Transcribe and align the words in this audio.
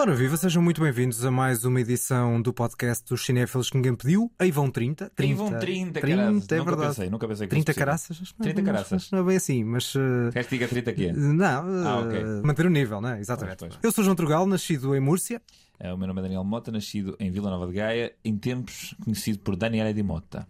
Ora, 0.00 0.14
viva, 0.14 0.34
sejam 0.38 0.62
muito 0.62 0.80
bem-vindos 0.80 1.24
a 1.26 1.30
mais 1.30 1.62
uma 1.64 1.78
edição 1.78 2.40
do 2.40 2.54
podcast 2.54 3.04
dos 3.06 3.22
cinéfilos 3.22 3.68
que 3.68 3.76
ninguém 3.76 3.94
pediu. 3.94 4.32
Aí 4.38 4.50
vão 4.50 4.70
30. 4.70 5.10
30 5.14 5.32
Aí 5.32 5.34
vão 5.50 5.58
30, 5.60 6.00
30 6.00 6.00
caraças. 6.00 6.52
é 6.52 6.56
nunca 6.56 6.64
verdade. 6.70 6.88
pensei, 6.88 7.10
nunca 7.10 7.28
pensei 7.28 7.46
que 7.46 7.50
30 7.50 7.72
fosse 7.72 7.74
possível. 7.74 7.86
caraças? 7.86 8.18
Acho 8.22 8.34
que 8.34 8.40
não 8.40 8.44
é 8.48 8.52
30 8.52 8.56
bem- 8.56 8.64
caraças. 8.72 9.10
Não 9.10 9.18
é 9.18 9.22
bem 9.24 9.36
assim, 9.36 9.62
mas. 9.64 9.94
uh, 9.94 9.98
Queres 10.32 10.48
que 10.48 10.54
diga 10.56 10.68
30 10.68 10.90
aqui? 10.90 11.12
Não, 11.12 11.86
Ah, 11.86 12.00
uh, 12.00 12.06
ok. 12.06 12.24
manter 12.42 12.64
o 12.66 12.70
nível, 12.70 13.00
não 13.02 13.10
é? 13.10 13.20
Exatamente. 13.20 13.58
Pois, 13.58 13.72
pois. 13.74 13.84
Eu 13.84 13.92
sou 13.92 14.02
João 14.02 14.16
Trugal, 14.16 14.46
nascido 14.46 14.96
em 14.96 15.00
Múrcia. 15.00 15.42
É, 15.82 15.90
o 15.94 15.96
meu 15.96 16.06
nome 16.06 16.20
é 16.20 16.22
Daniel 16.24 16.44
Mota, 16.44 16.70
nascido 16.70 17.16
em 17.18 17.30
Vila 17.30 17.48
Nova 17.48 17.66
de 17.66 17.72
Gaia, 17.72 18.12
em 18.22 18.36
tempos 18.36 18.94
conhecido 19.02 19.38
por 19.38 19.56
Daniela 19.56 19.94
de 19.94 20.02
Mota. 20.02 20.46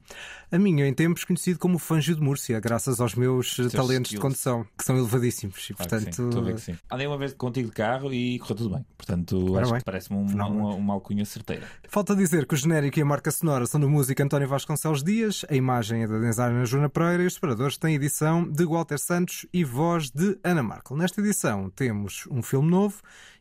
A 0.50 0.58
minha, 0.58 0.88
em 0.88 0.92
tempos, 0.92 1.22
conhecido 1.24 1.56
como 1.60 1.78
Fangio 1.78 2.16
de 2.16 2.20
Múrcia, 2.20 2.58
graças 2.58 3.00
aos 3.00 3.14
meus 3.14 3.52
uh, 3.52 3.56
Teus 3.62 3.72
talentos 3.72 4.10
de 4.10 4.16
skills. 4.16 4.20
condução, 4.22 4.66
que 4.76 4.84
são 4.84 4.96
elevadíssimos. 4.98 5.70
E, 5.70 5.74
Claro 5.74 5.88
portanto, 5.88 6.14
sim, 6.16 6.24
estou 6.24 6.40
a 6.42 6.44
ver 6.44 6.54
que 6.56 6.60
sim. 6.60 6.76
Andei 6.90 7.06
uma 7.06 7.16
vez 7.16 7.32
contigo 7.34 7.68
de 7.68 7.74
carro 7.74 8.12
e 8.12 8.40
correu 8.40 8.56
tudo 8.56 8.74
bem. 8.74 8.84
Portanto, 8.96 9.56
acho 9.58 9.70
bem. 9.70 9.78
que 9.78 9.84
parece-me 9.84 10.18
um- 10.18 10.26
uma, 10.26 10.74
uma, 10.74 10.94
alcunha 10.94 11.24
certeira. 11.24 11.64
Falta 11.88 12.16
dizer 12.16 12.44
que 12.44 12.54
o 12.54 12.56
genérico 12.56 12.98
e 12.98 13.02
a 13.02 13.04
marca 13.04 13.30
sonora 13.30 13.66
são 13.66 13.80
do 13.80 13.88
músico 13.88 14.20
António 14.20 14.48
Vasconcelos 14.48 15.04
Dias, 15.04 15.44
a 15.48 15.54
imagem 15.54 16.02
é 16.02 16.08
da 16.08 16.18
designer 16.18 16.66
Joana 16.66 16.88
Pereira 16.88 17.22
e 17.22 17.26
os 17.26 17.34
separadores 17.34 17.78
têm 17.78 17.94
edição 17.94 18.42
de 18.50 18.64
Walter 18.64 18.98
Santos 18.98 19.46
e 19.52 19.62
voz 19.62 20.10
de 20.10 20.36
Ana 20.42 20.64
Markel. 20.64 20.96
Nesta 20.96 21.20
edição 21.20 21.70
temos 21.70 22.26
um 22.28 22.42
filme 22.42 22.68
novo 22.68 23.00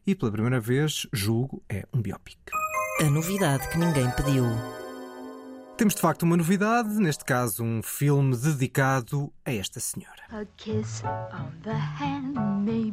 e 0.10 0.16
pela 0.16 0.32
primeira 0.32 0.60
vez, 0.60 1.06
julgo, 1.14 1.62
é 1.70 1.86
um 1.94 2.02
biopic. 2.02 2.40
A 3.00 3.04
novidade 3.04 3.70
que 3.70 3.78
ninguém 3.78 4.10
pediu. 4.12 4.44
Temos 5.78 5.94
de 5.94 6.02
facto 6.02 6.24
uma 6.24 6.36
novidade, 6.36 6.90
neste 7.00 7.24
caso 7.24 7.64
um 7.64 7.84
filme 7.84 8.36
dedicado 8.36 9.32
a 9.46 9.54
esta 9.54 9.80
senhora. 9.80 10.24
A 10.32 10.44
kiss 10.58 11.04
on 11.06 11.52
the 11.62 11.72
hand 11.72 12.34
may 12.66 12.90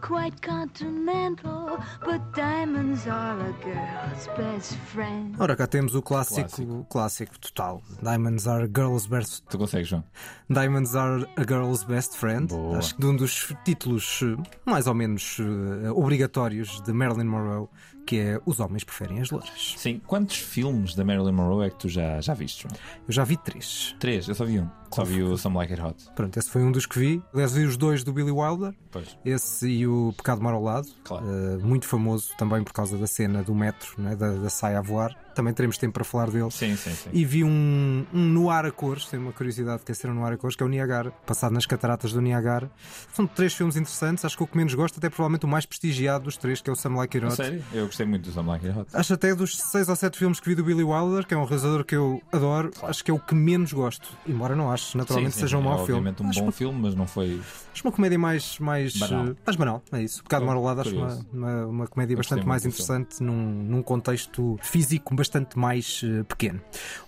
be 0.00 0.06
quite 0.06 0.40
continental, 0.42 1.78
but 2.04 2.20
diamonds 2.34 3.06
are 3.06 3.38
a 3.40 3.52
girl's 3.64 4.28
best 4.36 4.74
friend. 4.92 5.34
Ora, 5.38 5.56
cá 5.56 5.66
temos 5.66 5.94
o 5.94 6.02
clássico, 6.02 6.48
Clássico. 6.48 6.86
clássico 6.88 7.38
total. 7.38 7.82
Diamonds 8.02 8.46
are 8.46 8.66
girls 8.66 9.06
best 9.06 9.44
Tu 9.50 9.58
consegues, 9.58 9.88
João? 9.88 10.04
Diamonds 10.48 10.94
Are 10.96 11.26
a 11.36 11.44
Girl's 11.46 11.84
Best 11.84 12.16
Friend. 12.16 12.48
Boa. 12.48 12.78
Acho 12.78 12.94
que 12.94 13.00
de 13.00 13.06
um 13.06 13.16
dos 13.16 13.54
títulos 13.64 14.20
eh, 14.22 14.36
mais 14.66 14.86
ou 14.86 14.94
menos 14.94 15.38
eh, 15.40 15.90
obrigatórios 15.90 16.80
de 16.82 16.92
Marilyn 16.92 17.24
Monroe, 17.26 17.68
que 18.06 18.18
é 18.18 18.40
Os 18.44 18.58
Homens 18.60 18.82
Preferem 18.84 19.20
as 19.20 19.30
Louras. 19.30 19.74
Sim. 19.76 20.00
Quantos 20.06 20.36
filmes 20.38 20.94
da 20.94 21.04
Marilyn 21.04 21.32
Monroe 21.32 21.66
é 21.66 21.70
que 21.70 21.76
tu 21.78 21.88
já, 21.88 22.20
já 22.20 22.34
viste, 22.34 22.62
João? 22.62 22.74
Eu 23.06 23.12
já 23.12 23.24
vi 23.24 23.36
três. 23.36 23.94
Três. 24.00 24.26
Eu 24.28 24.34
só 24.34 24.44
vi 24.44 24.58
um. 24.60 24.68
Só 24.92 25.04
vi 25.04 25.22
o 25.22 25.38
Some 25.38 25.56
Like 25.56 25.72
It 25.74 25.82
Hot. 25.82 26.04
Pronto, 26.16 26.36
esse 26.36 26.50
foi 26.50 26.62
um 26.64 26.72
dos 26.72 26.84
que 26.84 26.98
vi. 26.98 27.22
Aliás, 27.32 27.52
vi 27.52 27.64
os 27.64 27.76
dois 27.76 28.02
do 28.02 28.12
Billy 28.12 28.32
Wilder, 28.32 28.74
Pois. 28.90 29.16
esse 29.24 29.68
e 29.68 29.86
o 29.86 30.12
Pecado 30.16 30.42
Mar 30.42 30.52
ao 30.54 30.62
Lado. 30.62 30.88
Claro. 31.04 31.24
Eh, 31.26 31.58
muito 31.58 31.86
famoso 31.86 32.32
também 32.36 32.64
por 32.64 32.72
causa 32.72 32.98
da 32.98 33.06
cena 33.06 33.42
do 33.44 33.54
metro, 33.54 33.94
não 33.98 34.10
é? 34.10 34.16
da, 34.16 34.32
da 34.32 34.50
saia 34.50 34.78
a 34.80 34.82
voar. 34.82 35.16
Também 35.40 35.54
teremos 35.54 35.78
tempo 35.78 35.94
para 35.94 36.04
falar 36.04 36.30
dele. 36.30 36.50
Sim, 36.50 36.76
sim, 36.76 36.90
sim. 36.90 37.08
E 37.14 37.24
vi 37.24 37.42
um, 37.42 38.04
um 38.12 38.24
Noir 38.26 38.66
a 38.66 38.70
cores, 38.70 39.06
tenho 39.06 39.22
uma 39.22 39.32
curiosidade 39.32 39.82
que 39.82 39.90
é 39.90 39.94
ser 39.94 40.10
um 40.10 40.14
Noir 40.14 40.34
a 40.34 40.36
cores, 40.36 40.54
que 40.54 40.62
é 40.62 40.66
o 40.66 40.68
Niagara, 40.68 41.10
passado 41.24 41.52
nas 41.52 41.64
cataratas 41.64 42.12
do 42.12 42.20
Niagara. 42.20 42.70
São 43.14 43.26
três 43.26 43.54
filmes 43.54 43.74
interessantes, 43.74 44.22
acho 44.22 44.36
que 44.36 44.42
o 44.42 44.46
que 44.46 44.54
menos 44.54 44.74
gosto, 44.74 44.98
até 44.98 45.08
provavelmente 45.08 45.46
o 45.46 45.48
mais 45.48 45.64
prestigiado 45.64 46.24
dos 46.24 46.36
três, 46.36 46.60
que 46.60 46.68
é 46.68 46.72
o 46.74 46.76
Sam 46.76 46.96
Like 46.96 47.16
It 47.16 47.34
sério? 47.34 47.64
Eu 47.72 47.86
gostei 47.86 48.04
muito 48.04 48.24
do 48.24 48.32
Some 48.32 48.48
Like 48.50 48.68
It. 48.68 48.86
Acho 48.92 49.14
até 49.14 49.34
dos 49.34 49.56
seis 49.56 49.88
ou 49.88 49.96
sete 49.96 50.18
filmes 50.18 50.38
que 50.38 50.46
vi 50.46 50.54
do 50.54 50.62
Billy 50.62 50.84
Wilder, 50.84 51.26
que 51.26 51.32
é 51.32 51.38
um 51.38 51.44
realizador 51.44 51.84
que 51.84 51.96
eu 51.96 52.22
adoro, 52.30 52.70
acho 52.82 53.02
que 53.02 53.10
é 53.10 53.14
o 53.14 53.18
que 53.18 53.34
menos 53.34 53.72
gosto. 53.72 54.08
Embora 54.26 54.54
não 54.54 54.70
ache 54.70 54.94
naturalmente 54.94 55.32
Sim, 55.32 55.40
sim, 55.40 55.46
seja 55.46 55.56
um 55.56 55.62
é 55.62 55.64
mau 55.64 55.86
filme. 55.86 55.92
Obviamente 55.92 56.22
um 56.22 56.28
acho, 56.28 56.40
bom 56.40 56.46
uma, 56.46 56.52
filme, 56.52 56.80
mas 56.82 56.94
não 56.94 57.06
foi. 57.06 57.40
Acho 57.80 57.86
uma 57.88 57.92
comédia 57.92 58.18
mais, 58.18 58.58
mais, 58.58 58.96
Banal. 58.96 59.26
eh, 59.28 59.34
mais 59.44 59.56
banal, 59.56 59.82
é 59.92 60.02
isso. 60.02 60.20
O 60.20 60.24
Pecado 60.24 60.40
Bom, 60.42 60.46
Marolado 60.48 60.80
acho 60.82 60.94
uma, 60.94 61.26
uma, 61.32 61.66
uma 61.66 61.86
comédia 61.86 62.16
bastante 62.16 62.46
mais 62.46 62.64
interessante 62.66 63.22
num, 63.22 63.32
num 63.34 63.82
contexto 63.82 64.58
físico 64.62 65.14
bastante 65.14 65.58
mais 65.58 66.02
eh, 66.04 66.22
pequeno. 66.24 66.60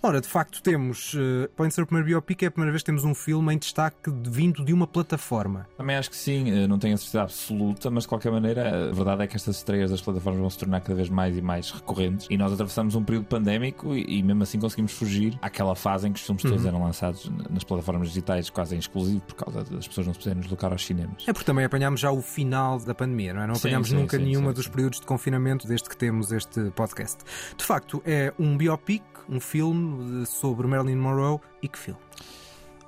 Ora, 0.03 0.21
de 0.21 0.27
facto, 0.29 0.63
temos, 0.63 1.15
uh, 1.15 1.49
pode 1.55 1.73
ser 1.75 1.83
o 1.83 1.87
primeiro 1.87 2.07
biopic, 2.09 2.43
é 2.43 2.47
a 2.47 2.51
primeira 2.51 2.73
vez 2.73 2.83
que 2.83 2.87
temos 2.87 3.05
um 3.05 3.15
filme 3.15 3.53
em 3.55 3.59
destaque 3.59 4.11
de- 4.11 4.31
vindo 4.31 4.65
de 4.65 4.73
uma 4.73 4.87
plataforma. 4.87 5.67
Também 5.77 5.97
acho 5.97 6.11
que 6.11 6.17
sim, 6.17 6.51
eh, 6.51 6.67
não 6.67 6.79
tenho 6.79 6.95
a 6.95 6.99
certeza 6.99 7.23
absoluta, 7.23 7.91
mas 7.91 8.05
de 8.05 8.09
qualquer 8.09 8.33
maneira, 8.33 8.89
a 8.91 8.93
verdade 8.93 9.23
é 9.23 9.27
que 9.27 9.37
estas 9.37 9.57
estreias 9.57 9.91
das 9.91 10.01
plataformas 10.01 10.41
vão 10.41 10.51
se 10.51 10.59
tornar 10.59 10.81
cada 10.81 10.95
vez 10.95 11.09
mais 11.09 11.37
e 11.37 11.43
mais 11.43 11.71
recorrentes 11.71 12.27
e 12.31 12.37
nós 12.39 12.53
atravessamos 12.53 12.95
um 12.95 13.05
período 13.05 13.27
pandémico 13.27 13.95
e, 13.95 14.19
e 14.19 14.23
mesmo 14.23 14.43
assim 14.43 14.59
conseguimos 14.59 14.93
fugir 14.93 15.39
àquela 15.43 15.75
fase 15.75 16.09
em 16.09 16.13
que 16.13 16.19
os 16.19 16.25
filmes 16.25 16.43
Uhum. 16.45 16.51
todos 16.51 16.67
eram 16.67 16.83
lançados 16.83 17.31
nas 17.51 17.63
plataformas 17.63 18.09
digitais 18.09 18.49
quase 18.51 18.75
em 18.75 18.79
exclusivo 18.79 19.21
por 19.21 19.35
causa 19.35 19.63
das 19.65 19.87
pessoas 19.87 20.07
não 20.07 20.15
se 20.15 20.21
poderem 20.21 20.41
deslocar 20.41 20.62
aos 20.71 20.85
cinemas. 20.85 21.25
É 21.27 21.33
porque 21.33 21.47
também 21.47 21.65
apanhámos 21.65 22.01
já 22.01 22.11
o 22.11 22.23
final 22.23 22.79
da 22.79 22.95
pandemia, 22.95 23.35
não 23.35 23.43
é? 23.43 23.47
Não 23.47 23.55
apanhámos 23.55 23.89
sim, 23.89 23.95
nunca 23.95 24.17
sim, 24.17 24.25
nenhuma 24.25 24.51
sim, 24.51 24.57
dos 24.57 24.69
períodos 24.69 25.01
de 25.01 25.07
confinamento 25.07 25.67
desde 25.67 25.89
que 25.89 25.97
temos 25.97 26.31
este 26.31 26.71
podcast. 26.71 27.19
De 27.57 27.65
facto, 27.65 28.03
é 28.05 28.33
um 28.39 28.57
biopic, 28.57 29.03
um 29.29 29.41
filme 29.41 30.27
sobre 30.27 30.67
Marilyn 30.67 30.97
Monroe 30.97 31.41
e 31.63 31.69
que 31.69 31.79
filme? 31.79 32.01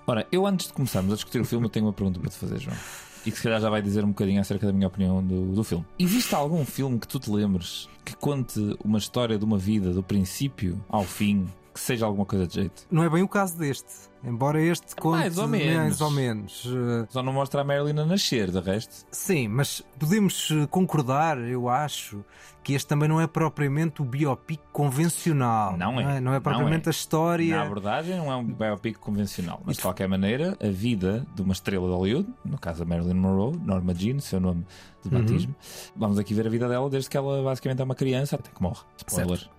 Ora, 0.06 0.26
eu 0.30 0.46
antes 0.46 0.66
de 0.66 0.74
começarmos 0.74 1.12
a 1.12 1.14
discutir 1.16 1.40
o 1.40 1.44
filme, 1.44 1.66
eu 1.66 1.70
tenho 1.70 1.86
uma 1.86 1.92
pergunta 1.92 2.20
para 2.20 2.28
te 2.28 2.36
fazer, 2.36 2.60
João. 2.60 2.76
E 3.24 3.30
que 3.30 3.38
se 3.38 3.42
calhar 3.42 3.58
já 3.58 3.70
vai 3.70 3.80
dizer 3.80 4.04
um 4.04 4.08
bocadinho 4.08 4.38
acerca 4.38 4.66
da 4.66 4.72
minha 4.72 4.86
opinião 4.86 5.24
do, 5.24 5.54
do 5.54 5.64
filme. 5.64 5.84
Existe 5.98 6.34
algum 6.34 6.62
filme 6.66 6.98
que 6.98 7.08
tu 7.08 7.18
te 7.18 7.30
lembres 7.30 7.88
que 8.04 8.14
conte 8.14 8.60
uma 8.84 8.98
história 8.98 9.38
de 9.38 9.44
uma 9.46 9.56
vida 9.56 9.94
do 9.94 10.02
princípio 10.02 10.84
ao 10.90 11.04
fim, 11.04 11.46
que 11.74 11.80
seja 11.80 12.06
alguma 12.06 12.24
coisa 12.24 12.46
de 12.46 12.54
jeito? 12.54 12.86
Não 12.90 13.02
é 13.02 13.08
bem 13.10 13.22
o 13.22 13.28
caso 13.28 13.58
deste. 13.58 13.92
Embora 14.22 14.62
este 14.62 14.96
conte 14.96 15.18
Mais 15.18 15.36
ou 15.36 15.46
menos. 15.46 15.76
mais 15.76 16.00
ou 16.00 16.10
menos. 16.10 16.66
Só 17.10 17.22
não 17.22 17.32
mostra 17.32 17.60
a 17.60 17.64
Marilyn 17.64 17.98
a 18.00 18.06
nascer, 18.06 18.50
de 18.50 18.58
resto. 18.58 19.04
Sim, 19.10 19.48
mas 19.48 19.82
podemos 19.98 20.48
eh, 20.50 20.66
concordar, 20.68 21.36
eu 21.38 21.68
acho, 21.68 22.24
que 22.62 22.72
este 22.72 22.86
também 22.88 23.06
não 23.06 23.20
é 23.20 23.26
propriamente 23.26 24.00
o 24.00 24.04
biopic 24.06 24.60
convencional. 24.72 25.76
Não 25.76 26.00
é. 26.00 26.04
Não 26.04 26.10
é, 26.10 26.20
Não 26.20 26.30
é 26.32 26.34
Não 26.36 26.40
propriamente 26.40 26.86
é. 26.86 26.88
a 26.88 26.92
história. 26.92 27.56
Na 27.56 27.64
verdade, 27.68 28.14
não 28.14 28.32
é 28.32 28.36
um 28.36 28.44
biopic 28.44 28.96
convencional, 28.98 29.60
mas 29.64 29.76
de 29.76 29.82
qualquer 29.82 30.08
maneira, 30.08 30.56
a 30.62 30.70
vida 30.70 31.26
de 31.34 31.42
uma 31.42 31.52
estrela 31.52 31.86
de 31.86 31.92
Hollywood, 31.92 32.28
no 32.46 32.56
caso 32.58 32.82
a 32.82 32.86
Marilyn 32.86 33.14
Monroe, 33.14 33.58
Norma 33.58 33.94
Jean, 33.94 34.20
seu 34.20 34.40
nome 34.40 34.64
de 35.04 35.14
Uhum. 35.14 35.20
batismo, 35.20 35.54
vamos 35.94 36.18
aqui 36.18 36.32
ver 36.32 36.46
a 36.46 36.50
vida 36.50 36.66
dela 36.66 36.88
desde 36.88 37.10
que 37.10 37.16
ela 37.18 37.42
basicamente 37.42 37.80
é 37.82 37.84
uma 37.84 37.94
criança 37.94 38.36
até 38.36 38.48
que 38.50 38.62
morre. 38.62 38.80
Spoiler. 39.06 39.38
Certo, 39.38 39.50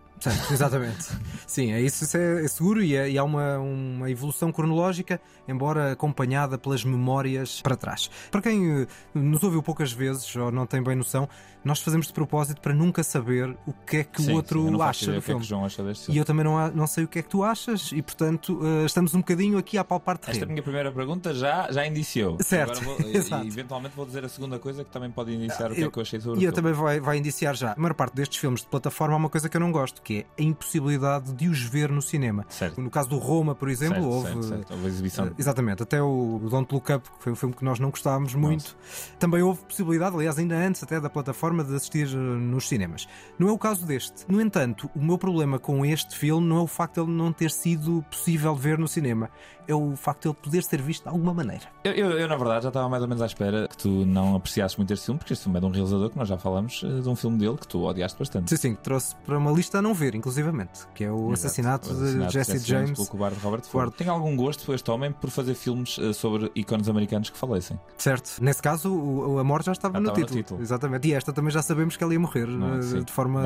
exatamente. 0.51 1.05
Sim, 1.47 1.71
é 1.71 1.81
isso, 1.81 2.15
é, 2.17 2.43
é 2.45 2.47
seguro 2.47 2.81
e, 2.81 2.95
é- 2.95 3.09
e 3.09 3.17
há 3.17 3.23
uma, 3.23 3.57
uma 3.59 4.09
evolução 4.09 4.51
cronológica, 4.51 5.19
embora 5.47 5.91
acompanhada 5.91 6.57
pelas 6.57 6.83
memórias 6.83 7.61
para 7.61 7.75
trás. 7.75 8.09
Para 8.31 8.41
quem 8.41 8.81
eh, 8.81 8.87
nos 9.13 9.43
ouviu 9.43 9.61
poucas 9.61 9.91
vezes 9.91 10.35
ou 10.35 10.51
não 10.51 10.65
tem 10.65 10.81
bem 10.81 10.95
noção, 10.95 11.27
nós 11.63 11.79
fazemos 11.81 12.07
de 12.07 12.13
propósito 12.13 12.61
para 12.61 12.73
nunca 12.73 13.03
saber 13.03 13.55
o 13.65 13.73
que 13.73 13.97
é 13.97 14.03
que 14.03 14.21
Sim, 14.21 14.31
o 14.31 14.35
outro 14.35 14.61
sim, 14.67 14.73
eu 14.73 14.81
acha 14.81 15.05
do 15.07 15.11
é 15.13 15.15
que 15.15 15.21
filme. 15.21 15.43
João 15.43 15.65
acha 15.65 15.83
deste 15.83 16.11
E 16.11 16.17
eu 16.17 16.23
também 16.25 16.43
não, 16.43 16.67
não 16.71 16.87
sei 16.87 17.03
o 17.03 17.07
que 17.07 17.19
é 17.19 17.21
que 17.21 17.29
tu 17.29 17.43
achas 17.43 17.91
e, 17.91 18.01
portanto, 18.01 18.59
eh, 18.63 18.85
estamos 18.85 19.13
um 19.13 19.19
bocadinho 19.19 19.57
aqui 19.57 19.77
a 19.77 19.83
palpar 19.83 20.15
Esta 20.15 20.31
terreno. 20.31 20.51
minha 20.51 20.63
primeira 20.63 20.91
pergunta 20.91 21.33
já, 21.33 21.71
já 21.71 21.85
indiciou. 21.85 22.37
Certo, 22.41 22.81
vou, 22.83 22.97
e- 23.01 23.47
eventualmente 23.47 23.95
vou 23.95 24.05
dizer 24.05 24.23
a 24.25 24.29
segunda 24.29 24.59
coisa 24.59 24.83
que 24.83 24.91
também 24.91 25.09
pode 25.11 25.33
indiciar 25.33 25.71
o 25.71 25.75
que 25.75 25.81
eu- 25.81 25.87
é 25.87 25.91
que 25.91 25.97
eu 25.97 26.01
achei 26.01 26.19
sobre 26.19 26.39
E 26.39 26.43
eu 26.43 26.51
filme. 26.51 26.55
também 26.55 26.73
vai, 26.73 26.99
vai 26.99 27.17
indiciar 27.17 27.55
já. 27.55 27.73
A 27.73 27.75
maior 27.79 27.93
parte 27.95 28.15
destes 28.15 28.37
filmes 28.39 28.61
de 28.61 28.67
plataforma 28.67 29.15
há 29.15 29.17
uma 29.17 29.29
coisa 29.29 29.49
que 29.49 29.57
eu 29.57 29.61
não 29.61 29.71
gosto, 29.71 30.01
que 30.05 30.19
é 30.37 30.41
a 30.41 30.45
impossibilidade 30.45 31.33
de 31.33 31.49
os 31.49 31.59
ver 31.61 31.89
no 31.89 32.01
cinema. 32.01 32.45
Certo. 32.47 32.79
No 32.79 32.89
caso 32.89 33.09
do 33.09 33.17
Roma, 33.17 33.55
por 33.55 33.69
exemplo, 33.69 33.95
Certo, 34.03 34.07
houve. 34.13 34.27
certo, 34.27 34.43
certo. 34.43 34.73
Houve 34.73 34.87
exibição. 34.87 35.25
eh, 35.27 35.31
Exatamente, 35.37 35.81
até 35.83 36.01
o 36.01 36.39
Don't 36.49 36.73
Look 36.73 36.91
Up, 36.93 37.09
que 37.09 37.23
foi 37.23 37.31
um 37.33 37.35
filme 37.35 37.55
que 37.55 37.65
nós 37.65 37.79
não 37.79 37.89
gostávamos 37.89 38.35
muito, 38.35 38.77
também 39.19 39.41
houve 39.41 39.63
possibilidade, 39.63 40.15
aliás, 40.15 40.37
ainda 40.37 40.55
antes 40.55 40.83
até 40.83 40.99
da 41.01 41.09
plataforma, 41.09 41.63
de 41.63 41.75
assistir 41.75 42.07
eh, 42.07 42.15
nos 42.15 42.67
cinemas. 42.69 43.07
Não 43.39 43.49
é 43.49 43.51
o 43.51 43.57
caso 43.57 43.85
deste. 43.85 44.25
No 44.29 44.39
entanto, 44.39 44.89
o 44.95 45.03
meu 45.03 45.17
problema 45.17 45.57
com 45.57 45.85
este 45.85 46.15
filme 46.15 46.47
não 46.47 46.57
é 46.57 46.61
o 46.61 46.67
facto 46.67 46.95
de 46.95 47.01
ele 47.09 47.11
não 47.17 47.33
ter 47.33 47.49
sido 47.49 48.05
possível 48.11 48.55
ver 48.55 48.77
no 48.77 48.87
cinema, 48.87 49.29
é 49.67 49.73
o 49.73 49.95
facto 49.95 50.21
de 50.23 50.27
ele 50.29 50.37
poder 50.43 50.63
ser 50.63 50.79
visto 50.81 51.03
de 51.03 51.09
alguma 51.09 51.33
maneira. 51.33 51.63
Eu, 51.83 51.91
eu, 51.93 52.11
eu, 52.19 52.27
na 52.27 52.35
verdade, 52.37 52.63
já 52.63 52.69
estava 52.69 52.87
mais 52.87 53.01
ou 53.01 53.09
menos 53.09 53.21
à 53.23 53.25
espera 53.25 53.67
que 53.67 53.75
tu 53.75 53.89
não 54.05 54.35
apreciasses 54.35 54.77
muito 54.77 54.93
este 54.93 55.05
filme, 55.07 55.17
porque 55.17 55.33
este 55.33 55.41
filme 55.43 55.57
é 55.57 55.59
de 55.59 55.65
um 55.65 55.71
realizador 55.71 56.11
que 56.11 56.17
nós 56.17 56.27
já 56.27 56.37
falamos 56.37 56.83
eh, 56.85 57.01
de 57.01 57.09
um 57.09 57.15
filme 57.15 57.39
dele 57.39 57.57
que 57.57 57.67
tu 57.67 57.83
odiaste 57.83 58.19
bastante. 58.19 58.49
Sim, 58.51 58.57
sim, 58.57 58.75
trouxe 58.75 59.15
para 59.25 59.37
uma 59.39 59.51
lista 59.51 59.81
não 59.81 59.94
ver, 59.95 60.15
inclusivamente, 60.15 60.85
que 60.93 61.03
é 61.03 61.11
o 61.11 61.31
Exato. 61.31 61.33
assassinato, 61.33 61.89
O 61.89 61.91
assassinato 61.93 62.27
de 62.27 62.33
Jesse 62.33 62.57
James. 62.59 62.91
pelo 62.91 63.07
cobarde 63.07 63.39
Robert 63.41 63.63
Ford. 63.63 63.93
Tem 63.93 64.07
algum 64.07 64.35
gosto 64.35 64.73
este 64.73 64.89
homem 64.91 65.11
por 65.11 65.29
fazer 65.29 65.55
filmes 65.55 65.97
eh, 65.99 66.13
sobre 66.13 66.51
ícones 66.55 66.87
americanos 66.89 67.29
que 67.29 67.37
falecem? 67.37 67.79
Certo. 67.97 68.37
Nesse 68.41 68.61
caso, 68.61 68.93
o, 68.93 69.39
a 69.39 69.43
morte 69.43 69.65
já 69.67 69.71
estava, 69.71 69.93
Já 69.95 69.99
no, 70.01 70.07
estava 70.07 70.19
no 70.19 70.25
título. 70.25 70.43
título. 70.43 70.61
Exatamente. 70.61 71.07
E 71.07 71.13
esta 71.13 71.31
também 71.33 71.51
já 71.51 71.61
sabemos 71.61 71.95
que 71.97 72.03
ela 72.03 72.13
ia 72.13 72.19
morrer 72.19 72.47
Não 72.47 72.79
eh, 72.79 72.81
Sim. 72.81 73.03
de 73.03 73.11
forma 73.11 73.41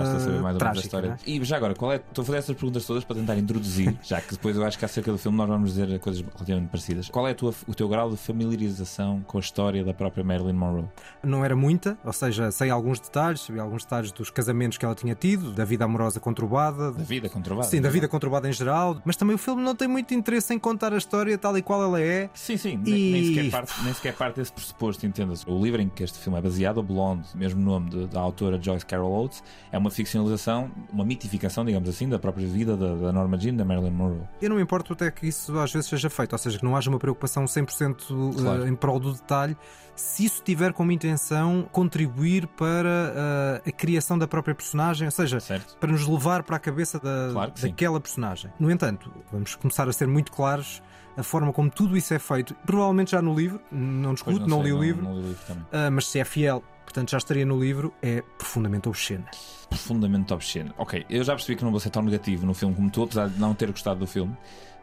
trágica. 0.57 1.01
né? 1.01 1.18
E 1.25 1.44
já 1.44 1.57
agora, 1.57 1.74
qual 1.75 1.92
é? 1.94 1.96
Estou 1.98 2.22
a 2.24 2.25
fazer 2.25 2.38
estas 2.40 2.56
perguntas 2.56 2.86
todas 2.86 3.04
para 3.04 3.16
tentar 3.16 3.38
introduzir, 3.38 3.98
já 4.04 4.19
que 4.22 4.31
depois 4.34 4.56
eu 4.56 4.63
acho 4.66 4.78
que 4.78 4.86
acerca 4.86 5.12
do 5.12 5.18
filme 5.18 5.38
nós 5.38 5.48
vamos 5.48 5.74
dizer 5.74 6.00
coisas 6.00 6.22
relativamente 6.34 6.69
parecidas. 6.69 7.10
Qual 7.10 7.28
é 7.28 7.34
tua, 7.34 7.54
o 7.68 7.74
teu 7.75 7.88
grau 7.88 8.10
de 8.10 8.18
familiarização 8.18 9.22
com 9.28 9.38
a 9.38 9.42
história 9.42 9.84
da 9.84 9.94
própria 9.94 10.24
Marilyn 10.24 10.54
Monroe? 10.54 10.86
Não 11.24 11.44
era 11.46 11.56
muita, 11.56 11.98
ou 12.04 12.13
seja, 12.13 12.51
sei 12.51 12.69
alguns 12.69 13.00
detalhes, 13.00 13.42
sabia 13.42 13.62
alguns 13.62 13.84
detalhes 13.84 14.12
dos 14.12 14.30
casamentos 14.30 14.78
que 14.78 14.86
ela 14.86 14.96
tinha 14.96 15.16
tido, 15.16 15.51
da 15.51 15.66
vida 15.66 15.86
amorosa 15.86 16.19
conturbada. 16.39 16.91
Da 16.91 17.03
vida 17.03 17.30
conturbada? 17.30 17.68
Sim, 17.68 17.81
da 17.81 17.89
vida 17.89 18.07
conturbada 18.07 18.47
em 18.50 18.53
geral, 18.53 19.01
mas 19.03 19.15
também 19.15 19.36
o 19.36 19.38
filme 19.38 19.62
não 19.62 19.75
tem 19.75 19.88
muito 19.88 20.13
interesse 20.13 20.53
em 20.53 20.59
contar 20.59 20.94
a 20.94 20.97
história 20.97 21.38
tal 21.38 21.57
e 21.57 21.62
qual 21.62 21.83
ela 21.83 22.01
é. 22.01 22.30
Sim, 22.33 22.57
sim, 22.57 22.81
E- 22.86 22.91
nem, 22.91 23.12
nem 23.12 23.25
sequer 23.25 23.51
parte, 23.51 23.83
nem 23.83 23.94
sequer 23.94 24.13
parte 24.15 24.36
desse 24.38 24.51
pressuposto, 24.53 25.06
entenda-se. 25.06 25.44
O 25.50 25.62
livro 25.62 25.81
em 25.81 25.89
que 25.89 26.03
este 26.03 26.18
filme 26.19 26.38
é 26.39 26.41
baseado, 26.41 26.77
o 26.77 26.83
Blonde, 26.83 27.27
mesmo 27.36 27.62
nome 27.62 27.89
de- 27.89 28.07
da 28.07 28.19
autora 28.19 28.59
Joyce 28.62 28.86
Carol 28.86 29.12
Oates, 29.12 29.44
é 29.71 29.77
uma 29.77 29.91
ficcionalização, 29.91 30.71
uma 30.91 31.06
mitificação, 31.06 31.65
digamos 31.65 31.89
assim, 31.89 32.07
da 32.07 32.19
própria 32.19 32.47
vida 32.47 32.75
da, 32.77 32.95
da 32.95 33.12
Norma 33.12 33.38
Jean, 33.38 33.56
da 33.56 33.65
Marilyn 33.65 33.91
Monroe. 33.91 34.21
Eu 34.41 34.50
não 34.50 34.56
me 34.56 34.62
importo 34.63 34.94
até 34.94 35.09
que 35.12 35.27
isso 35.27 35.57
às 35.59 35.71
vezes 35.71 35.89
seja 35.89 36.09
feito, 36.09 36.33
ou 36.33 36.39
seja, 36.39 36.57
que 36.57 36.63
não 36.65 36.75
haja 36.75 36.89
uma 36.89 37.00
preocupação 37.00 37.45
100% 37.45 38.33
Claro. 38.41 38.63
eh, 38.65 38.69
em 38.69 38.75
prol 38.75 39.00
do 39.00 39.13
detalhe, 39.13 39.56
se 40.00 40.25
isso 40.25 40.42
tiver 40.44 40.74
como 40.74 40.92
intenção 40.92 41.68
contribuir 41.72 42.48
para 42.48 43.62
eh, 43.66 43.69
a 43.69 43.72
criação 43.72 44.18
da 44.18 44.28
própria 44.28 44.56
personagem, 44.56 45.06
ou 45.07 45.12
seja, 45.12 45.40
Certo? 45.40 45.78
para 45.78 45.92
nos 45.92 46.07
levar 46.07 46.44
para 46.44 46.56
a 46.56 46.60
cabeça 46.60 47.00
da, 47.00 47.30
Claro 47.31 47.51
que 47.51 47.60
sim. 47.60 47.69
daquela 47.69 48.00
personagem. 48.00 48.51
No 48.60 48.72
entanto, 48.72 49.12
vamos 49.31 49.56
começar 49.56 49.88
a 49.88 49.94
ser 49.94 50.07
muito 50.07 50.31
claros 50.31 50.81
a 51.18 51.24
forma 51.24 51.51
como 51.51 51.69
tudo 51.69 51.98
isso 51.98 52.13
é 52.13 52.19
feito, 52.19 52.56
provavelmente 52.66 53.12
já 53.12 53.22
no 53.22 53.36
livro, 53.36 53.60
não 53.69 54.13
discuto, 54.13 54.48
não, 54.48 54.62
sei, 54.62 54.72
li 54.72 54.74
o 54.74 54.81
livro, 54.81 55.04
Não 55.04 55.16
li 55.16 55.28
livro 55.28 55.66
ah, 55.72 55.92
mas 55.92 56.07
se 56.07 56.18
é 56.18 56.24
fiel, 56.24 56.63
portanto 56.86 57.12
já 57.12 57.18
estaria 57.18 57.46
no 57.46 57.60
livro, 57.60 57.94
é 58.01 58.22
profundamente 58.38 58.88
obscena. 58.88 59.25
Profundamente 59.69 60.34
obsceno. 60.34 60.74
Ok, 60.78 61.06
eu 61.10 61.22
já 61.24 61.34
percebi 61.34 61.57
que 61.57 61.63
não 61.63 61.72
vou 61.72 61.80
ser 61.80 61.90
tão 61.90 62.01
negativo 62.04 62.46
no 62.46 62.54
filme 62.54 62.74
como 62.74 62.90
tu, 62.90 63.04
apesar 63.04 63.28
de 63.28 63.38
não 63.38 63.54
ter 63.54 63.69
gostado 63.69 64.00
do 64.00 64.07
filme, 64.07 64.36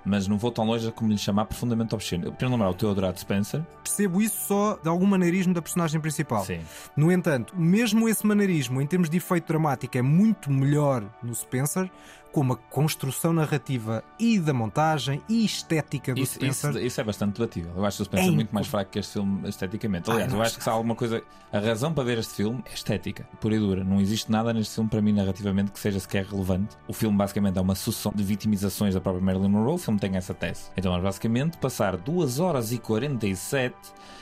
mas 0.06 0.28
não 0.28 0.38
vou 0.38 0.52
tão 0.52 0.64
longe 0.64 0.90
como 0.92 1.10
lhe 1.10 1.18
chamar 1.18 1.44
profundamente 1.46 1.94
obsceno. 1.94 2.28
Em 2.28 2.32
primeiro 2.32 2.56
lugar, 2.56 2.70
o 2.70 2.74
Teodoro 2.74 3.18
Spencer. 3.18 3.60
Percebo 3.82 4.22
isso 4.22 4.46
só 4.46 4.78
de 4.80 4.88
algum 4.88 5.04
maneirismo 5.04 5.52
da 5.52 5.60
personagem 5.60 6.00
principal. 6.00 6.44
Sim. 6.44 6.60
No 6.96 7.10
entanto, 7.10 7.54
mesmo 7.56 8.08
esse 8.08 8.24
maneirismo, 8.24 8.80
em 8.80 8.86
termos 8.86 9.10
de 9.10 9.16
efeito 9.16 9.48
dramático, 9.48 9.98
é 9.98 10.02
muito 10.02 10.50
melhor 10.50 11.04
no 11.22 11.34
Spencer, 11.34 11.90
como 12.36 12.52
a 12.52 12.56
construção 12.56 13.32
narrativa 13.32 14.04
e 14.18 14.38
da 14.38 14.52
montagem 14.52 15.22
e 15.26 15.42
estética 15.42 16.12
do 16.12 16.20
Isso, 16.20 16.34
Spencer. 16.34 16.70
isso, 16.72 16.78
isso 16.80 17.00
é 17.00 17.04
bastante 17.04 17.40
debatível. 17.40 17.72
Eu 17.74 17.86
acho 17.86 18.02
o 18.02 18.04
Spencer 18.04 18.28
É 18.28 18.30
muito 18.30 18.54
mais 18.54 18.66
fraco 18.66 18.90
que 18.90 18.98
este 18.98 19.14
filme 19.14 19.48
esteticamente. 19.48 20.10
Aliás, 20.10 20.30
não 20.30 20.40
eu 20.40 20.44
acho 20.44 20.58
que 20.58 20.62
se 20.62 20.68
há 20.68 20.72
alguma 20.74 20.94
coisa. 20.94 21.22
A 21.50 21.58
razão 21.58 21.94
para 21.94 22.04
ver 22.04 22.18
este 22.18 22.34
filme 22.34 22.62
é 22.70 22.74
estética, 22.74 23.26
pura 23.40 23.56
e 23.56 23.58
dura. 23.58 23.82
Não 23.82 24.02
existe 24.02 24.30
nada 24.30 24.52
neste 24.52 24.74
filme, 24.74 24.90
para 24.90 25.00
mim, 25.00 25.14
narrativamente, 25.14 25.72
que 25.72 25.78
seja 25.80 25.98
sequer 25.98 26.26
relevante. 26.26 26.76
O 26.86 26.92
filme, 26.92 27.16
basicamente, 27.16 27.56
é 27.56 27.60
uma 27.62 27.74
sucessão 27.74 28.12
de 28.14 28.22
vitimizações 28.22 28.92
da 28.92 29.00
própria 29.00 29.24
Marilyn 29.24 29.48
Monroe. 29.48 29.76
O 29.76 29.78
filme 29.78 29.98
tem 29.98 30.14
essa 30.16 30.34
tese. 30.34 30.64
Então, 30.76 30.92
vamos 30.92 31.04
basicamente 31.06 31.56
passar 31.56 31.96
2 31.96 32.38
horas 32.38 32.70
e 32.70 32.76
47 32.78 33.74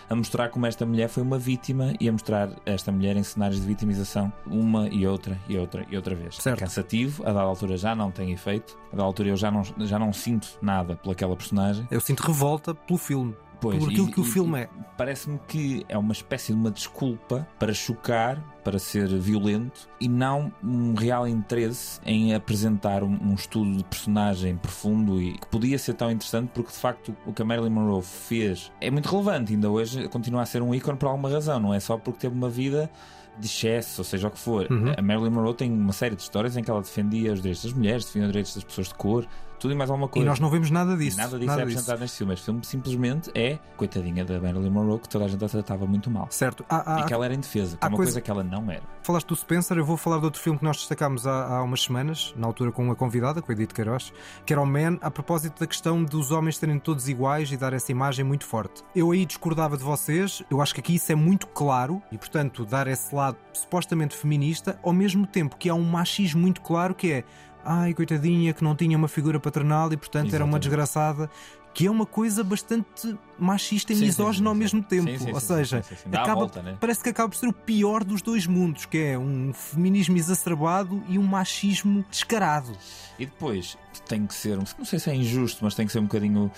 a 0.09 0.15
mostrar 0.15 0.51
como 0.51 0.67
esta 0.67 0.85
mulher 0.85 1.09
foi 1.09 1.23
uma 1.23 1.39
vítima 1.39 1.95
e 1.99 2.09
a 2.09 2.13
mostrar 2.13 2.51
esta 2.67 2.93
mulher 2.93 3.17
em 3.17 3.23
cenários 3.23 3.61
de 3.61 3.67
vitimização 3.67 4.33
uma 4.47 4.89
e 4.89 5.07
outra 5.07 5.39
e 5.49 5.57
outra 5.57 5.87
e 5.91 5.97
outra 5.97 6.15
vez. 6.15 6.37
Certo. 6.37 6.59
Cansativo, 6.61 7.23
a 7.23 7.33
dada 7.33 7.41
altura 7.41 7.77
já 7.77 7.95
não 7.95 8.04
tem 8.11 8.33
efeito, 8.33 8.79
a 8.93 8.97
dada 8.97 9.03
altura 9.05 9.29
eu 9.31 9.37
já 9.37 9.51
não, 9.51 9.63
já 9.81 9.99
não 9.99 10.13
sinto 10.13 10.59
nada 10.63 10.97
pelaquela 10.97 11.35
personagem. 11.37 11.87
Eu 11.91 12.01
sinto 12.01 12.21
revolta 12.21 12.75
pelo 12.75 12.99
filme, 12.99 13.35
Pois, 13.61 13.79
por 13.79 13.89
aquilo 13.89 14.09
e- 14.09 14.13
que 14.13 14.21
o 14.21 14.25
e- 14.25 14.27
filme 14.27 14.61
é. 14.61 14.69
Parece-me 14.97 15.39
que 15.49 15.85
é 15.89 15.97
uma 15.99 16.13
espécie 16.13 16.53
de 16.53 16.59
uma 16.59 16.71
desculpa 16.71 17.47
para 17.59 17.73
chocar, 17.75 18.39
para 18.63 18.79
ser 18.79 19.09
violento 19.19 19.89
e 20.01 20.09
não 20.09 20.53
um 20.63 20.95
real 20.95 21.27
interesse 21.27 22.01
em 22.05 22.35
apresentar 22.35 23.03
um, 23.03 23.19
um 23.23 23.35
estudo 23.35 23.77
de 23.77 23.85
personagem 23.85 24.57
profundo 24.57 25.21
e 25.21 25.33
que 25.39 25.47
podia 25.49 25.79
ser 25.79 25.95
tão 25.95 26.11
interessante 26.11 26.51
porque 26.55 26.71
de 26.71 26.79
facto 26.79 27.15
o 27.27 27.33
que 27.33 27.43
a 27.43 27.45
Marilyn 27.45 27.71
Monroe 27.71 28.03
fez 28.03 28.71
é 28.81 28.91
muito 28.91 29.09
relevante. 29.09 29.53
Ainda 29.53 29.69
hoje 29.71 30.09
continua 30.09 30.43
a 30.43 30.47
ser 30.47 30.63
um 30.63 30.75
ícone 30.75 30.97
por 30.97 31.07
alguma 31.09 31.29
razão, 31.31 31.59
não 31.59 31.75
é 31.75 31.81
só 31.81 31.99
porque 31.99 32.21
teve 32.21 32.35
uma 32.35 32.49
vida 32.49 32.91
de 33.39 33.47
excesso, 33.47 34.01
ou 34.01 34.05
seja 34.05 34.29
o 34.29 34.31
que 34.31 34.39
for. 34.39 34.67
Uhum. 34.71 34.93
A 34.97 35.03
Marilyn 35.03 35.31
Monroe 35.31 35.55
tem 35.55 35.73
uma 35.73 35.93
série 35.93 36.15
de 36.15 36.23
histórias 36.23 36.57
em 36.57 36.63
que 36.63 36.71
ela 36.71 36.81
defendia 36.81 37.33
os 37.33 37.41
direitos 37.41 37.65
das 37.65 37.73
mulheres, 37.73 38.05
defendia 38.05 38.27
os 38.27 38.33
direitos 38.33 38.55
das 38.55 38.65
pessoas 38.65 38.89
de 38.89 38.95
cor, 38.95 39.27
tudo 39.65 39.73
e 39.73 39.77
mais 39.77 39.89
alguma 39.89 40.07
E 40.09 40.11
coisa. 40.11 40.29
nós 40.29 40.39
não 40.41 40.51
vemos 40.51 40.71
nada 40.71 40.95
disso. 40.95 41.17
E 41.17 41.21
nada 41.23 41.39
disso 41.39 41.47
nada 41.47 41.63
é 41.63 41.65
disso. 41.65 41.79
apresentado 41.79 42.01
neste 42.01 42.19
filme. 42.19 42.35
Este 42.35 42.45
filme 42.45 42.61
simplesmente 42.65 43.31
é 43.35 43.59
coitadinha 43.79 44.25
da 44.25 44.39
Marilyn 44.39 44.69
Monroe 44.71 44.99
que 45.01 45.09
toda 45.09 45.25
a 45.25 45.29
gente 45.29 45.43
a 45.43 45.49
tratava 45.49 45.87
muito 45.87 46.11
mal. 46.11 46.27
Certo. 46.31 46.65
Há- 46.69 46.97
há- 46.97 47.01
e 47.01 47.05
que 47.07 47.15
ela 47.15 47.25
era 47.25 47.35
indefesa, 47.35 47.77
que 47.79 47.85
é 47.85 47.89
uma 47.89 47.97
coisa- 47.97 48.13
coisa 48.13 48.21
que 48.21 48.31
ela 48.31 48.43
não 48.45 48.71
era. 48.71 48.83
Falaste 49.03 49.27
do 49.29 49.37
Spencer, 49.37 49.79
eu 49.79 49.85
vou 49.85 49.97
falar 49.97 50.19
de 50.19 50.25
outro 50.27 50.41
filme 50.41 50.59
que 50.59 50.65
nós 50.65 50.77
destacámos 50.77 51.27
há, 51.27 51.57
há 51.59 51.63
umas 51.63 51.83
semanas, 51.83 52.35
na 52.37 52.47
altura 52.47 52.71
com 52.73 52.83
uma 52.85 52.95
convidada, 52.95 53.41
com 53.41 53.51
a 53.51 53.55
Edith 53.55 53.73
Queiroz, 53.73 54.13
que 54.45 54.53
era 54.53 54.61
o 54.61 54.67
Man, 54.67 54.99
a 55.01 55.11
propósito 55.11 55.61
da 55.61 55.67
questão 55.67 56.05
dos 56.05 56.31
homens 56.31 56.59
serem 56.59 56.79
todos 56.79 57.09
iguais 57.09 57.51
e 57.51 57.57
dar 57.57 57.73
essa 57.73 57.91
imagem 57.91 58.25
muito 58.25 58.45
forte. 58.45 58.83
Eu 58.95 59.11
aí 59.13 59.25
discordava 59.25 59.77
de 59.79 59.83
vocês, 59.83 60.43
eu 60.51 60.61
acho 60.61 60.75
que 60.75 60.81
aqui 60.81 60.95
isso 60.97 61.11
é 61.11 61.15
muito 61.15 61.47
claro 61.47 62.03
e, 62.13 62.19
portanto, 62.19 62.67
dar 62.67 62.87
esse 62.87 63.15
lado 63.15 63.39
supostamente 63.53 64.15
feminista, 64.17 64.79
ao 64.83 64.93
mesmo 64.93 65.27
tempo 65.27 65.57
que 65.57 65.69
há 65.71 65.75
um 65.75 65.85
machismo 65.85 66.41
muito 66.43 66.61
claro 66.61 66.95
que 66.95 67.11
é 67.13 67.25
ai, 67.65 67.95
coitadinha, 67.95 68.53
que 68.53 68.63
não 68.63 68.75
tinha 68.77 68.97
uma 68.97 69.09
figura 69.09 69.41
paternal 69.41 69.93
e, 69.93 69.97
portanto, 69.97 70.35
era 70.35 70.45
uma 70.45 70.59
Exatamente. 70.59 70.63
desgraçada. 70.63 71.31
Que 71.73 71.89
é 71.89 71.91
uma 71.91 72.07
coisa 72.07 72.45
bastante 72.45 73.19
machista 73.37 73.93
e 73.93 73.97
misógina 73.97 74.49
ao 74.49 74.55
mesmo 74.55 74.81
tempo. 74.81 75.11
Sim, 75.11 75.19
sim, 75.19 75.33
Ou 75.33 75.41
seja, 75.41 75.83
sim, 75.83 75.97
acaba, 76.13 76.35
volta, 76.35 76.63
né? 76.63 76.77
parece 76.81 77.03
que 77.03 77.09
acaba 77.09 77.29
por 77.29 77.35
ser 77.35 77.49
o 77.49 77.53
pior 77.53 78.05
dos 78.05 78.23
dois 78.23 78.47
mundos, 78.47 78.87
que 78.87 78.97
é 78.97 79.19
um 79.19 79.53
feminismo 79.53 80.17
exacerbado 80.17 81.03
e 81.09 81.19
um 81.19 81.25
machismo 81.25 82.05
descarado. 82.09 82.71
E 83.19 83.27
depois 83.27 83.77
tem 84.09 84.25
que 84.25 84.35
ser, 84.35 84.57
não 84.57 84.85
sei 84.85 85.01
se 85.01 85.11
é 85.11 85.17
injusto, 85.17 85.65
mas 85.65 85.75
tem 85.75 85.85
que 85.85 85.91
ser 85.91 85.99
um 85.99 86.05
bocadinho 86.05 86.49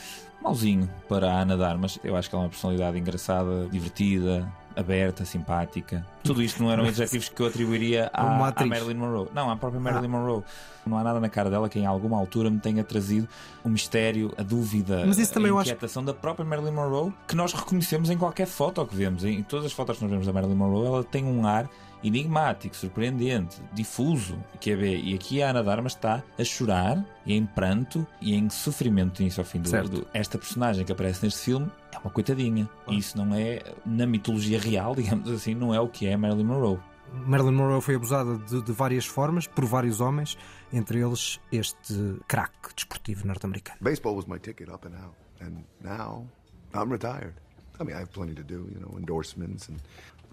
mauzinho 0.43 0.87
para 1.09 1.33
a 1.33 1.41
Ana 1.41 1.57
de 1.57 1.65
Armas. 1.65 1.99
Eu 2.05 2.15
acho 2.15 2.29
que 2.29 2.35
ela 2.35 2.45
é 2.45 2.45
uma 2.45 2.51
personalidade 2.51 2.99
engraçada, 2.99 3.67
divertida, 3.73 4.47
aberta, 4.77 5.25
simpática. 5.25 6.07
Tudo 6.23 6.43
isto 6.43 6.63
não 6.63 6.71
eram 6.71 6.85
adjetivos 6.85 7.29
que 7.29 7.41
eu 7.41 7.47
atribuiria 7.47 8.11
à, 8.13 8.23
à. 8.23 8.67
Marilyn 8.67 8.95
Monroe. 8.95 9.29
Não, 9.35 9.51
à 9.51 9.57
própria 9.57 9.81
Marilyn 9.81 10.09
Monroe. 10.09 10.43
Não 10.87 10.97
há 10.99 11.03
nada 11.03 11.19
na 11.19 11.29
cara 11.29 11.51
dela 11.51 11.69
que 11.69 11.79
em 11.79 11.87
alguma 11.87 12.17
altura 12.19 12.49
me 12.51 12.59
tenha 12.61 12.85
trazido 12.85 13.27
o 13.65 13.69
mistério, 13.69 14.33
a 14.39 14.43
dúvida, 14.43 15.05
Mas 15.07 15.19
isso 15.19 15.33
também 15.33 15.51
a 15.51 15.55
eu 15.55 15.59
acho- 15.59 15.71
inquietação 15.71 16.05
da 16.05 16.15
própria 16.15 16.45
Marilyn 16.45 16.71
Monroe 16.73 17.13
que 17.27 17.35
nós 17.35 17.53
reconhecemos 17.53 18.11
em 18.11 18.17
qualquer 18.19 18.47
foto 18.47 18.87
que 18.87 18.95
vemos. 18.95 19.25
Em 19.25 19.43
todas 19.43 19.67
as 19.67 19.73
fotos 19.73 19.97
que 19.97 20.03
nós 20.05 20.11
vemos 20.11 20.27
da 20.27 20.33
Marilyn 20.33 20.55
Monroe, 20.55 20.87
ela 20.87 21.05
tem 21.05 21.25
um 21.25 21.45
ar 21.47 21.69
enigmático, 22.03 22.75
surpreendente, 22.77 23.61
difuso, 23.73 24.39
que 24.61 24.71
é 24.71 24.77
ver. 24.77 24.99
E 25.05 25.15
aqui 25.15 25.43
a 25.43 25.51
Ana 25.51 25.63
de 25.63 25.69
Armas 25.71 25.93
está 25.93 26.23
a 26.39 26.45
chorar, 26.45 27.05
e 27.25 27.35
em 27.35 27.45
pranto 27.47 28.07
e 28.21 28.35
em 28.35 28.49
sofrimento 28.51 29.17
do 29.17 29.23
início 29.23 29.41
ao 29.41 29.45
fim 29.47 29.61
do, 29.61 29.69
Certo. 29.69 29.91
do- 29.91 30.07
Esta 30.15 30.39
personagem 30.39 30.85
que 30.85 30.93
aparece 30.93 31.25
neste 31.25 31.41
filme 31.41 31.71
é 31.93 31.99
uma 31.99 32.11
coitadinha. 32.11 32.69
E 32.89 32.99
isso 32.99 33.17
não 33.19 33.35
é, 33.35 33.63
na 33.85 34.07
mitologia 34.07 34.61
real, 34.61 34.95
digamos 34.97 35.29
assim, 35.31 35.55
não 35.55 35.75
é 35.75 35.81
o 35.81 35.89
que 35.89 36.07
é 36.07 36.17
Marilyn 36.17 36.45
Monroe. 36.45 36.79
Marilyn 37.27 37.53
Monroe 37.53 37.81
foi 37.81 37.95
abusada 37.95 38.37
de, 38.39 38.63
de 38.63 38.73
várias 38.73 39.07
formas, 39.07 39.47
por 39.47 39.65
vários 39.65 40.01
homens, 40.01 40.37
entre 40.73 41.01
eles 41.01 41.41
este 41.53 41.95
craque 42.27 42.75
desportivo 42.75 43.27
norte-americano. 43.27 43.79
Baseball 43.81 44.15
was 44.17 44.27
my 44.27 44.39
ticket 44.39 44.69
up 44.69 44.87
and 44.87 44.95
out, 44.97 45.15
and 45.41 45.65
now 45.83 46.27
I'm 46.75 46.91
retired. 46.93 47.35
I 47.81 47.85
mean, 47.85 47.95
I 47.97 48.01
have 48.01 48.11
plenty 48.13 48.35
to 48.35 48.43
do, 48.43 48.69
you 48.75 48.81
know, 48.81 48.99
endorsements 48.99 49.69
and 49.69 49.77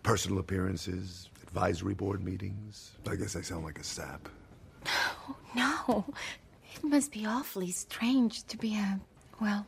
personal 0.01 0.39
appearances, 0.39 1.29
advisory 1.53 1.93
board 1.93 2.23
meetings. 2.23 2.93
I 3.07 3.15
guess 3.15 3.35
I 3.35 3.41
sound 3.41 3.63
like 3.63 3.77
a 3.77 3.83
sap. 3.83 4.27
No. 4.83 5.35
no. 5.55 6.05
It 6.75 6.83
must 6.83 7.11
be 7.11 7.27
awfully 7.27 7.69
strange 7.69 8.43
to 8.47 8.57
be 8.57 8.75
a, 8.75 8.99
well, 9.39 9.63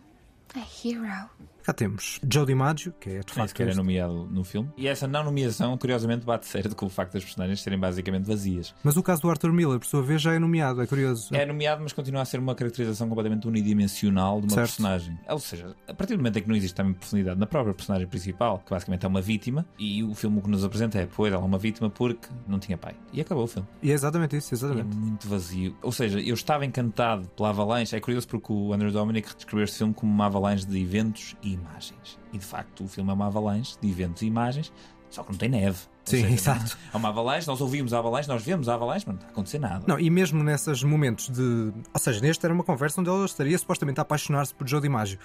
a 0.56 0.60
hero. 0.60 1.30
Cá 1.66 1.74
temos 1.74 2.20
Joe 2.32 2.46
DiMaggio, 2.46 2.94
que 3.00 3.10
é 3.10 3.20
de 3.22 3.34
facto 3.34 3.48
sequer 3.50 3.64
é 3.66 3.70
este. 3.70 3.78
nomeado 3.78 4.28
no 4.32 4.44
filme. 4.44 4.70
E 4.78 4.88
essa 4.88 5.08
não 5.08 5.24
nomeação, 5.24 5.76
curiosamente, 5.80 6.24
bate 6.24 6.46
certo 6.46 6.76
com 6.76 6.86
o 6.86 6.90
facto 6.90 7.14
das 7.14 7.24
personagens 7.24 7.60
serem 7.60 7.80
basicamente 7.80 8.24
vazias. 8.26 8.72
Mas 8.84 8.96
o 8.98 9.02
caso 9.02 9.24
do 9.24 9.30
Arthur 9.32 9.52
Miller, 9.52 9.80
por 9.80 9.88
sua 9.88 10.04
vez, 10.04 10.22
já 10.22 10.34
é 10.36 10.38
nomeado, 10.38 10.80
é 10.84 10.86
curioso. 10.86 11.34
É 11.34 11.44
nomeado, 11.44 11.82
mas 11.82 11.92
continua 11.92 12.22
a 12.22 12.26
ser 12.26 12.40
uma 12.40 12.54
caracterização 12.54 13.10
completamente 13.10 13.48
unidimensional 13.48 14.40
de 14.42 14.46
uma 14.46 14.54
Certo. 14.54 14.68
personagem. 14.68 15.18
Ou 15.28 15.40
seja, 15.40 15.76
a 15.88 15.94
partir 15.96 16.14
do 16.14 16.18
momento 16.18 16.38
em 16.38 16.44
que 16.44 16.48
não 16.48 16.56
existe 16.56 16.76
também 16.76 16.94
profundidade 16.94 17.40
na 17.40 17.48
própria 17.48 17.74
personagem 17.74 18.08
principal, 18.08 18.60
que 18.60 18.70
basicamente 18.70 19.04
é 19.04 19.10
uma 19.10 19.22
vítima, 19.22 19.66
e 19.80 20.04
o 20.04 20.14
filme 20.14 20.40
que 20.44 20.50
nos 20.52 20.64
apresenta 20.64 21.00
é, 21.00 21.08
pois, 21.08 21.34
ela 21.34 21.42
é 21.42 21.46
uma 21.48 21.58
vítima 21.58 21.90
porque 21.90 22.28
não 22.48 22.60
tinha 22.60 22.78
pai. 22.78 22.94
E 23.12 23.20
acabou 23.22 23.44
o 23.46 23.48
filme. 23.48 23.68
E 23.82 23.90
é 23.90 23.94
exatamente 23.96 24.38
isso, 24.38 24.54
E 24.54 24.54
é 24.54 24.56
exatamente. 24.56 24.96
muito 24.96 25.28
vazio. 25.28 25.76
Ou 25.82 25.92
seja, 25.92 26.20
eu 26.20 26.36
estava 26.36 26.64
encantado 26.64 27.28
pela 27.30 27.50
avalanche. 27.50 27.96
É 27.96 28.00
curioso 28.00 28.28
porque 28.28 28.54
o 28.54 28.72
Andrew 28.72 28.92
Dominic 28.92 29.34
descreveu 29.36 29.64
este 29.64 29.80
filme 29.80 29.96
como 29.96 30.12
uma 30.12 30.28
avalanche 30.28 30.64
de 30.64 30.80
eventos 30.80 31.36
e 31.42 31.55
imagens. 31.56 32.20
E 32.32 32.38
de 32.38 32.46
facto, 32.46 32.84
o 32.84 32.88
filme 32.88 33.10
é 33.10 33.14
uma 33.14 33.28
avalanche 33.28 33.76
de 33.82 33.90
eventos 33.90 34.22
e 34.22 34.26
imagens, 34.26 34.72
só 35.10 35.24
que 35.24 35.32
não 35.32 35.38
tem 35.38 35.50
neve. 35.50 35.78
Sim, 36.04 36.22
seja, 36.22 36.30
exato. 36.30 36.78
É 36.94 36.98
uma 36.98 37.10
avalanche, 37.10 37.48
nós 37.48 37.60
ouvimos 37.62 37.94
a 37.94 37.98
avalanche, 37.98 38.28
nós 38.28 38.44
vemos 38.44 38.70
a 38.70 38.76
avalanche, 38.76 39.06
mas 39.08 39.16
não 39.16 39.22
está 39.22 39.28
a 39.28 39.32
acontecer 39.32 39.60
nada. 39.60 39.84
Não, 39.88 40.00
e 40.00 40.10
mesmo 40.10 40.44
nesses 40.44 40.84
momentos 40.84 41.30
de. 41.30 41.42
Ou 41.42 42.00
seja, 42.00 42.20
neste 42.20 42.46
era 42.46 42.54
uma 42.54 42.64
conversa 42.64 43.02
onde 43.02 43.10
ela 43.10 43.26
estaria 43.26 43.58
supostamente 43.58 44.00
a 44.00 44.04
apaixonar-se 44.04 44.54
por 44.54 44.68
Joe 44.68 44.82
DiMaggio. 44.82 45.18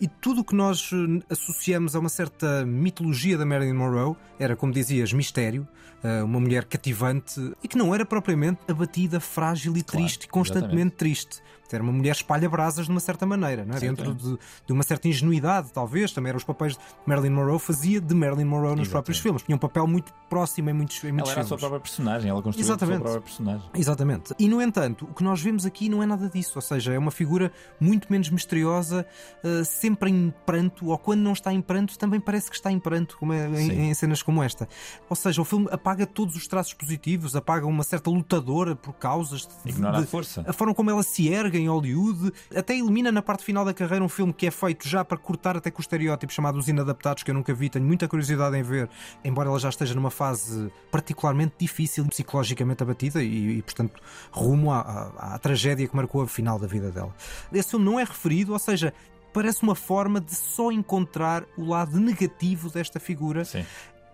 E 0.00 0.06
tudo 0.06 0.42
o 0.42 0.44
que 0.44 0.54
nós 0.54 0.90
eh, 0.92 1.24
associamos 1.30 1.96
a 1.96 1.98
uma 1.98 2.08
certa 2.08 2.64
mitologia 2.64 3.36
da 3.36 3.44
Marilyn 3.44 3.72
Monroe 3.72 4.14
era, 4.38 4.54
como 4.54 4.72
dizias, 4.72 5.12
mistério, 5.12 5.66
eh, 6.04 6.22
uma 6.22 6.38
mulher 6.38 6.64
cativante 6.66 7.52
e 7.62 7.66
que 7.66 7.76
não 7.76 7.92
era 7.92 8.06
propriamente 8.06 8.60
abatida, 8.68 9.18
frágil 9.18 9.76
e 9.76 9.82
Claro, 9.82 10.04
triste, 10.04 10.28
constantemente 10.28 10.94
triste. 10.94 11.42
Era 11.74 11.82
uma 11.82 11.92
mulher 11.92 12.12
espalha-brasas 12.12 12.86
de 12.86 12.90
uma 12.90 13.00
certa 13.00 13.26
maneira, 13.26 13.64
não 13.64 13.74
é? 13.74 13.80
Sim, 13.80 13.86
dentro 13.88 14.14
de, 14.14 14.38
de 14.66 14.72
uma 14.72 14.82
certa 14.82 15.08
ingenuidade, 15.08 15.72
talvez. 15.72 16.12
Também 16.12 16.30
eram 16.30 16.38
os 16.38 16.44
papéis 16.44 16.74
de 16.74 16.78
Marilyn 17.06 17.30
Monroe, 17.30 17.58
fazia 17.58 18.00
de 18.00 18.14
Marilyn 18.14 18.44
Monroe 18.44 18.60
nos 18.70 18.70
Exatamente. 18.70 18.90
próprios 18.90 19.18
filmes. 19.18 19.42
Tinha 19.42 19.56
um 19.56 19.58
papel 19.58 19.86
muito 19.86 20.12
próximo 20.28 20.70
em 20.70 20.72
muitos, 20.72 21.02
em 21.04 21.12
muitos 21.12 21.30
Ela 21.30 21.32
era 21.32 21.40
a 21.40 21.44
sua 21.44 21.56
filmes. 21.56 21.60
própria 21.60 21.80
personagem, 21.80 22.30
ela 22.30 22.42
construiu 22.42 22.66
a 22.66 22.68
Exatamente. 22.70 22.96
sua 22.96 23.02
própria 23.04 23.22
personagem. 23.22 23.70
Exatamente. 23.74 24.34
E 24.38 24.48
no 24.48 24.60
entanto, 24.62 25.06
o 25.10 25.14
que 25.14 25.22
nós 25.24 25.40
vemos 25.40 25.64
aqui 25.66 25.88
não 25.88 26.02
é 26.02 26.06
nada 26.06 26.28
disso. 26.28 26.52
Ou 26.56 26.62
seja, 26.62 26.92
é 26.92 26.98
uma 26.98 27.10
figura 27.10 27.52
muito 27.80 28.10
menos 28.10 28.30
misteriosa, 28.30 29.06
eh, 29.44 29.64
sempre 29.64 30.10
em 30.10 30.32
pranto, 30.46 30.86
ou 30.86 30.98
quando 30.98 31.20
não 31.20 31.32
está 31.32 31.52
em 31.52 31.60
pranto, 31.60 31.98
também 31.98 32.20
parece 32.20 32.50
que 32.50 32.56
está 32.56 32.70
em 32.72 32.78
pranto, 32.78 33.16
como 33.18 33.32
é, 33.32 33.46
em, 33.60 33.90
em 33.90 33.94
cenas 33.94 34.22
como 34.22 34.42
esta. 34.42 34.68
Ou 35.08 35.16
seja, 35.16 35.40
o 35.40 35.44
filme 35.44 35.68
apaga 35.70 36.06
todos 36.06 36.36
os 36.36 36.46
traços 36.46 36.72
positivos, 36.74 37.34
apaga 37.36 37.66
uma 37.66 37.82
certa 37.84 38.10
lutadora 38.10 38.74
por 38.76 38.92
causas. 38.94 39.46
de- 39.64 39.70
Ignora 39.70 39.98
a 39.98 40.00
de- 40.00 40.06
força. 40.06 40.44
a 40.46 40.52
forma 40.52 40.74
como 40.74 40.90
ela 40.90 41.02
se 41.02 41.28
ergue 41.28 41.57
em 41.58 41.68
Hollywood, 41.68 42.32
até 42.54 42.76
elimina 42.76 43.10
na 43.12 43.20
parte 43.22 43.44
final 43.44 43.64
da 43.64 43.74
carreira 43.74 44.04
um 44.04 44.08
filme 44.08 44.32
que 44.32 44.46
é 44.46 44.50
feito 44.50 44.88
já 44.88 45.04
para 45.04 45.18
cortar 45.18 45.56
até 45.56 45.70
com 45.70 45.78
o 45.78 45.80
estereótipo 45.80 46.32
chamado 46.32 46.58
Os 46.58 46.68
Inadaptados, 46.68 47.22
que 47.22 47.30
eu 47.30 47.34
nunca 47.34 47.52
vi, 47.54 47.68
tenho 47.68 47.84
muita 47.84 48.06
curiosidade 48.08 48.56
em 48.56 48.62
ver, 48.62 48.88
embora 49.24 49.48
ela 49.48 49.58
já 49.58 49.68
esteja 49.68 49.94
numa 49.94 50.10
fase 50.10 50.70
particularmente 50.90 51.54
difícil, 51.58 52.04
psicologicamente 52.06 52.82
abatida 52.82 53.22
e, 53.22 53.58
e, 53.58 53.62
portanto, 53.62 54.00
rumo 54.30 54.70
à, 54.72 54.80
à- 54.80 55.34
à 55.34 55.38
tragédia 55.38 55.86
que 55.86 55.94
marcou 55.96 56.22
a 56.22 56.26
final 56.28 56.58
da 56.58 56.66
vida 56.66 56.90
dela. 56.90 57.14
Esse 57.52 57.70
filme 57.70 57.84
não 57.84 57.98
é 57.98 58.04
referido, 58.04 58.52
ou 58.52 58.58
seja, 58.58 58.92
parece 59.32 59.62
uma 59.62 59.74
forma 59.74 60.20
de 60.20 60.34
só 60.34 60.72
encontrar 60.72 61.44
o 61.56 61.64
lado 61.66 61.98
negativo 62.00 62.70
desta 62.70 62.98
figura. 62.98 63.44
Sim, 63.44 63.64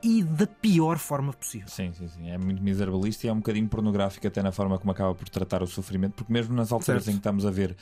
e 0.05 0.23
da 0.23 0.47
pior 0.47 0.99
forma 0.99 1.33
possível. 1.33 1.67
sim, 1.67 1.93
sim, 1.95 2.07
sim. 2.09 2.31
É 2.31 2.37
muito 2.37 2.63
miserabilista 2.63 3.27
e 3.27 3.31
é 3.31 3.33
um 3.33 3.37
bocadinho 3.39 3.67
pornográfico 3.69 4.27
até 4.27 4.43
na 4.43 4.53
forma 4.53 4.79
como 4.79 4.91
acaba 4.93 5.15
por 5.15 5.29
tratar 5.29 5.63
o 5.63 5.67
sofrimento, 5.67 6.13
porque 6.13 6.33
mesmo 6.33 6.55
nas 6.55 6.71
alturas 6.71 7.05
Certo. 7.05 7.09
em 7.09 7.17
que 7.17 7.21
estamos 7.21 7.47
a 7.47 7.51
ver 7.51 7.75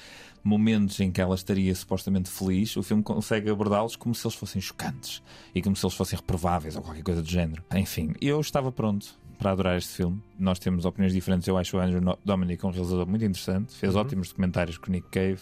momentos 0.45 0.99
em 1.00 1.11
que 1.11 1.21
ela 1.21 1.35
estaria 1.35 1.75
supostamente 1.75 2.31
feliz, 2.31 2.76
o 2.76 2.83
filme 2.83 3.02
consegue 3.02 3.50
abordá-los 3.50 3.97
como 3.97 4.14
se 4.14 4.25
eles 4.26 4.37
fossem 4.37 4.61
chocantes 4.61 5.23
e 5.55 5.61
como 5.61 5.75
se 5.75 5.85
eles 5.85 5.95
fossem 5.97 6.17
reprováveis 6.17 6.76
ou 6.76 6.83
qualquer 6.83 7.02
coisa 7.02 7.23
do 7.23 7.29
género. 7.29 7.62
Enfim, 7.75 8.12
eu 8.21 8.41
estava 8.41 8.71
pronto 8.71 9.21
para 9.38 9.50
adorar 9.50 9.76
este 9.76 9.95
filme. 9.95 10.23
Nós 10.38 10.61
temos 10.61 10.85
opiniões 10.85 11.12
diferentes. 11.12 11.49
Eu 11.49 11.59
acho 11.59 11.76
o 11.76 11.81
Andrew 11.81 12.17
Dominic 12.25 12.64
um 12.64 12.71
realizador 12.71 13.07
muito 13.09 13.25
interessante. 13.25 13.75
Fez 13.75 13.97
ótimos 13.97 14.29
documentários 14.29 14.79
com 14.79 14.88
o 14.88 14.93
Nick 14.93 15.09
Cave 15.11 15.41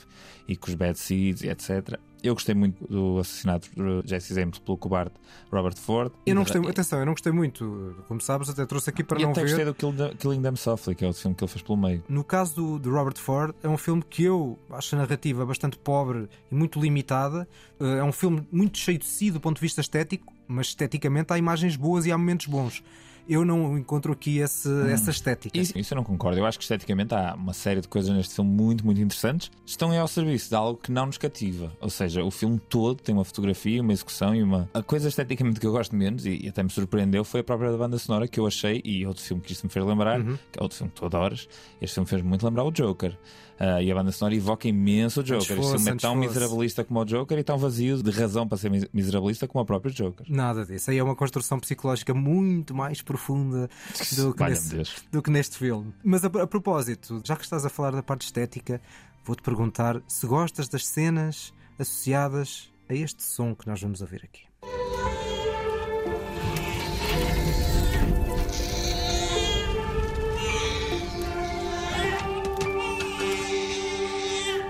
e 0.48 0.56
com 0.56 0.68
os 0.68 0.74
Bad 0.74 0.98
Seeds 0.98 1.42
e 1.42 1.48
etc. 1.50 1.98
Eu 2.22 2.34
gostei 2.34 2.54
muito 2.54 2.86
do 2.86 3.18
assassinato 3.18 3.68
de 3.74 4.08
Jesse 4.08 4.34
James 4.34 4.58
pelo 4.58 4.76
cobarde 4.76 5.12
Robert 5.50 5.76
Ford. 5.76 6.12
Eu 6.26 6.34
não 6.34 6.42
gostei, 6.42 6.60
atenção, 6.68 6.98
eu 7.00 7.06
não 7.06 7.12
gostei 7.14 7.32
muito, 7.32 7.96
como 8.06 8.20
sabes, 8.20 8.48
até 8.50 8.66
trouxe 8.66 8.90
aqui 8.90 9.02
para 9.02 9.18
e 9.18 9.22
não 9.22 9.30
até 9.30 9.40
ver. 9.42 9.46
gostei 9.48 9.64
do 9.64 9.74
Kill- 9.74 10.16
Killing 10.18 10.42
Them 10.42 10.56
Softly, 10.56 10.94
que 10.94 11.04
é 11.04 11.08
o 11.08 11.12
filme 11.14 11.34
que 11.34 11.42
ele 11.44 11.50
fez 11.50 11.62
pelo 11.62 11.78
meio. 11.78 12.02
No 12.08 12.22
caso 12.22 12.54
do, 12.54 12.78
do 12.78 12.90
Robert 12.90 13.16
Ford, 13.18 13.54
é 13.62 13.68
um 13.68 13.78
filme 13.78 14.02
que 14.08 14.24
eu 14.24 14.58
acho 14.70 14.94
a 14.94 14.98
narrativa 14.98 15.46
bastante 15.46 15.78
pobre 15.78 16.28
e 16.50 16.54
muito 16.54 16.80
limitada. 16.80 17.48
Eh, 17.80 17.98
É 17.98 18.04
um 18.04 18.12
filme 18.12 18.46
muito 18.52 18.76
cheio 18.78 18.98
de 18.98 19.06
si 19.06 19.30
do 19.30 19.40
ponto 19.40 19.56
de 19.56 19.62
vista 19.62 19.80
estético, 19.80 20.32
mas 20.46 20.66
esteticamente 20.68 21.32
há 21.32 21.38
imagens 21.38 21.74
boas 21.76 22.04
e 22.06 22.12
há 22.12 22.18
momentos 22.18 22.46
bons. 22.46 22.82
Eu 23.28 23.44
não 23.44 23.78
encontro 23.78 24.12
aqui 24.12 24.38
esse- 24.38 24.68
essa 24.90 25.10
estética. 25.10 25.58
Isso, 25.58 25.78
isso 25.78 25.94
eu 25.94 25.96
não 25.96 26.04
concordo. 26.04 26.38
Eu 26.38 26.46
acho 26.46 26.58
que 26.58 26.64
esteticamente 26.64 27.14
há 27.14 27.34
uma 27.34 27.52
série 27.52 27.80
de 27.80 27.88
coisas 27.88 28.14
neste 28.14 28.34
filme 28.34 28.50
muito, 28.50 28.84
muito 28.84 29.00
interessantes. 29.00 29.50
Estão 29.64 29.90
aí 29.90 29.98
ao 29.98 30.08
serviço 30.08 30.48
de 30.48 30.54
algo 30.54 30.80
que 30.82 30.90
não 30.90 31.06
nos 31.06 31.16
cativa. 31.18 31.72
Ou 31.80 31.90
seja, 31.90 32.24
o 32.24 32.30
filme 32.30 32.58
todo 32.68 33.00
tem 33.02 33.14
uma 33.14 33.24
fotografia, 33.24 33.80
uma 33.80 33.92
execução 33.92 34.34
e 34.34 34.42
uma. 34.42 34.68
A 34.74 34.82
coisa 34.82 35.08
esteticamente 35.08 35.60
que 35.60 35.66
eu 35.66 35.72
gosto 35.72 35.94
menos 35.94 36.26
e, 36.26 36.40
e 36.44 36.48
até 36.48 36.62
me 36.62 36.70
surpreendeu 36.70 37.24
foi 37.24 37.40
a 37.40 37.44
própria 37.44 37.70
banda 37.76 37.98
sonora 37.98 38.26
que 38.26 38.40
eu 38.40 38.46
achei. 38.46 38.80
E 38.84 39.06
outro 39.06 39.22
filme 39.22 39.42
que 39.42 39.52
isto 39.52 39.64
me 39.64 39.70
fez 39.72 39.84
lembrar, 39.84 40.20
que 40.50 40.58
é 40.58 40.62
outro 40.62 40.76
filme 40.78 40.90
que 40.92 40.98
tu 41.00 41.06
adoras. 41.06 41.48
Este 41.80 41.94
filme 41.94 42.08
fez 42.08 42.22
muito 42.22 42.44
lembrar 42.44 42.64
o 42.64 42.70
Joker. 42.72 43.16
Ah, 43.62 43.82
e 43.82 43.92
a 43.92 43.94
banda 43.94 44.10
sonora 44.10 44.34
evoca 44.34 44.66
imenso 44.66 45.20
o 45.20 45.22
Joker. 45.22 45.54
Fosse, 45.56 45.72
filme 45.76 45.90
é 45.90 45.94
tão 45.96 46.14
fosse. 46.14 46.26
miserabilista 46.28 46.82
como 46.82 47.00
o 47.00 47.04
Joker 47.04 47.38
e 47.38 47.44
tão 47.44 47.58
vazio 47.58 48.02
de 48.02 48.10
razão 48.10 48.48
para 48.48 48.56
ser 48.56 48.70
mis- 48.70 48.88
miserabilista 48.90 49.46
como 49.46 49.62
o 49.62 49.66
próprio 49.66 49.92
Joker. 49.92 50.24
Nada 50.30 50.64
disso. 50.64 50.90
Aí 50.90 50.96
é 50.96 51.02
uma 51.04 51.14
construção 51.14 51.60
psicológica 51.60 52.14
muito 52.14 52.74
mais 52.74 53.02
profunda 53.02 53.68
do 54.16 54.32
que, 54.32 54.44
nesse- 54.44 54.76
do 55.12 55.20
que 55.22 55.30
neste 55.30 55.58
filme. 55.58 55.92
Mas 56.02 56.24
a, 56.24 56.28
a 56.28 56.46
propósito, 56.46 57.20
já 57.22 57.36
que 57.36 57.44
estás 57.44 57.66
a 57.66 57.68
falar 57.68 57.90
da 57.92 58.02
parte 58.02 58.22
estética, 58.22 58.80
vou-te 59.26 59.42
perguntar 59.42 60.00
se 60.08 60.26
gostas 60.26 60.66
das 60.66 60.86
cenas 60.86 61.52
associadas 61.78 62.72
a 62.88 62.94
este 62.94 63.22
som 63.22 63.54
que 63.54 63.66
nós 63.66 63.80
vamos 63.80 64.00
ouvir 64.00 64.22
aqui. 64.24 64.42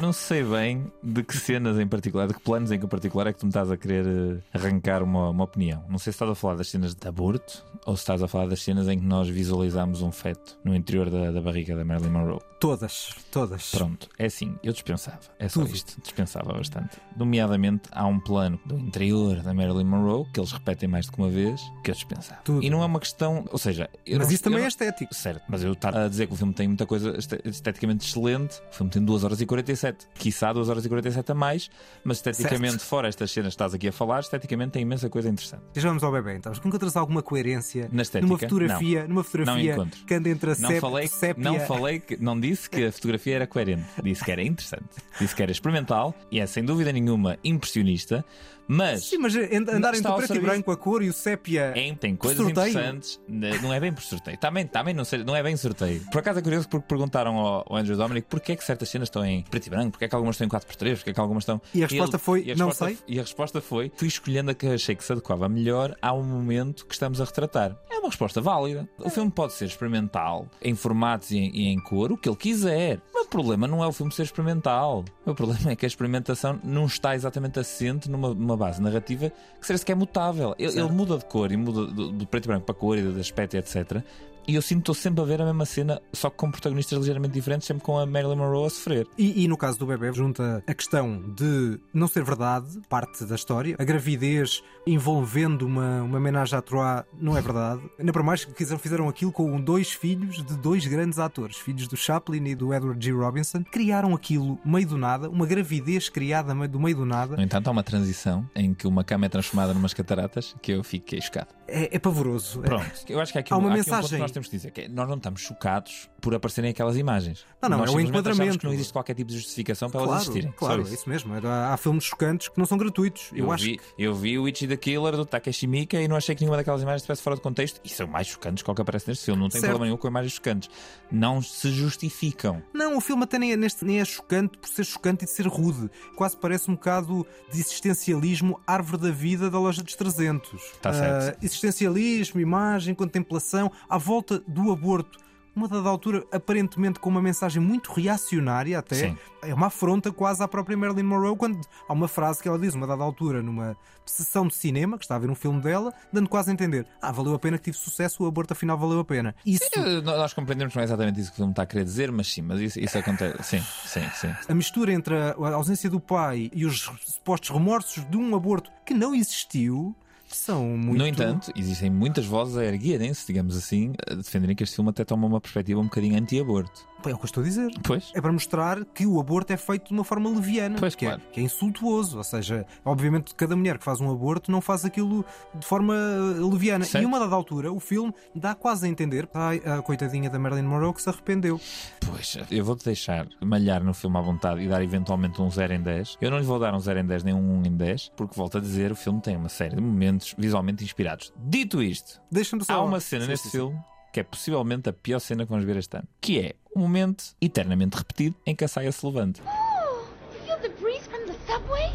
Não 0.00 0.14
sei 0.14 0.42
bem 0.42 0.90
de 1.02 1.22
que 1.22 1.36
cenas 1.36 1.78
em 1.78 1.86
particular, 1.86 2.26
de 2.26 2.32
que 2.34 2.40
planos 2.40 2.72
em 2.72 2.78
particular 2.80 3.26
é 3.26 3.32
que 3.34 3.38
tu 3.38 3.44
me 3.44 3.50
estás 3.50 3.70
a 3.70 3.76
querer 3.76 4.06
eh, 4.06 4.38
arrancar 4.54 5.02
uma, 5.02 5.28
uma 5.28 5.44
opinião. 5.44 5.84
Não 5.90 5.98
sei 5.98 6.10
se 6.12 6.16
estás 6.16 6.30
a 6.30 6.34
falar 6.34 6.54
das 6.56 6.68
cenas 6.70 6.94
de 6.94 7.06
aborto 7.06 7.62
ou 7.84 7.94
se 7.96 8.02
estás 8.02 8.22
a 8.22 8.28
falar 8.28 8.46
das 8.48 8.62
cenas 8.62 8.88
em 8.88 8.98
que 8.98 9.04
nós 9.04 9.28
visualizamos 9.28 10.00
um 10.00 10.10
feto 10.10 10.58
no 10.64 10.74
interior 10.74 11.10
da, 11.10 11.30
da 11.30 11.40
barriga 11.40 11.76
da 11.76 11.84
Marilyn 11.84 12.10
Monroe. 12.10 12.38
Todas, 12.58 13.10
todas. 13.30 13.70
Pronto, 13.70 14.06
é 14.18 14.26
assim, 14.26 14.54
eu 14.62 14.72
dispensava. 14.72 15.18
É 15.38 15.48
só 15.48 15.60
Tudo. 15.62 15.74
isto, 15.74 15.98
dispensava 16.02 16.52
bastante. 16.52 16.98
Nomeadamente, 17.16 17.88
há 17.90 18.06
um 18.06 18.20
plano 18.20 18.60
do 18.66 18.78
interior 18.78 19.36
da 19.42 19.52
Marilyn 19.54 19.84
Monroe 19.84 20.26
que 20.32 20.40
eles 20.40 20.52
repetem 20.52 20.86
mais 20.88 21.06
do 21.06 21.12
que 21.12 21.18
uma 21.18 21.30
vez 21.30 21.60
que 21.82 21.90
eu 21.90 21.94
dispensava. 21.94 22.40
Tudo. 22.44 22.62
E 22.62 22.68
não 22.68 22.82
é 22.82 22.86
uma 22.86 23.00
questão, 23.00 23.44
ou 23.50 23.58
seja, 23.58 23.88
Mas 24.06 24.18
não- 24.18 24.30
isso 24.30 24.42
também 24.42 24.58
é 24.58 24.62
não- 24.62 24.68
estético. 24.68 25.14
Certo, 25.14 25.42
mas 25.48 25.62
eu 25.64 25.72
estar 25.72 25.96
a 25.96 26.06
dizer 26.08 26.26
que 26.26 26.34
o 26.34 26.36
filme 26.36 26.52
tem 26.52 26.68
muita 26.68 26.84
coisa 26.86 27.16
este- 27.18 27.40
esteticamente 27.44 28.06
excelente. 28.06 28.60
O 28.70 28.74
filme 28.74 28.90
tem 28.92 29.02
2 29.04 29.24
horas 29.24 29.40
e 29.40 29.46
47. 29.46 29.89
Quiçá 30.14 30.52
2 30.52 30.68
horas 30.68 30.84
e 30.84 30.88
47 30.88 31.32
a 31.32 31.34
mais, 31.34 31.70
mas 32.04 32.18
esteticamente, 32.18 32.72
Certo. 32.74 32.84
fora 32.86 33.08
estas 33.08 33.30
cenas 33.30 33.48
que 33.48 33.54
estás 33.54 33.74
aqui 33.74 33.88
a 33.88 33.92
falar, 33.92 34.20
esteticamente 34.20 34.72
tem 34.72 34.82
imensa 34.82 35.08
coisa 35.08 35.28
interessante. 35.28 35.62
Já 35.74 35.88
vamos 35.88 36.02
ao 36.02 36.12
bebê, 36.12 36.36
então. 36.36 36.52
Encontras 36.52 36.96
alguma 36.96 37.22
coerência 37.22 37.88
Na 37.92 38.02
estética? 38.02 38.26
numa 38.26 38.38
fotografia, 38.38 39.06
numa 39.08 39.24
fotografia 39.24 39.72
encontro. 39.72 40.04
que 40.06 40.14
anda 40.14 40.28
entre 40.28 40.50
a 40.52 40.54
Não 40.58 40.68
sép- 40.68 40.80
falei, 40.80 41.06
sépia... 41.08 41.44
não 41.44 41.60
falei 41.60 42.00
que, 42.00 42.16
não 42.22 42.38
disse 42.38 42.68
que 42.68 42.84
a 42.84 42.92
fotografia 42.92 43.36
era 43.36 43.46
coerente. 43.46 43.84
Disse 44.02 44.24
que 44.24 44.30
era 44.32 44.42
interessante. 44.42 44.84
Disse 45.20 45.34
que 45.34 45.42
era 45.42 45.50
experimental 45.52 46.14
e 46.30 46.40
é 46.40 46.46
sem 46.46 46.64
dúvida 46.64 46.92
nenhuma 46.92 47.38
impressionista, 47.42 48.24
mas 48.72 49.04
Sim, 49.06 49.18
mas 49.18 49.34
and- 49.34 49.68
andar 49.68 49.94
entre 49.94 50.10
o 50.10 50.16
preto 50.16 50.34
e 50.34 50.38
branco, 50.38 50.70
a 50.70 50.76
cor 50.76 51.02
e 51.02 51.08
o 51.08 51.12
sépia... 51.12 51.72
Em- 51.76 51.94
tem 51.94 52.14
coisas 52.14 52.46
interessantes, 52.48 53.20
n- 53.28 53.58
não 53.58 53.72
é 53.72 53.80
bem 53.80 53.92
por 53.92 54.02
sorteio. 54.02 54.38
Também, 54.38 54.66
também 54.66 54.94
não, 54.94 55.04
sei- 55.04 55.24
não 55.24 55.34
é 55.34 55.42
bem 55.42 55.56
sorteio. 55.56 56.00
Por 56.12 56.18
acaso 56.18 56.38
é 56.38 56.42
curioso 56.42 56.68
porque 56.68 56.86
perguntaram 56.86 57.36
ao, 57.36 57.66
ao 57.68 57.76
Andrew 57.76 57.96
Dominic 57.96 58.26
porque 58.30 58.52
é 58.52 58.56
que 58.56 58.62
certas 58.64 58.88
cenas 58.88 59.06
estão 59.08 59.24
em 59.24 59.42
preto 59.42 59.66
e 59.66 59.70
branco, 59.70 59.90
porque 59.92 60.04
é 60.04 60.08
que 60.08 60.14
algumas 60.14 60.34
estão 60.40 60.46
em 60.46 60.50
4x3, 60.50 60.96
porque 60.96 61.10
é 61.10 61.12
que 61.12 61.20
algumas 61.20 61.42
estão. 61.42 61.60
E 61.74 61.82
a 61.82 61.86
resposta 61.86 62.18
foi, 62.18 62.44
e 62.44 62.52
a 62.52 62.54
"Não 62.54 62.68
resposta- 62.68 62.86
sei." 62.94 62.98
E 63.08 63.18
a 63.18 63.22
resposta 63.22 63.60
foi: 63.60 63.90
fui 63.96 64.08
escolhendo 64.08 64.50
a 64.50 64.54
que 64.54 64.66
achei 64.66 64.94
que 64.94 65.02
se 65.04 65.12
adequava 65.12 65.48
melhor 65.48 65.96
ao 66.00 66.22
momento 66.22 66.86
que 66.86 66.94
estamos 66.94 67.20
a 67.20 67.24
retratar. 67.24 67.76
É 67.90 67.98
uma 67.98 68.08
resposta 68.08 68.40
válida. 68.40 68.88
O 68.98 69.10
filme 69.10 69.30
pode 69.30 69.52
ser 69.52 69.64
experimental, 69.66 70.46
em 70.62 70.74
formatos 70.74 71.30
e 71.32 71.38
em, 71.38 71.50
e 71.54 71.68
em 71.68 71.78
cor, 71.80 72.12
o 72.12 72.16
que 72.16 72.28
ele 72.28 72.36
quiser. 72.36 73.00
Mas 73.12 73.26
o 73.26 73.28
problema 73.28 73.66
não 73.66 73.82
é 73.82 73.86
o 73.86 73.92
filme 73.92 74.12
ser 74.12 74.22
experimental. 74.22 75.04
O 75.26 75.34
problema 75.34 75.70
é 75.72 75.76
que 75.76 75.84
a 75.84 75.88
experimentação 75.88 76.58
não 76.62 76.86
está 76.86 77.14
exatamente 77.14 77.58
assente 77.58 78.08
numa, 78.10 78.32
numa 78.34 78.56
base 78.60 78.80
narrativa 78.80 79.32
que 79.60 79.66
seja 79.66 79.78
sequer 79.78 79.96
mutável. 79.96 80.54
Ele, 80.58 80.78
ele 80.78 80.88
muda 80.90 81.18
de 81.18 81.24
cor 81.24 81.50
e 81.50 81.56
muda 81.56 81.86
do, 81.86 82.12
do 82.12 82.26
preto 82.26 82.44
e 82.44 82.48
branco 82.48 82.66
para 82.66 82.74
cor 82.74 82.96
e 82.96 83.02
de 83.02 83.20
aspecto, 83.20 83.56
etc. 83.56 84.02
E 84.48 84.54
eu 84.54 84.62
sinto 84.62 84.78
que 84.78 84.82
estou 84.90 84.94
sempre 84.94 85.20
a 85.22 85.24
ver 85.24 85.40
a 85.40 85.44
mesma 85.44 85.64
cena, 85.64 86.00
só 86.12 86.28
que 86.30 86.36
com 86.36 86.50
protagonistas 86.50 86.98
ligeiramente 86.98 87.32
diferentes, 87.34 87.66
sempre 87.66 87.82
com 87.84 87.98
a 87.98 88.06
Marilyn 88.06 88.36
Monroe 88.36 88.66
a 88.66 88.70
sofrer. 88.70 89.06
E, 89.16 89.44
e 89.44 89.48
no 89.48 89.56
caso 89.56 89.78
do 89.78 89.86
bebê, 89.86 90.12
junta 90.12 90.62
a 90.66 90.74
questão 90.74 91.22
de 91.36 91.78
não 91.94 92.08
ser 92.08 92.24
verdade, 92.24 92.80
parte 92.88 93.24
da 93.24 93.34
história, 93.34 93.76
a 93.78 93.84
gravidez 93.84 94.62
envolvendo 94.86 95.66
uma, 95.66 96.02
uma 96.02 96.18
homenagem 96.18 96.58
à 96.58 96.62
Troá 96.62 97.04
não 97.20 97.36
é 97.36 97.40
verdade. 97.40 97.80
Ainda 97.98 98.12
para 98.12 98.22
mais 98.22 98.44
que 98.44 98.64
fizeram 98.78 99.08
aquilo 99.08 99.30
com 99.32 99.60
dois 99.60 99.92
filhos 99.92 100.42
de 100.44 100.56
dois 100.56 100.86
grandes 100.86 101.18
atores, 101.18 101.56
filhos 101.56 101.86
do 101.86 101.96
Chaplin 101.96 102.44
e 102.48 102.54
do 102.54 102.74
Edward 102.74 103.04
G. 103.04 103.12
Robinson. 103.12 103.62
Criaram 103.70 104.14
aquilo 104.14 104.58
meio 104.64 104.86
do 104.86 104.98
nada, 104.98 105.28
uma 105.30 105.46
gravidez 105.46 106.08
criada 106.08 106.54
meio- 106.54 106.68
do 106.68 106.80
meio 106.80 106.96
do 106.96 107.04
nada. 107.06 107.36
No 107.36 107.42
entanto, 107.42 107.68
há 107.68 107.70
uma 107.70 107.82
transição 107.82 108.48
em 108.54 108.74
que 108.74 108.86
uma 108.86 109.04
cama 109.04 109.26
é 109.26 109.28
transformada 109.28 109.72
numas 109.74 109.94
cataratas 109.94 110.54
que 110.60 110.72
eu 110.72 110.82
fiquei 110.82 111.20
chocado. 111.20 111.48
É, 111.68 111.94
é 111.96 111.98
pavoroso. 111.98 112.60
Pronto, 112.60 112.90
eu 113.08 113.20
acho 113.20 113.32
que 113.32 113.38
há 113.38 113.40
aqui, 113.40 113.52
Há 113.52 113.56
um, 113.56 113.60
uma 113.60 113.68
há 113.68 113.72
um 113.72 113.76
mensagem. 113.76 114.18
Nós 114.30 114.34
temos 114.34 114.48
que 114.48 114.56
dizer: 114.56 114.70
que 114.70 114.80
é, 114.82 114.88
nós 114.88 115.08
não 115.08 115.16
estamos 115.16 115.40
chocados 115.40 116.08
por 116.20 116.34
aparecerem 116.34 116.70
aquelas 116.70 116.96
imagens. 116.96 117.44
Não, 117.62 117.68
não, 117.68 117.78
nós 117.78 117.88
é 117.90 117.92
o 117.92 117.96
simplesmente 117.96 118.18
achamos 118.18 118.36
enquadramento. 118.38 118.58
que 118.58 118.66
não 118.66 118.72
existe 118.74 118.92
qualquer 118.92 119.14
tipo 119.14 119.30
de 119.30 119.38
justificação 119.38 119.88
para 119.90 120.00
elas 120.00 120.10
Claro, 120.10 120.22
existirem. 120.30 120.50
Só 120.50 120.56
claro, 120.58 120.82
isso. 120.82 120.90
é 120.90 120.94
isso 120.94 121.08
mesmo. 121.08 121.34
Há, 121.46 121.72
há 121.72 121.76
filmes 121.76 122.04
chocantes 122.04 122.48
que 122.48 122.58
não 122.58 122.66
são 122.66 122.76
gratuitos. 122.78 123.30
Eu, 123.32 123.46
Eu, 123.46 123.52
acho 123.52 123.64
vi, 123.64 123.78
que 123.78 123.84
eu 123.98 124.14
vi 124.14 124.38
o 124.38 124.48
Ichi 124.48 124.66
the 124.68 124.76
Killer 124.76 125.16
do 125.16 125.24
Takeshi 125.24 125.66
Miike 125.66 125.96
e 125.96 126.06
não 126.08 126.16
achei 126.16 126.34
que 126.34 126.42
nenhuma 126.42 126.56
daquelas 126.56 126.82
imagens 126.82 127.02
estivesse 127.02 127.22
fora 127.22 127.36
de 127.36 127.42
contexto. 127.42 127.80
E 127.84 127.88
são 127.88 128.06
mais 128.06 128.26
chocantes 128.26 128.62
que 128.62 128.70
o 128.70 128.74
que 128.74 128.82
aparece 128.82 129.08
neste 129.08 129.24
filme. 129.24 129.40
Não 129.40 129.48
tem 129.48 129.60
Certo. 129.60 129.70
problema 129.72 129.86
nenhum 129.86 129.96
com 129.96 130.06
imagens 130.08 130.32
chocantes. 130.34 130.68
Não 131.10 131.40
se 131.42 131.70
justificam. 131.70 132.62
Não, 132.74 132.96
o 132.96 133.00
filme 133.00 133.24
até 133.24 133.38
nem 133.38 133.52
é, 133.52 133.56
neste, 133.56 133.84
nem 133.84 134.00
é 134.00 134.04
chocante 134.04 134.58
por 134.58 134.68
ser 134.68 134.84
chocante 134.84 135.24
e 135.24 135.26
de 135.26 135.32
ser 135.32 135.46
rude. 135.46 135.90
Quase 136.16 136.36
parece 136.36 136.70
um 136.70 136.74
bocado 136.74 137.26
de 137.52 137.60
existencialismo 137.60 138.60
árvore 138.66 139.02
da 139.02 139.10
vida 139.10 139.50
da 139.50 139.58
loja 139.58 139.82
dos 139.82 139.94
300. 139.96 140.60
Tá 140.82 140.92
certo. 140.92 141.34
Ah, 141.34 141.38
existencialismo, 141.42 142.40
imagem, 142.40 142.94
contemplação, 142.94 143.70
à 143.88 143.96
volta 143.98 144.19
do 144.46 144.70
aborto. 144.72 145.18
uma 145.54 145.66
dada 145.68 145.88
altura, 145.88 146.24
aparentemente 146.32 147.00
com 147.00 147.10
uma 147.10 147.20
mensagem 147.20 147.60
muito 147.60 147.92
reacionária, 147.92 148.78
até. 148.78 148.94
Sim. 148.94 149.18
É 149.42 149.52
uma 149.52 149.66
afronta 149.66 150.12
quase 150.12 150.42
à 150.42 150.48
própria 150.48 150.76
Marilyn 150.76 151.02
Monroe, 151.02 151.36
quando 151.36 151.60
há 151.88 151.92
uma 151.92 152.06
frase 152.08 152.40
que 152.42 152.48
ela 152.48 152.58
diz, 152.58 152.74
uma 152.74 152.86
dada 152.86 153.02
altura, 153.02 153.42
numa 153.42 153.76
sessão 154.06 154.46
de 154.46 154.54
cinema, 154.54 154.96
que 154.96 155.04
está 155.04 155.16
a 155.16 155.18
ver 155.18 155.28
um 155.30 155.34
filme 155.34 155.60
dela, 155.60 155.92
dando 156.12 156.28
quase 156.28 156.50
a 156.50 156.52
entender: 156.52 156.86
ah, 157.02 157.10
valeu 157.10 157.34
a 157.34 157.38
pena 157.38 157.58
que 157.58 157.64
tive 157.64 157.76
sucesso, 157.76 158.22
o 158.22 158.26
aborto 158.26 158.52
afinal 158.52 158.78
valeu 158.78 159.00
a 159.00 159.04
pena. 159.04 159.34
Isso. 159.44 159.64
Eh, 159.76 160.00
Nós 160.02 160.32
compreendemos 160.32 160.72
que 160.72 160.78
não 160.78 160.82
é 160.82 160.84
exatamente 160.84 161.20
isso 161.20 161.30
que 161.30 161.34
o 161.34 161.38
filme 161.38 161.52
está 161.52 161.62
a 161.62 161.66
querer 161.66 161.84
dizer, 161.84 162.12
mas 162.12 162.28
sim, 162.32 162.42
mas 162.42 162.60
isso, 162.60 162.78
isso 162.80 162.96
acontece. 162.96 163.42
Sim, 163.60 163.62
sim, 163.86 164.10
sim. 164.14 164.34
A 164.48 164.54
mistura 164.54 164.92
entre 164.92 165.14
a 165.16 165.34
a 165.36 165.54
ausência 165.54 165.90
do 165.90 165.98
pai 166.00 166.48
e 166.54 166.64
os 166.64 166.80
supostos 167.04 167.50
remorsos 167.50 168.04
de 168.08 168.16
um 168.16 168.34
aborto 168.36 168.70
que 168.86 168.94
não 168.94 169.14
existiu 169.14 169.94
são 170.36 170.64
muito. 170.64 170.98
No 170.98 171.06
entanto, 171.06 171.52
existem 171.56 171.90
muitas 171.90 172.26
vozes 172.26 172.56
a 172.56 172.64
erguerem-se, 172.64 173.26
digamos 173.26 173.56
assim, 173.56 173.92
a 174.08 174.14
defenderem 174.14 174.54
que 174.54 174.62
este 174.62 174.76
filme 174.76 174.90
até 174.90 175.04
toma 175.04 175.26
uma 175.26 175.40
perspectiva 175.40 175.80
um 175.80 175.84
bocadinho 175.84 176.16
anti-aborto. 176.16 176.88
É 177.06 177.12
o 177.14 177.16
que 177.16 177.22
eu 177.22 177.26
estou 177.26 177.42
a 177.42 177.46
dizer. 177.46 177.70
Pois. 177.82 178.10
É 178.14 178.20
para 178.20 178.32
mostrar 178.32 178.84
que 178.84 179.06
o 179.06 179.18
aborto 179.20 179.52
é 179.52 179.56
feito 179.56 179.88
de 179.88 179.92
uma 179.94 180.04
forma 180.04 180.28
leviana, 180.30 180.76
Pois, 180.78 180.94
que, 180.94 181.06
claro. 181.06 181.20
é, 181.28 181.32
que 181.32 181.40
é 181.40 181.42
insultuoso. 181.42 182.18
Ou 182.18 182.24
seja, 182.24 182.66
obviamente, 182.84 183.34
cada 183.34 183.56
mulher 183.56 183.78
que 183.78 183.84
faz 183.84 184.00
um 184.00 184.10
aborto 184.10 184.50
não 184.50 184.60
faz 184.60 184.84
aquilo 184.84 185.24
de 185.54 185.66
forma 185.66 185.94
eh, 185.94 186.40
leviana. 186.42 186.84
Certo. 186.84 187.02
E 187.02 187.06
uma 187.06 187.18
dada 187.18 187.34
altura, 187.34 187.72
o 187.72 187.80
filme 187.80 188.12
dá 188.34 188.54
quase 188.54 188.86
a 188.86 188.88
entender 188.88 189.28
ai, 189.34 189.60
a 189.64 189.82
coitadinha 189.82 190.28
da 190.28 190.38
Marilyn 190.38 190.62
Monroe 190.64 190.92
que 190.92 191.02
se 191.02 191.08
arrependeu. 191.08 191.60
Pois, 192.06 192.36
eu 192.50 192.64
vou-te 192.64 192.84
deixar 192.84 193.26
malhar 193.40 193.82
no 193.82 193.94
filme 193.94 194.16
à 194.18 194.20
vontade 194.20 194.60
e 194.60 194.68
dar 194.68 194.82
eventualmente 194.82 195.40
um 195.40 195.50
0 195.50 195.72
em 195.74 195.80
10. 195.82 196.18
Eu 196.20 196.30
não 196.30 196.38
lhe 196.38 196.44
vou 196.44 196.58
dar 196.58 196.74
um 196.74 196.80
0 196.80 196.98
em 197.00 197.06
10 197.06 197.24
nem 197.24 197.34
um 197.34 197.60
1 197.60 197.66
em 197.66 197.76
10, 197.76 198.12
porque 198.16 198.34
volto 198.36 198.58
a 198.58 198.60
dizer, 198.60 198.90
o 198.92 198.96
filme 198.96 199.20
tem 199.20 199.36
uma 199.36 199.48
série 199.48 199.76
de 199.76 199.80
momentos 199.82 200.34
visualmente 200.36 200.82
inspirados. 200.84 201.32
Dito 201.36 201.82
isto, 201.82 202.20
Deixa-me 202.30 202.64
só. 202.64 202.72
há 202.74 202.82
uma 202.82 203.00
cena 203.00 203.24
Sim, 203.24 203.30
neste 203.30 203.48
sim. 203.48 203.58
filme 203.58 203.78
que 204.12 204.20
é 204.20 204.22
possivelmente 204.22 204.88
a 204.88 204.92
pior 204.92 205.20
cena 205.20 205.44
que 205.44 205.50
vamos 205.50 205.64
ver 205.64 205.76
este 205.76 205.96
ano, 205.96 206.08
que 206.20 206.40
é 206.40 206.54
um 206.74 206.80
momento 206.80 207.24
eternamente 207.40 207.96
repetido 207.96 208.36
em 208.46 208.54
que 208.54 208.64
a 208.64 208.68
saia 208.68 208.92
se 208.92 209.04
levanta. 209.04 209.42
Oh, 209.44 210.06
feel 210.44 210.58
the 210.58 210.68
breeze 210.80 211.06
from 211.08 211.26
the 211.26 211.34
subway? 211.46 211.92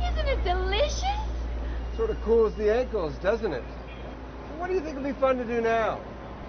Isn't 0.00 0.28
it 0.28 0.42
delicious? 0.44 1.04
Sort 1.96 2.10
of 2.10 2.16
cools 2.24 2.54
the 2.56 2.70
ankles, 2.70 3.16
doesn't 3.22 3.52
it? 3.52 3.64
What 4.58 4.68
do 4.68 4.74
you 4.74 4.80
think 4.80 4.94
would 4.96 5.04
be 5.04 5.18
fun 5.18 5.38
to 5.38 5.44
do 5.44 5.60
now? 5.60 5.98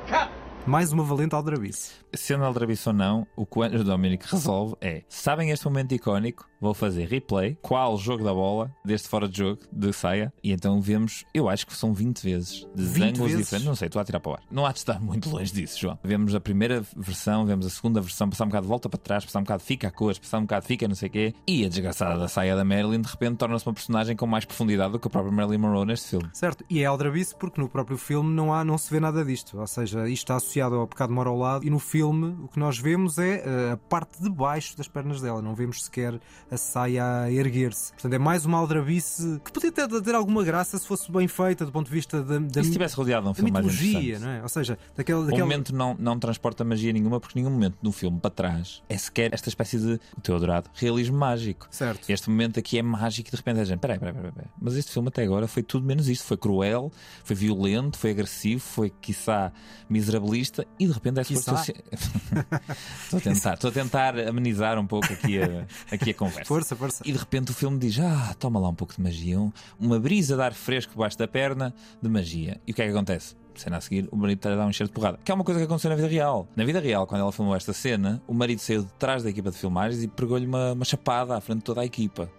Cut! 0.08 0.30
Mais 0.66 0.94
uma 0.94 1.04
valente 1.04 1.36
aldrabice. 1.36 1.92
Sendo 2.14 2.46
aldrabice 2.46 2.88
ou 2.88 2.96
não, 2.96 3.28
o 3.36 3.46
que 3.46 3.60
o 3.60 3.64
Andrew 3.64 3.84
Dominic 3.84 4.26
resolve 4.32 4.76
é: 4.80 5.04
sabem 5.10 5.50
este 5.50 5.66
momento 5.66 5.94
icónico? 5.94 6.48
Vou 6.62 6.74
fazer 6.74 7.06
replay. 7.06 7.58
Qual 7.62 7.94
o 7.94 7.98
jogo 7.98 8.24
da 8.24 8.34
bola 8.34 8.74
deste 8.86 9.10
fora 9.10 9.28
de 9.28 9.38
jogo 9.38 9.60
de 9.70 9.92
saia? 9.92 10.32
E 10.42 10.54
então 10.54 10.80
vemos, 10.80 11.26
eu 11.34 11.50
acho 11.50 11.68
que 11.68 11.76
são 11.76 11.94
20 11.94 12.24
vezes, 12.24 12.66
de 12.74 12.84
20 12.86 13.04
ângulos 13.04 13.32
vezes? 13.32 13.46
diferentes. 13.46 13.68
Não 13.68 13.76
sei, 13.76 13.88
estou 13.88 14.02
a 14.02 14.06
tirar 14.06 14.22
para 14.22 14.32
o 14.32 14.36
ar. 14.36 14.44
Não 14.50 14.66
há 14.66 14.72
de 14.72 14.78
estar 14.78 15.02
muito 15.02 15.30
longe 15.30 15.52
disso, 15.52 15.78
João. 15.82 16.00
Vemos 16.02 16.34
a 16.34 16.40
primeira 16.40 16.82
versão, 16.96 17.46
vemos 17.46 17.66
a 17.66 17.70
segunda 17.70 18.00
versão, 18.00 18.30
passar 18.30 18.46
um 18.46 18.48
bocado 18.48 18.66
de 18.66 18.70
volta 18.70 18.88
para 18.88 18.98
trás, 18.98 19.26
passar 19.26 19.40
um 19.40 19.44
bocado 19.44 19.64
fica 19.64 19.90
a 19.90 19.92
cores, 19.92 20.18
passar 20.18 20.38
um 20.38 20.44
bocado 20.44 20.66
fica 20.66 20.88
não 20.88 20.96
sei 20.96 21.10
o 21.10 21.12
quê. 21.12 21.34
E 21.46 21.66
a 21.66 21.68
desgraçada 21.68 22.18
da 22.18 22.30
saia 22.30 22.56
da 22.56 22.64
Marilyn 22.64 23.02
de 23.02 23.10
repente 23.10 23.36
torna-se 23.36 23.68
uma 23.68 23.74
personagem 23.74 24.16
com 24.16 24.26
mais 24.26 24.46
profundidade 24.46 24.94
do 24.94 25.00
que 25.00 25.08
a 25.08 25.12
própria 25.12 25.34
Marilyn 25.34 25.58
Monroe 25.58 25.86
neste 25.86 26.12
filme. 26.12 26.30
Certo, 26.32 26.64
e 26.70 26.82
é 26.82 26.86
aldrabice 26.86 27.36
porque 27.36 27.60
no 27.60 27.68
próprio 27.68 27.98
filme 27.98 28.34
não, 28.34 28.54
há, 28.54 28.64
não 28.64 28.78
se 28.78 28.90
vê 28.90 29.02
nada 29.02 29.26
disto. 29.26 29.60
Ou 29.60 29.68
seja, 29.68 30.08
isto 30.08 30.24
está 30.24 30.40
associado 30.54 30.76
ao 30.76 30.88
pecado 30.88 31.12
mora 31.12 31.30
ao 31.30 31.38
lado 31.38 31.66
e 31.66 31.70
no 31.70 31.80
filme 31.80 32.36
o 32.44 32.48
que 32.48 32.60
nós 32.60 32.78
vemos 32.78 33.18
é 33.18 33.44
eh, 33.44 33.72
a 33.72 33.78
parte 33.78 34.22
de 34.22 34.30
baixo 34.30 34.78
das 34.78 34.88
pernas 34.88 35.20
dela. 35.20 35.42
Não 35.42 35.56
vemos 35.56 35.84
sequer 35.84 36.20
a 36.52 36.58
saia 36.58 37.22
a 37.22 37.32
erguer-se. 37.32 37.92
Portanto, 37.94 38.14
é 38.14 38.20
mais 38.20 38.46
uma 38.46 38.60
aldrabice 38.60 39.42
que 39.44 39.52
podia 39.52 39.72
ter, 39.72 39.88
ter 39.88 40.16
alguma 40.16 40.44
graça 40.44 40.78
se 40.78 40.88
fosse 40.88 41.12
bem 41.12 41.28
feita 41.28 41.66
do 41.66 41.72
ponto 41.72 41.88
de 41.88 41.94
vista 41.94 42.22
da, 42.22 42.38
da, 42.38 42.62
E 42.62 42.64
se 42.64 42.70
estivesse 42.70 42.96
rodeado 42.96 43.26
de 43.26 43.32
um 43.32 43.34
filme 43.34 43.52
mitologia, 43.52 44.00
interessante? 44.00 44.24
não 44.24 44.30
é? 44.30 44.42
Ou 44.44 44.50
seja, 44.50 44.78
daquela. 44.96 45.22
O 45.22 45.26
daquela... 45.26 45.44
momento 45.44 45.76
não, 45.76 45.96
não 45.98 46.20
transporta 46.20 46.64
magia 46.64 46.94
nenhuma, 46.94 47.20
porque 47.20 47.40
nenhum 47.40 47.52
momento 47.52 47.78
no 47.82 47.92
filme 47.92 48.20
para 48.20 48.32
trás 48.32 48.84
é 48.88 48.98
sequer 48.98 49.34
esta 49.34 49.50
espécie 49.50 49.80
de, 49.80 50.00
o 50.16 50.22
teu 50.22 50.36
adorado, 50.36 50.70
realismo 50.76 51.18
mágico. 51.18 51.68
Certo. 51.72 52.10
Este 52.10 52.30
momento 52.30 52.60
aqui 52.60 52.78
é 52.78 52.84
mágico 52.84 53.30
e 53.30 53.32
de 53.32 53.38
repente 53.38 53.60
a 53.60 53.66
gente, 53.66 53.80
peraí, 53.80 53.98
peraí, 53.98 54.14
peraí, 54.14 54.32
peraí. 54.32 54.48
Mas 54.62 54.76
este 54.76 54.92
filme 54.92 55.08
até 55.08 55.24
agora 55.24 55.48
foi 55.48 55.64
tudo 55.64 55.86
menos 55.86 56.08
isto. 56.08 56.26
Foi 56.26 56.38
cruel, 56.38 56.92
foi 57.24 57.36
violento, 57.36 57.98
foi 57.98 58.12
agressivo, 58.12 58.60
foi, 58.60 58.92
quiçá, 59.02 59.52
miserabilista 59.90 60.43
e 60.80 60.88
de 60.88 60.92
repente 60.94 61.20
é 61.20 61.24
ser- 61.24 61.36
Estou 63.04 63.18
a 63.18 63.22
tentar, 63.22 63.54
estou 63.54 63.70
a 63.70 63.74
tentar 63.74 64.20
amenizar 64.28 64.78
um 64.80 64.86
pouco 64.88 65.12
aqui 65.14 65.40
a, 65.42 65.66
aqui 65.94 66.12
a 66.12 66.14
conversa. 66.14 66.46
Força, 66.46 66.76
força. 66.76 67.04
E 67.06 67.12
de 67.12 67.18
repente 67.18 67.52
o 67.52 67.54
filme 67.54 67.78
diz: 67.80 68.00
Ah, 68.00 68.36
toma 68.40 68.60
lá 68.60 68.70
um 68.70 68.76
pouco 68.76 68.94
de 68.96 69.02
magia, 69.02 69.40
um- 69.40 69.52
uma 69.80 70.00
brisa 70.00 70.36
de 70.36 70.42
ar 70.42 70.54
fresco 70.54 70.92
debaixo 70.94 71.18
da 71.18 71.28
perna 71.28 71.74
de 72.02 72.10
magia. 72.10 72.60
E 72.68 72.72
o 72.72 72.76
que 72.76 72.82
é 72.82 72.86
que 72.86 72.92
acontece? 72.92 73.36
Cena 73.56 73.78
a 73.78 73.82
seguir, 73.82 74.10
o 74.12 74.16
marido 74.18 74.40
está 74.40 74.52
a 74.52 74.56
dar 74.56 74.66
um 74.66 74.70
enxerto 74.72 74.90
de 74.90 74.96
porrada. 74.96 75.20
Que 75.24 75.32
é 75.32 75.36
uma 75.36 75.44
coisa 75.44 75.60
que 75.60 75.66
aconteceu 75.66 75.90
na 75.92 75.96
vida 75.96 76.08
real. 76.08 76.48
Na 76.56 76.66
vida 76.66 76.80
real, 76.80 77.06
quando 77.06 77.22
ela 77.22 77.32
filmou 77.32 77.56
esta 77.56 77.72
cena, 77.72 78.20
o 78.28 78.34
marido 78.34 78.58
saiu 78.60 78.82
de 78.84 78.92
trás 78.94 79.22
da 79.22 79.30
equipa 79.30 79.52
de 79.52 79.58
filmagens 79.58 80.02
e 80.04 80.08
pregou-lhe 80.08 80.48
uma, 80.48 80.74
uma 80.74 80.84
chapada 80.86 81.38
à 81.38 81.42
frente 81.42 81.60
de 81.60 81.64
toda 81.66 81.82
a 81.82 81.86
equipa. 81.86 82.32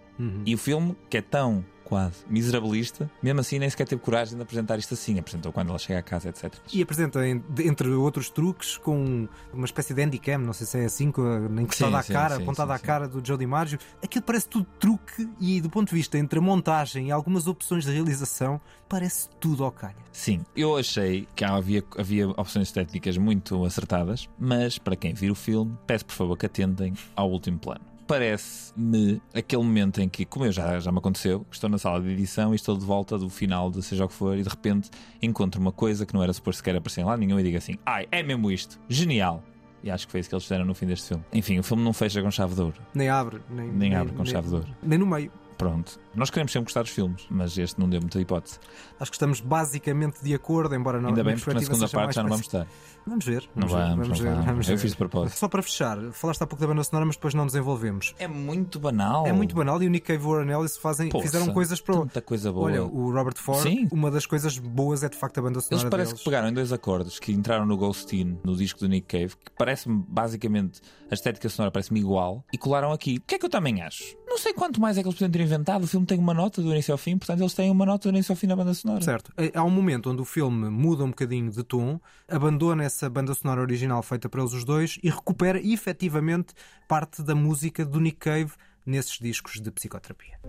E 0.45 0.53
o 0.53 0.57
filme, 0.57 0.95
que 1.09 1.17
é 1.17 1.21
tão 1.21 1.63
quase 1.85 2.25
miserabilista, 2.27 3.09
mesmo 3.21 3.39
assim 3.39 3.59
nem 3.59 3.69
sequer 3.69 3.87
teve 3.87 4.01
coragem 4.01 4.35
de 4.35 4.41
apresentar 4.41 4.77
isto 4.77 4.93
assim. 4.95 5.17
Apresentou 5.19 5.53
quando 5.53 5.69
ela 5.69 5.77
chega 5.77 5.99
a 5.99 6.01
casa, 6.01 6.29
etc. 6.29 6.53
E 6.73 6.81
apresenta, 6.81 7.25
entre 7.27 7.89
outros 7.89 8.29
truques, 8.29 8.75
com 8.75 9.27
uma 9.53 9.65
espécie 9.65 9.93
de 9.93 10.01
handicam, 10.01 10.39
não 10.39 10.51
sei 10.51 10.65
se 10.65 10.79
é 10.79 10.85
assim, 10.85 11.13
encostada 11.59 11.99
à 11.99 12.03
cara, 12.03 12.35
sim, 12.35 12.41
apontada 12.41 12.71
sim, 12.71 12.75
à 12.75 12.77
sim. 12.79 12.85
cara 12.85 13.07
do 13.07 13.25
Joe 13.25 13.37
DiMaggio. 13.37 13.79
Aquilo 14.03 14.25
parece 14.25 14.49
tudo 14.49 14.65
truque 14.79 15.29
e, 15.39 15.61
do 15.61 15.69
ponto 15.69 15.89
de 15.89 15.95
vista 15.95 16.17
entre 16.17 16.39
a 16.39 16.41
montagem 16.41 17.07
e 17.07 17.11
algumas 17.11 17.47
opções 17.47 17.85
de 17.85 17.91
realização, 17.91 18.59
parece 18.89 19.29
tudo 19.39 19.63
ao 19.63 19.71
calha. 19.71 19.95
Sim, 20.11 20.43
eu 20.55 20.75
achei 20.75 21.27
que 21.35 21.45
havia, 21.45 21.83
havia 21.97 22.27
opções 22.29 22.67
estéticas 22.67 23.17
muito 23.17 23.63
acertadas, 23.63 24.27
mas 24.39 24.79
para 24.79 24.95
quem 24.95 25.13
vir 25.13 25.31
o 25.31 25.35
filme, 25.35 25.77
peço 25.85 26.05
por 26.05 26.13
favor 26.13 26.35
que 26.35 26.47
atentem 26.47 26.93
ao 27.15 27.29
último 27.29 27.59
plano. 27.59 27.94
Parece-me 28.07 29.21
aquele 29.33 29.63
momento 29.63 29.99
em 30.01 30.07
que, 30.07 30.25
como 30.25 30.45
eu 30.45 30.51
já, 30.51 30.79
já 30.79 30.91
me 30.91 30.99
aconteceu, 30.99 31.39
que 31.49 31.55
estou 31.55 31.69
na 31.69 31.77
sala 31.77 32.01
de 32.01 32.09
edição 32.09 32.53
e 32.53 32.55
estou 32.55 32.77
de 32.77 32.85
volta 32.85 33.17
do 33.17 33.29
final 33.29 33.71
de 33.71 33.81
seja 33.81 34.05
o 34.05 34.07
que 34.07 34.13
for 34.13 34.37
e 34.37 34.43
de 34.43 34.49
repente 34.49 34.89
encontro 35.21 35.59
uma 35.59 35.71
coisa 35.71 36.05
que 36.05 36.13
não 36.13 36.21
era 36.21 36.31
suposto 36.31 36.57
sequer 36.57 36.75
aparecer 36.75 37.03
lá 37.03 37.17
nenhum 37.17 37.39
e 37.39 37.43
digo 37.43 37.57
assim: 37.57 37.75
ai, 37.85 38.07
é 38.11 38.21
mesmo 38.21 38.51
isto, 38.51 38.79
genial. 38.87 39.43
E 39.83 39.91
acho 39.91 40.07
que 40.07 40.11
foi 40.11 40.19
isso 40.19 40.29
que 40.29 40.35
eles 40.35 40.43
fizeram 40.43 40.65
no 40.65 40.73
fim 40.73 40.87
deste 40.87 41.09
filme. 41.09 41.23
Enfim, 41.31 41.59
o 41.59 41.63
filme 41.63 41.83
não 41.83 41.93
fecha 41.93 42.21
com 42.21 42.31
chave 42.31 42.55
de 42.55 42.61
ouro. 42.61 42.81
Nem 42.93 43.07
abre, 43.07 43.39
nem, 43.49 43.71
Nem 43.71 43.95
abre 43.95 44.13
com 44.13 44.25
chave 44.25 44.47
de 44.47 44.55
ouro. 44.55 44.67
Nem 44.81 44.97
no 44.97 45.05
meio. 45.05 45.31
Pronto. 45.57 45.99
Nós 46.15 46.29
queremos 46.29 46.51
sempre 46.51 46.65
gostar 46.65 46.81
dos 46.83 46.91
filmes, 46.91 47.25
mas 47.29 47.57
este 47.57 47.79
não 47.79 47.89
deu 47.89 47.99
muita 47.99 48.19
hipótese. 48.19 48.59
Acho 48.99 49.11
que 49.11 49.15
estamos 49.15 49.39
basicamente 49.41 50.23
de 50.23 50.33
acordo, 50.33 50.73
embora 50.75 50.99
não 51.01 51.09
Ainda 51.09 51.23
bem, 51.23 51.35
porque 51.35 51.53
na 51.53 51.59
segunda 51.61 51.89
parte 51.89 52.15
já 52.15 52.23
não 52.23 52.29
vamos 52.29 52.45
estar. 52.45 52.67
Vamos 53.05 53.25
ver. 53.25 53.47
Não 53.55 53.67
Vamos 53.67 53.73
ver, 53.73 53.89
vamos, 53.89 53.95
vamos 54.07 54.19
não 54.19 54.25
ver, 54.25 54.31
vamos. 54.31 54.45
vamos 54.45 54.69
Eu 54.69 54.75
ver. 54.75 54.81
fiz 54.81 54.91
de 54.91 54.97
propósito. 54.97 55.37
Só 55.37 55.47
para 55.47 55.61
fechar, 55.61 55.99
falaste 56.11 56.41
há 56.41 56.47
pouco 56.47 56.61
da 56.61 56.67
banda 56.67 56.83
sonora, 56.83 57.05
mas 57.05 57.15
depois 57.15 57.33
não 57.33 57.45
desenvolvemos. 57.45 58.15
É 58.17 58.27
muito 58.27 58.79
banal. 58.79 59.27
É 59.27 59.31
muito 59.31 59.53
banal 59.53 59.81
e 59.83 59.87
o 59.87 59.89
Nick 59.89 60.07
Cave 60.07 60.23
e 60.23 60.25
o 60.25 60.29
Warren 60.31 60.51
Ellis 60.51 60.77
fazem, 60.77 61.09
Poça, 61.09 61.25
fizeram 61.25 61.53
coisas 61.53 61.79
para. 61.79 61.95
Tanta 61.95 62.21
coisa 62.21 62.51
boa. 62.51 62.65
Olha, 62.65 62.83
o 62.83 63.11
Robert 63.11 63.37
Ford, 63.37 63.61
Sim. 63.61 63.87
uma 63.91 64.09
das 64.09 64.25
coisas 64.25 64.57
boas 64.57 65.03
é 65.03 65.09
de 65.09 65.17
facto 65.17 65.37
a 65.37 65.41
banda 65.43 65.59
sonora 65.61 65.83
Eles 65.83 65.89
parece 65.91 66.09
deles. 66.11 66.23
que 66.23 66.25
pegaram 66.29 66.47
em 66.49 66.53
dois 66.53 66.71
acordes 66.73 67.19
que 67.19 67.31
entraram 67.31 67.65
no 67.65 67.77
Ghostin, 67.77 68.39
no 68.43 68.55
disco 68.55 68.79
do 68.79 68.87
Nick 68.87 69.07
Cave, 69.07 69.35
que 69.35 69.51
parece-me 69.57 70.03
basicamente 70.07 70.81
a 71.11 71.13
estética 71.13 71.47
sonora 71.49 71.71
parece-me 71.71 71.99
igual, 71.99 72.43
e 72.51 72.57
colaram 72.57 72.91
aqui. 72.91 73.17
O 73.17 73.21
que 73.21 73.35
é 73.35 73.39
que 73.39 73.45
eu 73.45 73.49
também 73.49 73.81
acho? 73.83 74.15
Não 74.27 74.39
sei 74.39 74.53
quanto 74.53 74.81
mais 74.81 74.97
é 74.97 75.01
que 75.01 75.07
eles 75.07 75.17
podem 75.17 75.31
ter 75.31 75.41
inventado. 75.41 75.83
O 75.83 75.87
filme 75.87 76.04
tem 76.05 76.17
uma 76.17 76.33
nota 76.33 76.61
do 76.61 76.71
início 76.71 76.91
ao 76.91 76.97
fim, 76.97 77.17
portanto 77.17 77.39
eles 77.41 77.53
têm 77.53 77.69
uma 77.69 77.85
nota 77.85 78.09
do 78.09 78.15
início 78.15 78.31
ao 78.31 78.35
fim 78.35 78.47
na 78.47 78.55
banda 78.55 78.73
sonora. 78.73 79.01
Certo. 79.01 79.31
Eh, 79.37 79.51
Há 79.53 79.63
um 79.63 79.69
momento 79.69 80.09
onde 80.09 80.21
o 80.21 80.25
filme 80.25 80.69
muda 80.69 81.03
um 81.03 81.09
bocadinho 81.09 81.51
de 81.51 81.63
tom, 81.63 81.99
abandona 82.27 82.83
essa 82.83 83.09
banda 83.09 83.33
sonora 83.33 83.61
original 83.61 84.01
feita 84.03 84.29
para 84.29 84.41
eles 84.41 84.53
os 84.53 84.63
dois 84.63 84.99
e 85.03 85.09
recupera 85.09 85.59
efetivamente 85.59 86.53
parte 86.87 87.21
da 87.23 87.35
música 87.35 87.85
do 87.85 87.99
Nick 87.99 88.17
Cave 88.17 88.51
nesses 88.85 89.17
discos 89.19 89.59
de 89.59 89.71
psicoterapia. 89.71 90.39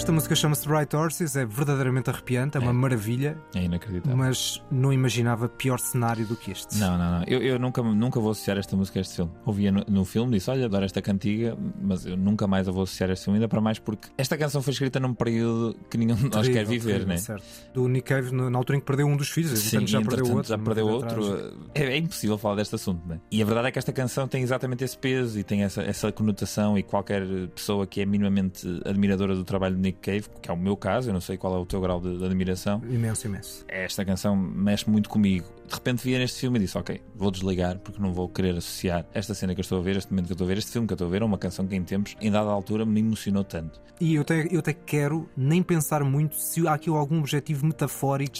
Esta 0.00 0.12
música 0.12 0.34
chama-se 0.34 0.66
Right 0.66 0.96
Horses, 0.96 1.36
é 1.36 1.44
verdadeiramente 1.44 2.08
arrepiante, 2.08 2.56
é 2.56 2.60
uma 2.60 2.72
maravilha, 2.72 3.36
É 3.54 3.62
inacreditável. 3.64 4.16
mas 4.16 4.64
não 4.70 4.90
imaginava 4.94 5.46
pior 5.46 5.78
cenário 5.78 6.26
do 6.26 6.34
que 6.34 6.50
este. 6.50 6.78
Não, 6.78 6.96
não, 6.96 7.18
não. 7.18 7.24
Eu, 7.26 7.42
eu 7.42 7.58
nunca, 7.58 7.82
nunca 7.82 8.18
vou 8.18 8.30
associar 8.30 8.56
esta 8.56 8.74
música 8.74 8.98
a 8.98 9.02
este 9.02 9.16
filme. 9.16 9.30
Ouvia 9.44 9.70
no, 9.70 9.84
no 9.86 10.04
filme, 10.06 10.32
disse: 10.32 10.50
Olha, 10.50 10.64
adoro 10.64 10.86
esta 10.86 11.02
cantiga, 11.02 11.54
mas 11.82 12.06
eu 12.06 12.16
nunca 12.16 12.46
mais 12.46 12.66
a 12.66 12.72
vou 12.72 12.84
associar 12.84 13.10
a 13.10 13.12
este 13.12 13.26
filme, 13.26 13.36
ainda 13.36 13.46
para 13.46 13.60
mais 13.60 13.78
porque 13.78 14.08
esta 14.16 14.38
canção 14.38 14.62
foi 14.62 14.72
escrita 14.72 14.98
num 14.98 15.12
período 15.12 15.76
que 15.90 15.98
nenhum 15.98 16.14
de 16.14 16.30
nós 16.30 16.48
quer 16.48 16.64
viver, 16.64 16.92
terrível, 16.92 17.06
né? 17.06 17.16
certo. 17.18 17.44
Do 17.74 17.86
Nick 17.86 18.08
Cave, 18.08 18.34
na 18.34 18.56
altura 18.56 18.78
em 18.78 18.80
que 18.80 18.86
perdeu 18.86 19.06
um 19.06 19.18
dos 19.18 19.28
filhos, 19.28 19.58
Sim, 19.58 19.86
já 19.86 20.00
perdeu 20.00 20.32
outro. 20.34 20.48
já 20.48 20.56
perdeu 20.56 20.88
outro. 20.88 21.58
É, 21.74 21.84
é 21.84 21.96
impossível 21.98 22.38
falar 22.38 22.54
deste 22.56 22.74
assunto, 22.74 23.06
né? 23.06 23.20
E 23.30 23.42
a 23.42 23.44
verdade 23.44 23.68
é 23.68 23.70
que 23.70 23.78
esta 23.78 23.92
canção 23.92 24.26
tem 24.26 24.42
exatamente 24.42 24.82
esse 24.82 24.96
peso 24.96 25.38
e 25.38 25.44
tem 25.44 25.62
essa, 25.62 25.82
essa 25.82 26.10
conotação. 26.10 26.78
E 26.78 26.82
qualquer 26.82 27.22
pessoa 27.54 27.86
que 27.86 28.00
é 28.00 28.06
minimamente 28.06 28.66
admiradora 28.86 29.34
do 29.34 29.44
trabalho 29.44 29.76
de 29.76 29.89
Nick 29.89 29.89
Cave, 29.92 30.24
que 30.40 30.50
é 30.50 30.52
o 30.52 30.56
meu 30.56 30.76
caso, 30.76 31.10
eu 31.10 31.12
não 31.12 31.20
sei 31.20 31.36
qual 31.36 31.54
é 31.54 31.58
o 31.58 31.66
teu 31.66 31.80
grau 31.80 32.00
de, 32.00 32.18
de 32.18 32.24
admiração. 32.24 32.82
Imenso, 32.88 33.26
imenso. 33.26 33.64
Esta 33.68 34.04
canção 34.04 34.36
mexe 34.36 34.88
muito 34.88 35.08
comigo. 35.08 35.46
De 35.70 35.74
repente 35.76 36.02
via 36.02 36.18
neste 36.18 36.40
filme 36.40 36.58
e 36.58 36.62
disse: 36.62 36.76
Ok, 36.76 37.00
vou 37.14 37.30
desligar 37.30 37.78
porque 37.78 38.02
não 38.02 38.12
vou 38.12 38.28
querer 38.28 38.56
associar 38.56 39.06
esta 39.14 39.34
cena 39.34 39.54
que 39.54 39.60
eu 39.60 39.62
estou 39.62 39.78
a 39.78 39.82
ver, 39.82 39.96
este 39.96 40.10
momento 40.10 40.26
que 40.26 40.32
eu 40.32 40.34
estou 40.34 40.44
a 40.44 40.48
ver, 40.48 40.58
este 40.58 40.72
filme 40.72 40.86
que 40.88 40.92
eu 40.92 40.96
estou 40.96 41.06
a 41.06 41.10
ver, 41.10 41.22
a 41.22 41.24
uma 41.24 41.38
canção 41.38 41.64
que 41.66 41.76
em 41.76 41.84
tempos, 41.84 42.16
em 42.20 42.30
dada 42.30 42.50
altura, 42.50 42.84
me 42.84 42.98
emocionou 43.00 43.44
tanto. 43.44 43.80
E 44.00 44.14
eu 44.14 44.22
até, 44.22 44.48
eu 44.50 44.58
até 44.58 44.72
quero 44.72 45.28
nem 45.36 45.62
pensar 45.62 46.02
muito 46.02 46.34
se 46.34 46.66
há 46.66 46.72
aqui 46.74 46.90
algum 46.90 47.18
objetivo 47.20 47.64
metafórico 47.66 48.38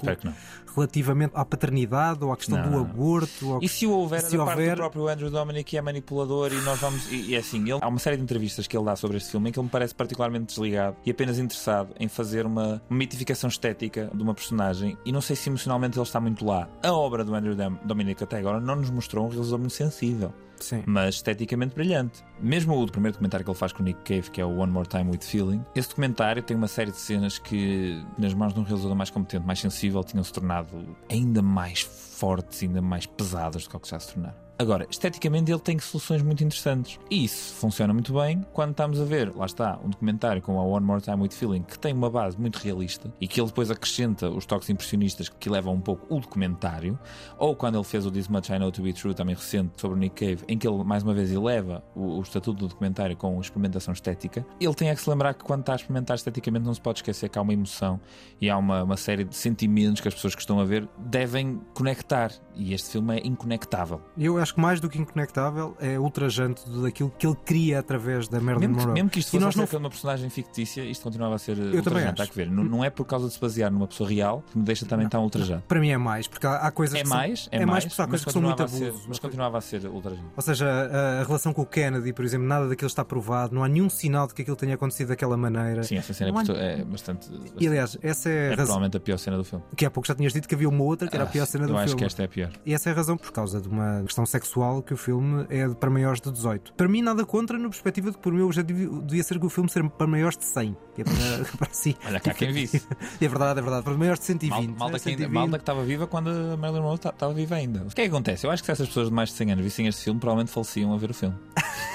relativamente 0.74 1.32
à 1.34 1.44
paternidade 1.44 2.24
ou 2.24 2.32
à 2.32 2.36
questão 2.36 2.56
Não, 2.58 2.70
do 2.70 2.78
aborto. 2.78 3.48
ou- 3.54 3.58
E 3.62 3.68
se 3.68 3.86
houver, 3.86 4.20
Se 4.22 4.36
da 4.36 4.44
parte 4.44 4.58
houver- 4.60 4.74
do 4.74 4.80
próprio 4.80 5.08
Andrew 5.08 5.30
Dominic 5.30 5.64
que 5.64 5.76
é 5.76 5.82
manipulador 5.82 6.52
e 6.52 6.60
nós 6.62 6.78
vamos. 6.80 7.10
E, 7.10 7.30
e 7.30 7.34
é 7.34 7.38
assim, 7.38 7.60
ele, 7.62 7.78
há 7.82 7.88
uma 7.88 7.98
série 7.98 8.16
de 8.16 8.22
entrevistas 8.22 8.66
que 8.66 8.76
ele 8.76 8.84
dá 8.84 8.96
sobre 8.96 9.16
este 9.18 9.30
filme 9.30 9.48
em 9.50 9.52
que 9.52 9.58
ele 9.58 9.64
me 9.64 9.70
parece 9.70 9.94
particularmente 9.94 10.46
desligado 10.46 10.96
e 11.04 11.10
apenas 11.10 11.38
interessado 11.38 11.92
em 11.98 12.08
fazer 12.08 12.46
uma 12.46 12.80
mitificação 12.88 13.48
estética 13.48 14.10
de 14.14 14.22
uma 14.22 14.32
personagem 14.34 14.96
e 15.04 15.12
não 15.12 15.20
sei 15.20 15.36
se 15.36 15.48
emocionalmente 15.48 15.98
ele 15.98 16.04
está 16.06 16.20
muito 16.20 16.44
lá. 16.44 16.68
A 16.82 16.92
obra 16.92 17.19
do 17.24 17.34
Andrew 17.34 17.54
Dominic 17.84 18.22
até 18.22 18.38
agora 18.38 18.60
não 18.60 18.76
nos 18.76 18.90
mostrou 18.90 19.26
um 19.26 19.28
realizador 19.28 19.58
muito 19.58 19.74
sensível. 19.74 20.32
Sim. 20.60 20.82
mas 20.86 21.16
esteticamente 21.16 21.74
brilhante. 21.74 22.22
Mesmo 22.38 22.80
o 22.80 22.86
primeiro 22.86 23.14
documentário 23.14 23.44
que 23.44 23.50
ele 23.50 23.58
faz 23.58 23.72
com 23.72 23.82
o 23.82 23.84
Nick 23.84 24.00
Cave, 24.02 24.30
que 24.30 24.40
é 24.40 24.44
o 24.44 24.58
One 24.58 24.70
More 24.70 24.86
Time 24.86 25.10
with 25.10 25.22
Feeling, 25.22 25.64
esse 25.74 25.88
documentário 25.88 26.42
tem 26.42 26.56
uma 26.56 26.68
série 26.68 26.90
de 26.90 26.98
cenas 26.98 27.38
que, 27.38 28.04
nas 28.18 28.34
mãos 28.34 28.52
de 28.52 28.60
um 28.60 28.62
realizador 28.62 28.94
mais 28.94 29.10
competente, 29.10 29.44
mais 29.46 29.58
sensível, 29.58 30.04
tinham 30.04 30.22
se 30.22 30.32
tornado 30.32 30.96
ainda 31.10 31.42
mais 31.42 31.80
fortes, 31.80 32.62
ainda 32.62 32.82
mais 32.82 33.06
pesadas 33.06 33.64
do 33.64 33.70
que 33.70 33.76
o 33.76 33.80
que 33.80 33.88
já 33.88 33.98
se 33.98 34.12
tornaram. 34.12 34.49
Agora, 34.60 34.86
esteticamente 34.90 35.50
ele 35.50 35.58
tem 35.58 35.78
soluções 35.78 36.20
muito 36.20 36.44
interessantes. 36.44 37.00
E 37.10 37.24
isso 37.24 37.54
funciona 37.54 37.94
muito 37.94 38.12
bem 38.12 38.44
quando 38.52 38.72
estamos 38.72 39.00
a 39.00 39.04
ver, 39.06 39.34
lá 39.34 39.46
está, 39.46 39.80
um 39.82 39.88
documentário 39.88 40.42
como 40.42 40.58
a 40.58 40.62
One 40.62 40.84
More 40.84 41.00
Time 41.00 41.22
with 41.22 41.30
Feeling, 41.30 41.62
que 41.62 41.78
tem 41.78 41.94
uma 41.94 42.10
base 42.10 42.38
muito 42.38 42.58
realista 42.58 43.10
e 43.18 43.26
que 43.26 43.40
ele 43.40 43.46
depois 43.46 43.70
acrescenta 43.70 44.28
os 44.28 44.44
toques 44.44 44.68
impressionistas 44.68 45.30
que 45.30 45.48
levam 45.48 45.72
um 45.72 45.80
pouco 45.80 46.14
o 46.14 46.20
documentário, 46.20 46.98
ou 47.38 47.56
quando 47.56 47.76
ele 47.76 47.84
fez 47.84 48.04
o 48.04 48.10
This 48.10 48.28
Much 48.28 48.50
I 48.50 48.58
Know 48.58 48.70
to 48.70 48.82
Be 48.82 48.92
True, 48.92 49.14
também 49.14 49.34
recente, 49.34 49.80
sobre 49.80 49.96
o 49.96 49.98
Nick 49.98 50.26
Cave, 50.26 50.44
em 50.46 50.58
que 50.58 50.68
ele 50.68 50.84
mais 50.84 51.02
uma 51.02 51.14
vez 51.14 51.32
eleva 51.32 51.82
o, 51.94 52.18
o 52.18 52.20
estatuto 52.20 52.58
do 52.58 52.68
documentário 52.68 53.16
com 53.16 53.40
experimentação 53.40 53.94
estética, 53.94 54.44
ele 54.60 54.74
tem 54.74 54.90
é 54.90 54.94
que 54.94 55.00
se 55.00 55.08
lembrar 55.08 55.32
que 55.32 55.42
quando 55.42 55.60
está 55.60 55.72
a 55.72 55.76
experimentar 55.76 56.16
esteticamente 56.16 56.66
não 56.66 56.74
se 56.74 56.82
pode 56.82 56.98
esquecer 56.98 57.30
que 57.30 57.38
há 57.38 57.40
uma 57.40 57.54
emoção 57.54 57.98
e 58.38 58.50
há 58.50 58.58
uma, 58.58 58.82
uma 58.82 58.98
série 58.98 59.24
de 59.24 59.34
sentimentos 59.34 60.02
que 60.02 60.08
as 60.08 60.12
pessoas 60.12 60.34
que 60.34 60.42
estão 60.42 60.60
a 60.60 60.66
ver 60.66 60.86
devem 60.98 61.62
conectar. 61.72 62.30
E 62.54 62.74
este 62.74 62.90
filme 62.90 63.16
é 63.16 63.26
inconectável. 63.26 64.02
Eu 64.18 64.36
acho 64.36 64.49
que 64.52 64.60
mais 64.60 64.80
do 64.80 64.88
que 64.88 64.98
inconectável 64.98 65.76
é 65.80 65.98
ultrajante 65.98 66.62
daquilo 66.82 67.12
que 67.18 67.26
ele 67.26 67.36
cria 67.44 67.78
através 67.78 68.28
da 68.28 68.40
Marilyn 68.40 68.68
Mesmo 68.68 68.74
que, 68.74 68.80
Monroe. 68.80 68.94
mesmo 68.94 69.10
que 69.10 69.18
isto 69.20 69.30
fosse 69.30 69.44
nós 69.44 69.56
não 69.56 69.64
uma 69.80 69.90
personagem 69.90 70.28
fictícia, 70.30 70.82
isto 70.82 71.02
continuava 71.02 71.34
a 71.34 71.38
ser 71.38 71.56
também 71.56 71.76
ultrajante. 71.76 72.20
Há 72.20 72.24
acho. 72.24 72.32
que 72.32 72.36
ver. 72.38 72.50
Não, 72.50 72.64
não 72.64 72.84
é 72.84 72.90
por 72.90 73.04
causa 73.04 73.28
de 73.28 73.34
se 73.34 73.40
basear 73.40 73.70
numa 73.70 73.86
pessoa 73.86 74.08
real 74.08 74.42
que 74.50 74.58
me 74.58 74.64
deixa 74.64 74.84
também 74.86 75.08
tão 75.08 75.22
ultrajado. 75.22 75.62
Para 75.68 75.80
mim 75.80 75.90
é 75.90 75.96
mais, 75.98 76.26
porque 76.26 76.46
há, 76.46 76.56
há 76.56 76.70
coisas 76.70 76.94
É 76.96 77.02
que 77.02 77.08
são- 77.08 77.16
mais, 77.16 77.48
é, 77.50 77.56
é 77.56 77.58
mais 77.66 77.70
mais, 77.70 77.84
porque 77.86 78.02
há 78.02 78.06
mas 78.06 78.10
coisas 78.10 78.24
que 78.26 78.32
são 78.32 78.42
muito 78.42 78.56
continuava 78.56 78.74
a 78.76 78.78
ser- 78.78 78.88
abuso. 78.88 79.04
Mas 79.08 79.18
continuava 79.18 79.58
a 79.58 79.60
ser 79.60 79.86
ultrajante. 79.86 80.26
Ou 80.36 80.42
seja, 80.42 80.66
a, 80.68 81.20
a 81.20 81.24
relação 81.24 81.52
com 81.52 81.62
o 81.62 81.66
Kennedy, 81.66 82.12
por 82.12 82.24
exemplo, 82.24 82.46
nada 82.46 82.68
daquilo 82.68 82.88
está 82.88 83.04
provado, 83.04 83.54
não 83.54 83.62
há 83.64 83.68
nenhum 83.68 83.88
sinal 83.88 84.26
de 84.26 84.34
que 84.34 84.42
aquilo 84.42 84.56
tenha 84.56 84.74
acontecido 84.74 85.08
daquela 85.08 85.36
maneira. 85.36 85.82
Sim, 85.84 85.96
essa 85.96 86.12
cena 86.12 86.30
Não 86.32 86.38
há- 86.38 86.44
é, 86.58 86.80
é 86.80 86.84
bastante. 86.84 87.28
E 87.58 87.66
aliás, 87.66 87.96
essa 88.02 88.28
é 88.28 88.52
é 88.52 88.56
provavelmente 88.56 88.96
a 88.96 89.00
pior 89.00 89.18
cena 89.18 89.36
do 89.36 89.44
filme. 89.44 89.64
Que 89.76 89.84
há 89.86 89.90
pouco 89.90 90.06
já 90.06 90.14
tinhas 90.14 90.32
dito 90.32 90.48
que 90.48 90.54
havia 90.54 90.68
uma 90.68 90.82
outra 90.84 91.08
que 91.08 91.14
era 91.16 91.24
a 91.24 91.26
pior 91.26 91.46
cena 91.46 91.64
eu 91.64 91.68
do 91.68 91.76
acho 91.76 91.88
filme. 91.88 91.98
que 92.00 92.04
esta 92.04 92.22
é 92.22 92.24
a 92.24 92.28
pior. 92.28 92.50
E 92.66 92.74
essa 92.74 92.88
é 92.88 92.92
a 92.92 92.96
razão 92.96 93.16
por 93.16 93.30
causa 93.32 93.60
de 93.60 93.68
uma 93.68 94.02
questão 94.04 94.24
sexual 94.26 94.39
que 94.84 94.94
o 94.94 94.96
filme 94.96 95.46
é 95.48 95.68
para 95.68 95.90
maiores 95.90 96.20
de 96.20 96.30
18. 96.32 96.72
Para 96.74 96.88
mim, 96.88 97.02
nada 97.02 97.24
contra, 97.24 97.58
na 97.58 97.68
perspectiva 97.68 98.10
de 98.10 98.16
que, 98.16 98.22
por 98.22 98.32
meu 98.32 98.46
objetivo, 98.46 99.02
devia 99.02 99.22
ser 99.22 99.38
que 99.38 99.46
o 99.46 99.50
filme 99.50 99.68
ser 99.70 99.88
para 99.90 100.06
maiores 100.06 100.36
de 100.38 100.44
100. 100.44 100.76
Que 100.94 101.02
é 101.02 101.04
para, 101.04 101.44
para 101.58 101.68
si. 101.72 101.96
Olha 102.06 102.20
cá 102.20 102.32
quem 102.34 102.52
visse. 102.52 102.82
É 103.20 103.28
verdade, 103.28 103.58
é 103.60 103.62
verdade. 103.62 103.84
Para 103.84 103.94
maiores 103.96 104.20
de 104.20 104.26
120. 104.26 104.50
Mal, 104.50 104.62
malta, 104.78 104.92
né? 104.94 104.98
que 104.98 105.08
ainda- 105.10 105.22
120. 105.24 105.30
malta 105.32 105.58
que 105.58 105.62
estava 105.62 105.84
viva 105.84 106.06
quando 106.06 106.30
a 106.30 106.56
Marilyn 106.56 106.80
Monroe 106.82 106.98
ta- 106.98 107.10
estava 107.10 107.32
viva 107.34 107.54
ainda. 107.54 107.82
O 107.82 107.88
que 107.94 108.00
é 108.00 108.04
que 108.04 108.10
acontece? 108.10 108.46
Eu 108.46 108.50
acho 108.50 108.62
que 108.62 108.66
se 108.66 108.72
essas 108.72 108.88
pessoas 108.88 109.08
de 109.08 109.14
mais 109.14 109.28
de 109.30 109.34
100 109.36 109.52
anos 109.52 109.64
vissem 109.64 109.86
este 109.86 110.04
filme, 110.04 110.18
provavelmente 110.18 110.50
faleciam 110.52 110.92
a 110.94 110.96
ver 110.96 111.10
o 111.10 111.14
filme. 111.14 111.36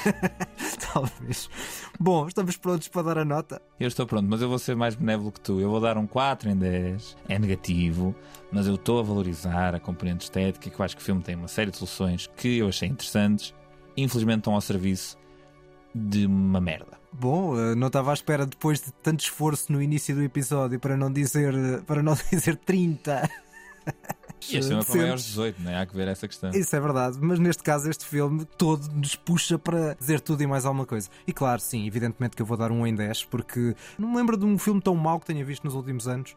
Talvez. 0.93 1.49
Bom, 1.99 2.27
estamos 2.27 2.57
prontos 2.57 2.87
para 2.87 3.01
dar 3.03 3.17
a 3.19 3.25
nota. 3.25 3.61
Eu 3.79 3.87
estou 3.87 4.05
pronto, 4.05 4.27
mas 4.29 4.41
eu 4.41 4.49
vou 4.49 4.59
ser 4.59 4.75
mais 4.75 4.95
benévolo 4.95 5.31
que 5.31 5.39
tu. 5.39 5.59
Eu 5.59 5.69
vou 5.69 5.79
dar 5.79 5.97
um 5.97 6.05
4 6.05 6.49
em 6.49 6.55
10. 6.55 7.17
É 7.27 7.39
negativo, 7.39 8.15
mas 8.51 8.67
eu 8.67 8.75
estou 8.75 8.99
a 8.99 9.03
valorizar 9.03 9.73
a 9.73 9.79
componente 9.79 10.25
estética, 10.25 10.69
que 10.69 10.79
eu 10.79 10.85
acho 10.85 10.95
que 10.95 11.01
o 11.01 11.05
filme 11.05 11.21
tem 11.21 11.35
uma 11.35 11.47
série 11.47 11.71
de 11.71 11.77
soluções 11.77 12.29
que 12.35 12.57
eu 12.57 12.67
achei 12.67 12.87
interessantes. 12.87 13.53
Infelizmente 13.95 14.39
estão 14.39 14.53
ao 14.53 14.61
serviço 14.61 15.17
de 15.93 16.25
uma 16.25 16.59
merda. 16.59 16.99
Bom, 17.13 17.57
eh, 17.57 17.75
não 17.75 17.87
estava 17.87 18.11
à 18.11 18.13
espera 18.13 18.45
depois 18.45 18.81
de 18.81 18.91
tanto 18.91 19.21
esforço 19.21 19.71
no 19.71 19.81
início 19.81 20.13
do 20.13 20.21
episódio 20.21 20.77
para 20.77 20.97
não 20.97 21.11
dizer, 21.11 21.53
para 21.83 22.03
não 22.03 22.13
dizer 22.29 22.57
30. 22.57 23.29
E 24.49 24.57
este 24.57 24.67
filme 24.69 24.81
é 24.81 24.85
para 24.85 24.95
maiores 24.95 25.21
de 25.23 25.27
18, 25.29 25.61
não 25.61 25.71
é? 25.71 25.79
Há 25.81 25.85
que 25.85 25.95
ver 25.95 26.07
essa 26.07 26.27
questão. 26.27 26.51
Isso 26.51 26.75
é 26.75 26.79
verdade, 26.79 27.17
mas 27.21 27.39
neste 27.39 27.63
caso 27.63 27.89
este 27.89 28.05
filme 28.05 28.45
todo 28.57 28.87
nos 28.93 29.15
puxa 29.15 29.57
para 29.57 29.95
dizer 29.95 30.19
tudo 30.19 30.41
e 30.43 30.47
mais 30.47 30.65
alguma 30.65 30.85
coisa. 30.85 31.09
E 31.27 31.33
claro, 31.33 31.59
sim, 31.61 31.85
evidentemente 31.87 32.35
que 32.35 32.41
eu 32.41 32.45
vou 32.45 32.57
dar 32.57 32.71
um 32.71 32.85
em 32.85 32.93
10, 32.95 33.25
porque 33.25 33.75
não 33.97 34.09
me 34.09 34.17
lembro 34.17 34.37
de 34.37 34.45
um 34.45 34.57
filme 34.57 34.81
tão 34.81 34.95
mau 34.95 35.19
que 35.19 35.25
tenha 35.25 35.43
visto 35.43 35.63
nos 35.63 35.73
últimos 35.73 36.07
anos. 36.07 36.35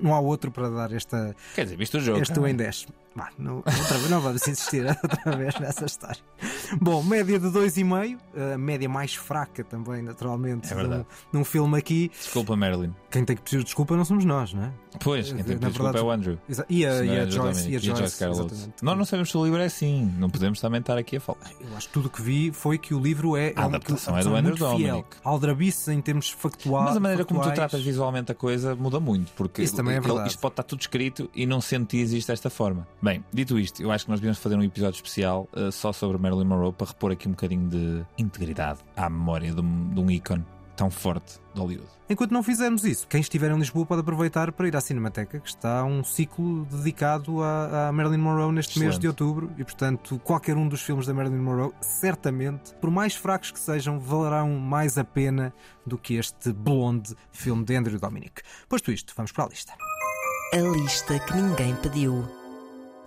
Não 0.00 0.14
há 0.14 0.20
outro 0.20 0.50
para 0.50 0.68
dar 0.70 0.92
esta, 0.92 1.34
Quer 1.54 1.64
dizer, 1.64 1.76
viste 1.76 1.96
o 1.96 2.00
jogo? 2.00 2.20
este 2.20 2.38
um 2.38 2.46
em 2.46 2.54
10. 2.54 2.86
Vá, 3.16 3.30
não, 3.38 3.56
outra 3.58 3.98
não 4.10 4.20
vamos 4.20 4.46
insistir 4.48 4.84
outra 5.02 5.36
vez 5.36 5.54
nessa 5.60 5.84
história. 5.84 6.18
Bom, 6.80 7.00
média 7.02 7.38
de 7.38 7.46
2,5, 7.46 8.18
a 8.54 8.58
média 8.58 8.88
mais 8.88 9.14
fraca 9.14 9.62
também, 9.62 10.02
naturalmente, 10.02 10.72
É 10.72 10.76
num, 10.82 11.04
num 11.32 11.44
filme 11.44 11.78
aqui. 11.78 12.10
Desculpa, 12.12 12.56
Marilyn. 12.56 12.92
Quem 13.10 13.24
tem 13.24 13.36
que 13.36 13.42
pedir 13.42 13.62
desculpa 13.62 13.96
não 13.96 14.04
somos 14.04 14.24
nós, 14.24 14.52
não 14.52 14.64
é? 14.64 14.72
Pois, 15.00 15.26
quem 15.26 15.36
tem 15.36 15.44
que 15.44 15.52
pedir 15.54 15.66
desculpa 15.68 15.92
verdade, 15.92 16.04
é 16.04 16.08
o 16.08 16.10
Andrew. 16.10 16.38
E 16.68 16.84
a, 16.86 17.04
e 17.04 17.18
a 17.20 17.26
Joyce. 17.26 17.70
E 17.70 17.76
a 17.76 17.78
Joyce, 17.78 18.00
Joyce 18.00 18.18
Carol 18.18 18.36
Oates. 18.36 18.52
exatamente. 18.58 18.84
Nós 18.84 18.98
não 18.98 19.04
sabemos 19.04 19.30
se 19.30 19.36
o 19.36 19.44
livro 19.44 19.60
é 19.60 19.64
assim. 19.66 20.12
Não 20.18 20.28
podemos 20.28 20.60
também 20.60 20.80
estar 20.80 20.98
aqui 20.98 21.16
a 21.16 21.20
falar. 21.20 21.38
Eu 21.60 21.76
acho 21.76 21.86
que 21.86 21.92
tudo 21.94 22.06
o 22.06 22.10
que 22.10 22.20
vi 22.22 22.50
foi 22.52 22.78
que 22.78 22.94
o 22.94 22.98
livro 23.00 23.36
é. 23.36 23.52
A 23.54 23.60
é 23.62 23.64
um- 23.64 23.68
adaptação 23.68 24.18
é 24.18 24.22
do 24.24 24.34
Andrew. 24.34 24.56
Dominic. 24.56 25.06
Aldrabice 25.22 25.92
em 25.92 26.00
termos 26.00 26.30
factuais. 26.30 26.86
Mas 26.88 26.96
a 26.96 27.00
maneira 27.00 27.24
como 27.24 27.40
tu 27.40 27.44
factuais. 27.44 27.70
tratas 27.70 27.84
visualmente 27.86 28.32
a 28.32 28.34
coisa 28.34 28.74
muda 28.74 28.98
muito, 28.98 29.32
porque 29.36 29.62
Isso 29.62 29.76
também 29.76 29.94
é 29.96 30.00
verdade. 30.00 30.28
isto 30.30 30.40
pode 30.40 30.52
estar 30.52 30.62
tudo 30.64 30.80
escrito 30.80 31.30
e 31.34 31.46
não 31.46 31.60
sente 31.60 32.00
isto 32.02 32.28
desta 32.28 32.50
forma. 32.50 32.86
Bem, 33.04 33.22
dito 33.30 33.58
isto, 33.58 33.82
eu 33.82 33.92
acho 33.92 34.06
que 34.06 34.10
nós 34.10 34.18
devíamos 34.18 34.38
fazer 34.38 34.56
um 34.56 34.62
episódio 34.62 34.96
especial 34.96 35.46
uh, 35.52 35.70
só 35.70 35.92
sobre 35.92 36.16
Marilyn 36.16 36.46
Monroe 36.46 36.72
para 36.72 36.86
repor 36.86 37.12
aqui 37.12 37.28
um 37.28 37.32
bocadinho 37.32 37.68
de 37.68 38.02
integridade 38.16 38.80
à 38.96 39.10
memória 39.10 39.52
de 39.52 39.60
um, 39.60 39.90
de 39.92 40.00
um 40.00 40.10
ícone 40.10 40.42
tão 40.74 40.90
forte 40.90 41.38
de 41.52 41.60
Hollywood. 41.60 41.90
Enquanto 42.08 42.30
não 42.30 42.42
fizermos 42.42 42.82
isso, 42.82 43.06
quem 43.06 43.20
estiver 43.20 43.50
em 43.50 43.58
Lisboa 43.58 43.84
pode 43.84 44.00
aproveitar 44.00 44.50
para 44.52 44.66
ir 44.66 44.74
à 44.74 44.80
Cinemateca, 44.80 45.38
que 45.38 45.46
está 45.46 45.84
um 45.84 46.02
ciclo 46.02 46.64
dedicado 46.64 47.42
à, 47.42 47.88
à 47.88 47.92
Marilyn 47.92 48.16
Monroe 48.16 48.50
neste 48.50 48.78
mês 48.78 48.94
Excelente. 48.96 49.02
de 49.02 49.08
outubro 49.08 49.52
e, 49.58 49.64
portanto, 49.64 50.18
qualquer 50.24 50.56
um 50.56 50.66
dos 50.66 50.80
filmes 50.80 51.06
da 51.06 51.12
Marilyn 51.12 51.42
Monroe, 51.42 51.72
certamente, 51.82 52.72
por 52.80 52.90
mais 52.90 53.14
fracos 53.14 53.50
que 53.50 53.60
sejam, 53.60 54.00
valerão 54.00 54.58
mais 54.58 54.96
a 54.96 55.04
pena 55.04 55.52
do 55.86 55.98
que 55.98 56.14
este 56.14 56.54
Blonde 56.54 57.14
filme 57.30 57.66
de 57.66 57.76
Andrew 57.76 58.00
Dominic. 58.00 58.40
Posto 58.66 58.90
isto, 58.90 59.12
vamos 59.14 59.30
para 59.30 59.44
a 59.44 59.48
lista. 59.48 59.74
A 60.54 60.56
lista 60.56 61.18
que 61.18 61.34
ninguém 61.34 61.76
pediu. 61.76 62.43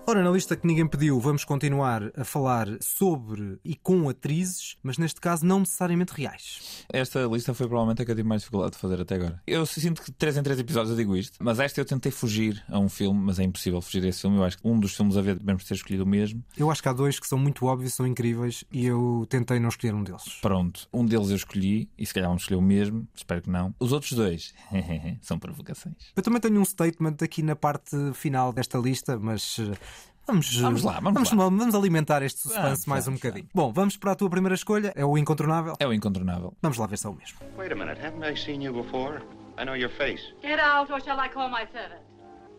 Ora, 0.09 0.23
na 0.23 0.31
lista 0.31 0.55
que 0.55 0.65
ninguém 0.65 0.87
pediu, 0.87 1.19
vamos 1.19 1.43
continuar 1.43 2.13
a 2.15 2.23
falar 2.23 2.69
sobre 2.79 3.59
e 3.61 3.75
com 3.75 4.07
atrizes, 4.07 4.77
mas 4.81 4.97
neste 4.97 5.19
caso 5.19 5.45
não 5.45 5.59
necessariamente 5.59 6.13
reais. 6.13 6.85
Esta 6.87 7.25
lista 7.25 7.53
foi 7.53 7.67
provavelmente 7.67 8.01
a 8.01 8.05
que 8.05 8.11
eu 8.11 8.15
tive 8.15 8.25
mais 8.25 8.41
dificuldade 8.41 8.71
de 8.71 8.77
fazer 8.77 9.01
até 9.01 9.15
agora. 9.15 9.43
Eu 9.45 9.65
sinto 9.65 10.01
que 10.01 10.09
de 10.09 10.15
3 10.15 10.37
em 10.37 10.43
3 10.43 10.59
episódios 10.59 10.91
eu 10.91 10.95
digo 10.95 11.13
isto, 11.13 11.37
mas 11.41 11.59
esta 11.59 11.81
eu 11.81 11.83
tentei 11.83 12.09
fugir 12.09 12.63
a 12.69 12.79
um 12.79 12.87
filme, 12.87 13.19
mas 13.19 13.37
é 13.37 13.43
impossível 13.43 13.81
fugir 13.81 14.01
a 14.05 14.07
esse 14.07 14.21
filme. 14.21 14.37
Eu 14.37 14.45
acho 14.45 14.57
que 14.57 14.65
um 14.65 14.79
dos 14.79 14.95
filmes 14.95 15.17
a 15.17 15.21
ver 15.21 15.37
devemos 15.37 15.65
ter 15.65 15.73
escolhido 15.73 16.05
o 16.05 16.07
mesmo. 16.07 16.41
Eu 16.55 16.71
acho 16.71 16.81
que 16.81 16.87
há 16.87 16.93
dois 16.93 17.19
que 17.19 17.27
são 17.27 17.37
muito 17.37 17.65
óbvios, 17.65 17.93
são 17.93 18.07
incríveis 18.07 18.63
e 18.71 18.85
eu 18.85 19.27
tentei 19.29 19.59
não 19.59 19.67
escolher 19.67 19.93
um 19.93 20.05
deles. 20.05 20.39
Pronto, 20.41 20.87
um 20.93 21.05
deles 21.05 21.31
eu 21.31 21.35
escolhi 21.35 21.89
e 21.97 22.05
se 22.05 22.13
calhar 22.13 22.29
vamos 22.29 22.43
escolher 22.43 22.59
o 22.59 22.63
mesmo, 22.63 23.05
espero 23.13 23.41
que 23.41 23.49
não. 23.49 23.75
Os 23.77 23.91
outros 23.91 24.13
dois 24.13 24.53
são 25.19 25.37
provocações. 25.37 26.13
Eu 26.15 26.23
também 26.23 26.39
tenho 26.39 26.61
um 26.61 26.63
statement 26.63 27.17
aqui 27.21 27.43
na 27.43 27.57
parte 27.57 27.97
final 28.13 28.53
desta 28.53 28.77
lista, 28.77 29.19
mas 29.19 29.57
eh, 29.59 29.96
vamos, 30.27 30.61
Vamos 30.61 30.83
lá, 30.83 30.99
vamos 30.99 31.31
lá. 31.31 31.37
vamos 31.49 31.75
alimentar 31.75 32.21
este 32.21 32.39
suspense 32.41 32.63
Vamos, 32.63 32.85
mais 32.85 33.03
um 33.07 33.11
vamos, 33.11 33.21
bocadinho. 33.21 33.49
Bom, 33.53 33.71
vamos 33.71 33.97
para 33.97 34.11
a 34.11 34.15
tua 34.15 34.29
primeira 34.29 34.55
escolha, 34.55 34.91
é 34.95 35.05
o 35.05 35.17
incontornável. 35.17 35.73
É 35.79 35.87
o 35.87 35.93
incontornável. 35.93 36.53
Vamos 36.61 36.77
lá 36.77 36.85
ver 36.87 36.97
se 36.97 37.07
é 37.07 37.09
o 37.09 37.13
mesmo. 37.13 37.39
Wait 37.57 37.71
a 37.71 37.75
minute, 37.75 37.99
haven't 38.03 38.23
I 38.23 38.35
seen 38.37 38.61
you 38.61 38.73
before? 38.73 39.21
I 39.57 39.63
know 39.65 39.75
your 39.75 39.89
face. 39.91 40.21
Get 40.41 40.59
out, 40.59 40.91
or 40.91 41.01
shall 41.01 41.19
I 41.19 41.29
call 41.29 41.49
my 41.49 41.65
servant? 41.71 42.01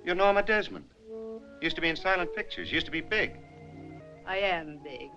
You're 0.04 0.16
Norma 0.16 0.42
Desmond. 0.42 0.84
Used 1.62 1.76
to 1.76 1.80
be 1.82 1.88
in 1.88 1.96
silent 1.96 2.34
pictures, 2.34 2.72
used 2.72 2.86
to 2.86 2.92
be 2.92 3.00
big. 3.00 3.36
I 4.26 4.38
am 4.38 4.78
big. 4.82 5.10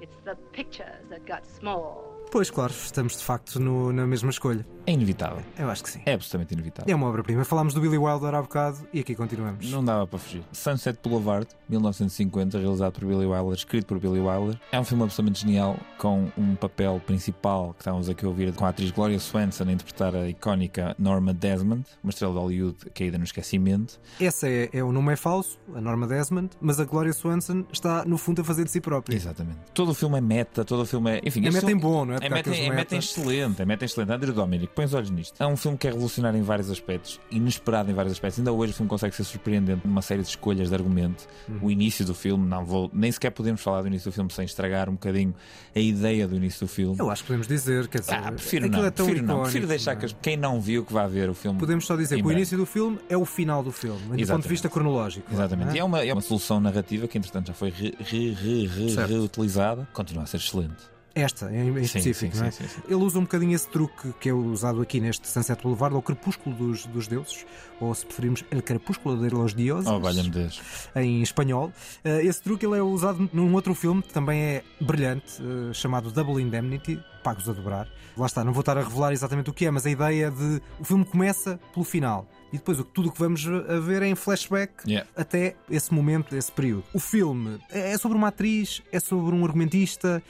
It's 0.00 0.16
the 0.24 0.36
pictures 0.52 1.04
that 1.10 1.26
got 1.26 1.44
small. 1.46 2.04
Pois, 2.30 2.48
claro, 2.48 2.72
estamos 2.72 3.16
de 3.16 3.24
facto 3.24 3.58
no- 3.58 3.92
na 3.92 4.06
mesma 4.06 4.30
escolha. 4.30 4.64
É 4.86 4.92
inevitável. 4.92 5.42
Eu 5.58 5.68
acho 5.68 5.82
que 5.82 5.90
sim. 5.90 6.00
É 6.06 6.14
absolutamente 6.14 6.54
inevitável. 6.54 6.92
É 6.92 6.94
uma 6.96 7.06
obra-prima. 7.08 7.44
Falámos 7.44 7.74
do 7.74 7.80
Billy 7.80 7.98
Wilder 7.98 8.34
há 8.34 8.40
bocado 8.42 8.78
e 8.92 9.00
aqui 9.00 9.14
continuamos. 9.16 9.68
Não 9.70 9.84
dava 9.84 10.06
para 10.06 10.18
fugir. 10.18 10.42
Sunset 10.52 10.98
Boulevard, 11.02 11.46
1950, 11.68 12.58
realizado 12.58 12.92
por 12.92 13.04
Billy 13.04 13.26
Wilder, 13.26 13.54
escrito 13.54 13.86
por 13.86 13.98
Billy 13.98 14.20
Wilder. 14.20 14.58
É 14.72 14.78
um 14.80 14.84
filme 14.84 15.02
absolutamente 15.02 15.40
genial, 15.40 15.76
com 15.98 16.30
um 16.36 16.54
papel 16.54 17.00
principal 17.04 17.74
que 17.74 17.80
estávamos 17.82 18.08
aqui 18.08 18.24
a 18.24 18.28
ouvir 18.28 18.52
com 18.54 18.64
a 18.64 18.68
atriz 18.68 18.90
Gloria 18.90 19.18
Swanson 19.18 19.64
a 19.64 19.72
interpretar 19.72 20.14
a 20.14 20.28
icónica 20.28 20.94
Norma 20.98 21.34
Desmond, 21.34 21.84
uma 22.02 22.10
estrela 22.10 22.32
de 22.34 22.38
Hollywood 22.40 22.76
caída 22.94 23.18
no 23.18 23.24
esquecimento. 23.24 24.00
Esse 24.20 24.48
é, 24.72 24.78
é 24.78 24.84
o 24.84 24.92
nome 24.92 25.12
é 25.12 25.16
falso, 25.16 25.58
a 25.74 25.80
Norma 25.80 26.06
Desmond, 26.06 26.50
mas 26.60 26.78
a 26.80 26.84
Gloria 26.84 27.12
Swanson 27.12 27.64
está 27.72 28.04
no 28.04 28.16
fundo 28.16 28.40
a 28.40 28.44
fazer 28.44 28.64
de 28.64 28.70
si 28.70 28.80
própria. 28.80 29.14
Exatamente. 29.14 29.58
Todo 29.74 29.90
o 29.90 29.94
filme 29.94 30.16
é 30.18 30.20
meta, 30.20 30.64
todo 30.64 30.82
o 30.82 30.86
filme 30.86 31.18
é. 31.18 31.20
Enfim, 31.24 31.44
É 31.46 31.50
meta 31.50 31.70
em 31.70 31.76
bom, 31.76 32.04
não 32.04 32.14
é? 32.14 32.19
É 32.24 32.28
meta, 32.28 32.50
é 32.54 32.70
meta 32.70 32.96
excelente, 32.96 33.62
é 33.62 33.64
meta 33.64 33.84
excelente. 33.84 34.12
Andrew 34.12 34.32
Dominic, 34.32 34.72
põe 34.74 34.84
os 34.84 34.94
olhos 34.94 35.10
nisto. 35.10 35.34
É 35.42 35.46
um 35.46 35.56
filme 35.56 35.76
que 35.78 35.86
é 35.86 35.90
revolucionário 35.90 36.38
em 36.38 36.42
vários 36.42 36.70
aspectos, 36.70 37.20
inesperado 37.30 37.90
em 37.90 37.94
vários 37.94 38.12
aspectos. 38.12 38.38
Ainda 38.38 38.52
hoje 38.52 38.72
o 38.72 38.76
filme 38.76 38.88
consegue 38.88 39.14
ser 39.14 39.24
surpreendente 39.24 39.86
numa 39.86 40.02
série 40.02 40.22
de 40.22 40.28
escolhas 40.28 40.68
de 40.68 40.74
argumento. 40.74 41.26
Uhum. 41.48 41.58
O 41.62 41.70
início 41.70 42.04
do 42.04 42.14
filme, 42.14 42.46
não 42.46 42.64
vou, 42.64 42.90
nem 42.92 43.10
sequer 43.10 43.30
podemos 43.30 43.60
falar 43.60 43.82
do 43.82 43.88
início 43.88 44.10
do 44.10 44.14
filme 44.14 44.30
sem 44.32 44.44
estragar 44.44 44.88
um 44.88 44.92
bocadinho 44.92 45.34
a 45.74 45.78
ideia 45.78 46.26
do 46.28 46.36
início 46.36 46.66
do 46.66 46.68
filme. 46.68 46.96
Eu 46.98 47.10
acho 47.10 47.22
que 47.22 47.28
podemos 47.28 47.46
dizer, 47.46 47.88
quer 47.88 48.00
dizer, 48.00 48.14
Ah, 48.14 48.32
prefiro 48.32 48.66
aquilo 48.66 48.80
não, 48.82 48.88
é 48.88 48.90
tão 48.90 49.06
prefiro 49.06 49.26
não, 49.26 49.34
icónico, 49.34 49.50
prefiro 49.50 49.66
deixar 49.66 49.92
não 49.92 49.96
é? 49.96 50.00
que 50.00 50.06
as- 50.06 50.16
quem 50.20 50.36
não 50.36 50.60
viu 50.60 50.84
que 50.84 50.92
vá 50.92 51.06
ver 51.06 51.28
o 51.30 51.34
filme. 51.34 51.58
Podemos 51.58 51.86
só 51.86 51.96
dizer 51.96 52.16
que 52.16 52.26
o 52.26 52.32
início 52.32 52.56
do 52.58 52.66
filme 52.66 52.98
é 53.08 53.16
o 53.16 53.24
final 53.24 53.62
do 53.62 53.72
filme, 53.72 53.98
do 53.98 54.04
ponto 54.04 54.16
de 54.16 54.22
Exatamente. 54.22 54.48
vista 54.48 54.68
cronológico. 54.68 55.26
Exatamente. 55.32 55.68
não 55.68 55.74
E 55.76 55.78
é 55.78 55.84
uma, 55.84 56.04
é 56.04 56.12
uma 56.12 56.20
solução 56.22 56.60
narrativa 56.60 57.06
que, 57.08 57.18
entretanto, 57.18 57.48
já 57.48 57.54
foi 57.54 57.70
re, 57.70 57.94
re, 57.98 58.32
re, 58.34 58.66
re- 58.66 59.06
reutilizada. 59.06 59.88
Continua 59.92 60.24
a 60.24 60.26
ser 60.26 60.36
excelente. 60.38 60.76
Esta, 61.22 61.52
em, 61.54 61.72
Sim, 61.74 61.80
específico, 61.80 62.34
sim, 62.34 62.40
não 62.40 62.48
é? 62.48 62.50
sim. 62.50 62.64
Ele 62.86 62.94
usa 62.96 63.18
um 63.18 63.22
bocadinho 63.22 63.54
esse 63.54 63.68
truque 63.68 64.12
que 64.20 64.28
é 64.28 64.32
usado 64.32 64.80
aqui 64.80 65.00
neste 65.00 65.26
Sunset 65.28 65.62
Boulevard, 65.62 65.94
ou 65.94 66.02
Crepúsculo 66.02 66.54
dos, 66.56 66.86
dos 66.86 67.06
Deuses, 67.08 67.44
ou 67.80 67.94
se 67.94 68.04
preferirmos, 68.06 68.44
El 68.50 68.62
Crepúsculo 68.62 69.16
de 69.16 69.28
los 69.34 69.54
Dioses, 69.54 69.86
Oh, 69.90 69.98
Deus. 70.00 70.60
em 70.96 71.22
espanhol. 71.22 71.72
Eh, 72.04 72.24
esse 72.24 72.42
truque 72.42 72.64
ele 72.66 72.78
é 72.78 72.82
usado 72.82 73.28
num 73.32 73.52
outro 73.54 73.74
filme 73.74 74.02
que 74.02 74.12
também 74.12 74.40
é 74.40 74.64
brilhante, 74.80 75.40
eh, 75.40 75.72
chamado 75.72 76.10
Double 76.10 76.42
Indemnity, 76.42 77.02
Pagos 77.22 77.48
a 77.48 77.52
Dobrar. 77.52 77.86
Lá 78.16 78.26
está, 78.26 78.42
não 78.44 78.52
vou 78.52 78.60
estar 78.60 78.76
a 78.76 78.82
revelar 78.82 79.12
exatamente 79.12 79.50
o 79.50 79.52
que 79.52 79.66
é, 79.66 79.70
mas 79.70 79.86
a 79.86 79.90
ideia 79.90 80.30
de 80.30 80.60
o 80.78 80.84
filme 80.84 81.04
começa 81.04 81.58
pelo 81.72 81.84
final. 81.84 82.26
E 82.52 82.56
depois 82.56 82.78
tudo 82.92 83.08
o 83.08 83.12
que 83.12 83.18
vamos 83.18 83.46
a 83.46 83.78
ver 83.78 84.02
é 84.02 84.08
em 84.08 84.14
flashback 84.14 84.72
Yeah. 84.86 85.08
até 85.16 85.54
esse 85.70 85.94
momento, 85.94 86.34
esse 86.34 86.50
período. 86.50 86.82
O 86.92 86.98
filme 86.98 87.58
é 87.70 87.96
sobre 87.96 88.18
uma 88.18 88.28
atriz, 88.28 88.82
é 88.90 88.98
sobre 88.98 89.34
um 89.34 89.44
argumentista, 89.44 90.22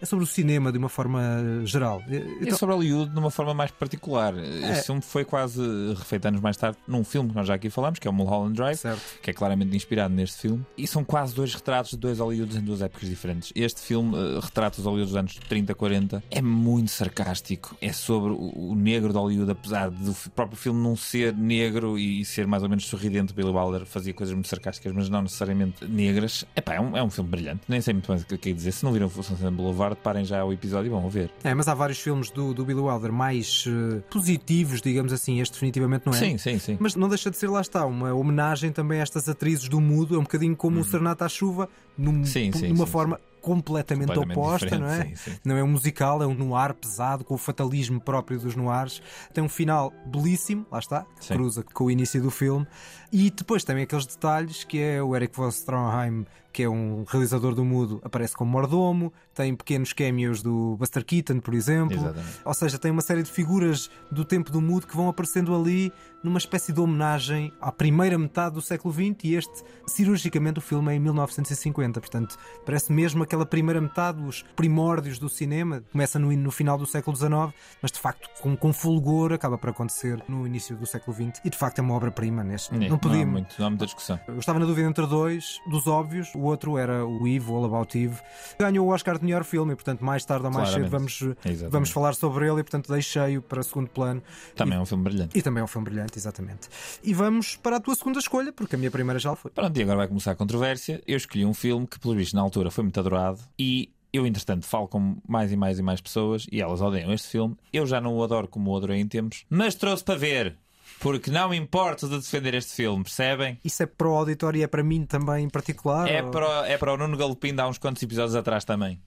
é 0.00 0.06
sobre 0.06 0.24
o 0.24 0.26
cinema 0.26 0.70
de 0.72 0.78
uma 0.78 0.88
forma 0.88 1.20
eh, 1.62 1.66
geral. 1.66 2.02
Eh, 2.08 2.16
É 2.16 2.44
então- 2.44 2.58
sobre 2.58 2.74
Hollywood 2.74 3.10
de 3.12 3.18
uma 3.18 3.30
forma 3.30 3.54
mais 3.54 3.70
particular. 3.70 4.34
É. 4.36 4.72
Este 4.72 4.86
filme 4.86 5.00
foi 5.02 5.24
quase 5.24 5.60
refeito 5.96 6.26
anos 6.28 6.40
mais 6.40 6.56
tarde 6.56 6.78
num 6.86 7.04
filme 7.04 7.30
que 7.30 7.34
nós 7.36 7.46
já 7.46 7.54
aqui 7.54 7.70
falamos, 7.70 7.98
que 7.98 8.06
é 8.06 8.10
o 8.10 8.14
Mulholland 8.14 8.54
Drive, 8.54 8.76
Certo. 8.78 9.00
que 9.22 9.30
é 9.30 9.32
claramente 9.32 9.74
inspirado 9.76 10.14
neste 10.14 10.38
filme. 10.42 10.64
E 10.76 10.86
são 10.86 11.04
quase 11.04 11.34
dois 11.34 11.54
retratos 11.54 11.92
de 11.92 11.96
dois 11.98 12.18
Hollywoods 12.18 12.56
em 12.56 12.60
duas 12.60 12.82
épocas 12.82 13.08
diferentes. 13.08 13.52
Este 13.54 13.80
filme 13.80 14.16
eh, 14.16 14.40
retrata 14.42 14.78
os 14.78 14.84
Hollywoods 14.84 15.10
dos 15.12 15.16
anos 15.18 15.34
30, 15.48 15.74
40. 15.74 16.22
É 16.30 16.42
muito 16.42 16.90
sarcástico. 16.90 17.76
É 17.80 17.92
sobre 17.92 18.32
o, 18.32 18.70
o 18.70 18.74
negro 18.74 19.12
de 19.12 19.18
Hollywood, 19.18 19.50
apesar 19.50 19.90
do 19.90 20.14
próprio 20.34 20.56
filme 20.58 20.82
não 20.82 20.96
ser 20.96 21.34
negro 21.34 21.98
e 21.98 22.24
ser 22.24 22.46
mais 22.46 22.62
ou 22.62 22.68
menos 22.68 22.86
sorridente. 22.86 23.32
Billy 23.32 23.50
Wilder 23.50 23.86
fazia 23.86 24.12
coisas 24.12 24.34
muito 24.34 24.48
sarcásticas, 24.48 24.92
mas 24.92 25.08
não 25.08 25.22
necessariamente 25.22 25.84
negras. 25.86 26.44
Epá, 26.54 26.74
é, 26.74 26.80
um, 26.80 26.96
é 26.96 27.02
um 27.02 27.10
filme 27.10 27.30
brilhante. 27.30 27.62
Nem 27.68 27.80
sei 27.80 27.94
muito 27.94 28.10
mais 28.10 28.22
o 28.22 28.26
que 28.26 28.36
quero 28.36 28.54
dizer. 28.56 28.72
Se 28.72 28.84
não 28.84 28.92
viram 28.92 29.06
o 29.06 29.10
Sunset 29.10 29.50
Boulevard, 29.50 29.95
parem 30.02 30.24
já 30.24 30.44
o 30.44 30.52
episódio 30.52 30.88
e 30.88 30.90
vão 30.90 31.08
ver. 31.08 31.30
É, 31.44 31.52
mas 31.54 31.68
há 31.68 31.74
vários 31.74 31.98
filmes 31.98 32.30
do, 32.30 32.52
do 32.54 32.64
Billy 32.64 32.80
Wilder 32.80 33.12
mais 33.12 33.64
eh, 33.66 34.00
positivos, 34.10 34.80
digamos 34.82 35.12
assim. 35.12 35.40
Este 35.40 35.54
definitivamente 35.54 36.06
não 36.06 36.12
é. 36.12 36.16
Sim, 36.18 36.38
sim, 36.38 36.58
sim. 36.58 36.76
Mas 36.80 36.94
não 36.94 37.08
deixa 37.08 37.30
de 37.30 37.36
ser, 37.36 37.48
lá 37.48 37.60
está, 37.60 37.84
uma 37.86 38.12
homenagem 38.14 38.70
também 38.72 39.00
a 39.00 39.02
estas 39.02 39.28
atrizes 39.28 39.68
do 39.68 39.80
mudo. 39.80 40.14
É 40.14 40.18
um 40.18 40.22
bocadinho 40.22 40.56
como 40.56 40.80
o 40.80 40.84
Serenata 40.84 41.24
à 41.24 41.28
Chuva, 41.28 41.68
num- 41.96 42.16
Uhum. 42.16 42.24
Sim, 42.24 42.52
sim, 42.52 42.68
numa 42.68 42.86
sim, 42.86 42.92
forma 42.92 43.20
completamente, 43.40 44.08
Completamente 44.08 44.38
oposta, 44.38 44.78
não 44.78 44.88
é? 44.88 45.04
sim, 45.04 45.14
sim. 45.14 45.36
Não 45.44 45.56
é 45.56 45.62
um 45.62 45.68
musical, 45.68 46.20
é 46.20 46.26
um 46.26 46.34
noir 46.34 46.74
pesado, 46.74 47.24
com 47.24 47.34
o 47.34 47.38
fatalismo 47.38 48.00
próprio 48.00 48.40
dos 48.40 48.56
noirs. 48.56 49.00
Tem 49.32 49.42
um 49.44 49.48
final 49.48 49.92
belíssimo, 50.04 50.66
lá 50.70 50.80
está, 50.80 51.06
Sim. 51.20 51.34
cruza 51.34 51.62
com 51.62 51.84
o 51.84 51.90
início 51.90 52.20
do 52.20 52.30
filme. 52.30 52.66
E 53.12 53.30
depois 53.30 53.62
também 53.62 53.84
aqueles 53.84 54.04
detalhes 54.04 54.64
que 54.64 54.80
é 54.80 55.00
o 55.00 55.14
Eric 55.14 55.36
von 55.36 55.48
Stroheim, 55.50 56.26
que 56.56 56.62
é 56.62 56.68
um 56.70 57.04
realizador 57.06 57.54
do 57.54 57.62
mudo, 57.62 58.00
aparece 58.02 58.34
como 58.34 58.50
mordomo. 58.50 59.12
Tem 59.34 59.54
pequenos 59.54 59.92
cameos 59.92 60.40
do 60.40 60.74
Buster 60.78 61.04
Keaton, 61.04 61.38
por 61.38 61.52
exemplo. 61.52 61.98
Exatamente. 61.98 62.40
Ou 62.42 62.54
seja, 62.54 62.78
tem 62.78 62.90
uma 62.90 63.02
série 63.02 63.22
de 63.22 63.30
figuras 63.30 63.90
do 64.10 64.24
tempo 64.24 64.50
do 64.50 64.58
mudo 64.58 64.86
que 64.86 64.96
vão 64.96 65.06
aparecendo 65.06 65.54
ali 65.54 65.92
numa 66.26 66.38
espécie 66.38 66.72
de 66.72 66.80
homenagem 66.80 67.52
à 67.60 67.70
primeira 67.70 68.18
metade 68.18 68.54
do 68.54 68.62
século 68.62 68.92
XX 68.92 69.24
e 69.24 69.34
este, 69.34 69.62
cirurgicamente, 69.86 70.58
o 70.58 70.62
filme 70.62 70.92
é 70.92 70.96
em 70.96 70.98
1950. 70.98 72.00
Portanto, 72.00 72.36
parece 72.64 72.92
mesmo 72.92 73.22
aquela 73.22 73.46
primeira 73.46 73.80
metade, 73.80 74.22
os 74.22 74.42
primórdios 74.56 75.18
do 75.18 75.28
cinema. 75.28 75.84
Começa 75.92 76.18
no, 76.18 76.32
no 76.32 76.50
final 76.50 76.78
do 76.78 76.86
século 76.86 77.16
XIX, 77.16 77.54
mas 77.80 77.92
de 77.92 78.00
facto, 78.00 78.28
com, 78.40 78.56
com 78.56 78.72
fulgor, 78.72 79.32
acaba 79.32 79.56
por 79.56 79.70
acontecer 79.70 80.22
no 80.26 80.46
início 80.46 80.74
do 80.76 80.86
século 80.86 81.14
XX. 81.14 81.40
E 81.44 81.50
de 81.50 81.56
facto 81.56 81.78
é 81.78 81.82
uma 81.82 81.94
obra-prima 81.94 82.42
neste. 82.42 82.74
É, 82.74 82.88
não 82.88 82.98
podia. 82.98 83.22
há 83.22 83.26
muito, 83.26 83.54
não 83.58 83.66
há 83.66 83.70
muita 83.70 83.84
discussão. 83.84 84.18
Eu 84.26 84.38
estava 84.38 84.58
na 84.58 84.66
dúvida 84.66 84.88
entre 84.88 85.06
dois, 85.06 85.60
dos 85.68 85.86
óbvios. 85.86 86.34
O 86.34 86.45
outro 86.46 86.78
era 86.78 87.04
o 87.06 87.26
Eve, 87.28 87.50
o 87.50 87.54
All 87.56 87.64
About 87.64 87.98
Eve. 87.98 88.16
Ganhou 88.58 88.86
o 88.86 88.90
Oscar 88.90 89.18
de 89.18 89.24
melhor 89.24 89.44
filme 89.44 89.72
e, 89.72 89.76
portanto, 89.76 90.04
mais 90.04 90.24
tarde 90.24 90.46
ou 90.46 90.52
mais 90.52 90.68
cedo 90.70 90.88
Claramente. 90.88 91.20
vamos, 91.20 91.36
Exatamente. 91.44 91.72
vamos 91.72 91.90
falar 91.90 92.14
sobre 92.14 92.46
ele 92.48 92.60
e, 92.60 92.62
portanto, 92.62 92.92
deixei-o 92.92 93.42
para 93.42 93.62
segundo 93.62 93.88
plano. 93.88 94.22
Também 94.54 94.78
é 94.78 94.80
um 94.80 94.86
filme 94.86 95.04
brilhante. 95.04 95.38
E 95.38 95.42
também 95.42 95.60
é 95.60 95.64
um 95.64 95.68
filme 95.68 95.84
brilhante, 95.84 96.18
exatamente. 96.18 96.68
E 97.02 97.12
vamos 97.14 97.56
para 97.56 97.76
a 97.76 97.80
tua 97.80 97.94
segunda 97.94 98.18
escolha, 98.18 98.52
porque 98.52 98.74
a 98.74 98.78
minha 98.78 98.90
primeira 98.90 99.18
já 99.18 99.34
foi. 99.36 99.50
Pronto, 99.50 99.76
e 99.78 99.82
agora 99.82 99.98
vai 99.98 100.08
começar 100.08 100.32
a 100.32 100.34
controvérsia. 100.36 101.02
Eu 101.06 101.16
escolhi 101.16 101.44
um 101.44 101.54
filme 101.54 101.86
que, 101.86 101.98
pelo 101.98 102.14
visto, 102.14 102.34
na 102.34 102.42
altura 102.42 102.70
foi 102.70 102.82
muito 102.84 102.98
adorado 103.00 103.38
e. 103.58 103.90
Eu, 104.12 104.24
entretanto, 104.26 104.64
falo 104.64 104.88
com 104.88 105.18
mais 105.28 105.52
e 105.52 105.56
mais 105.56 105.78
e 105.78 105.82
mais 105.82 106.00
pessoas 106.00 106.46
e 106.50 106.62
elas 106.62 106.80
odeiam 106.80 107.12
este 107.12 107.28
filme. 107.28 107.54
Eu 107.70 107.86
já 107.86 108.00
não 108.00 108.14
o 108.14 108.22
adoro 108.24 108.48
como 108.48 108.70
o 108.70 108.76
adorei 108.76 108.98
em 108.98 109.06
tempos, 109.06 109.44
mas 109.50 109.74
trouxe 109.74 110.02
para 110.02 110.18
ver, 110.18 110.56
porque 111.00 111.30
não 111.30 111.48
me 111.50 111.56
importo 111.56 112.08
de 112.08 112.16
defender 112.16 112.54
este 112.54 112.74
filme, 112.74 113.02
percebem? 113.04 113.58
Isso 113.64 113.82
é 113.82 113.86
para 113.86 114.08
o 114.08 114.12
auditório 114.14 114.58
e 114.58 114.62
é 114.62 114.66
para 114.66 114.82
mim 114.82 115.04
também 115.04 115.44
em 115.44 115.48
particular? 115.50 116.08
É 116.08 116.22
ou- 116.22 116.30
para, 116.30 116.46
o- 116.62 116.64
é 116.64 116.78
para 116.78 116.92
o 116.92 116.96
Nuno 116.96 117.16
Galopim 117.16 117.54
de 117.54 117.60
há 117.60 117.66
uns 117.68 117.78
quantos 117.78 118.02
episódios 118.02 118.34
atrás 118.34 118.64
também. 118.64 118.98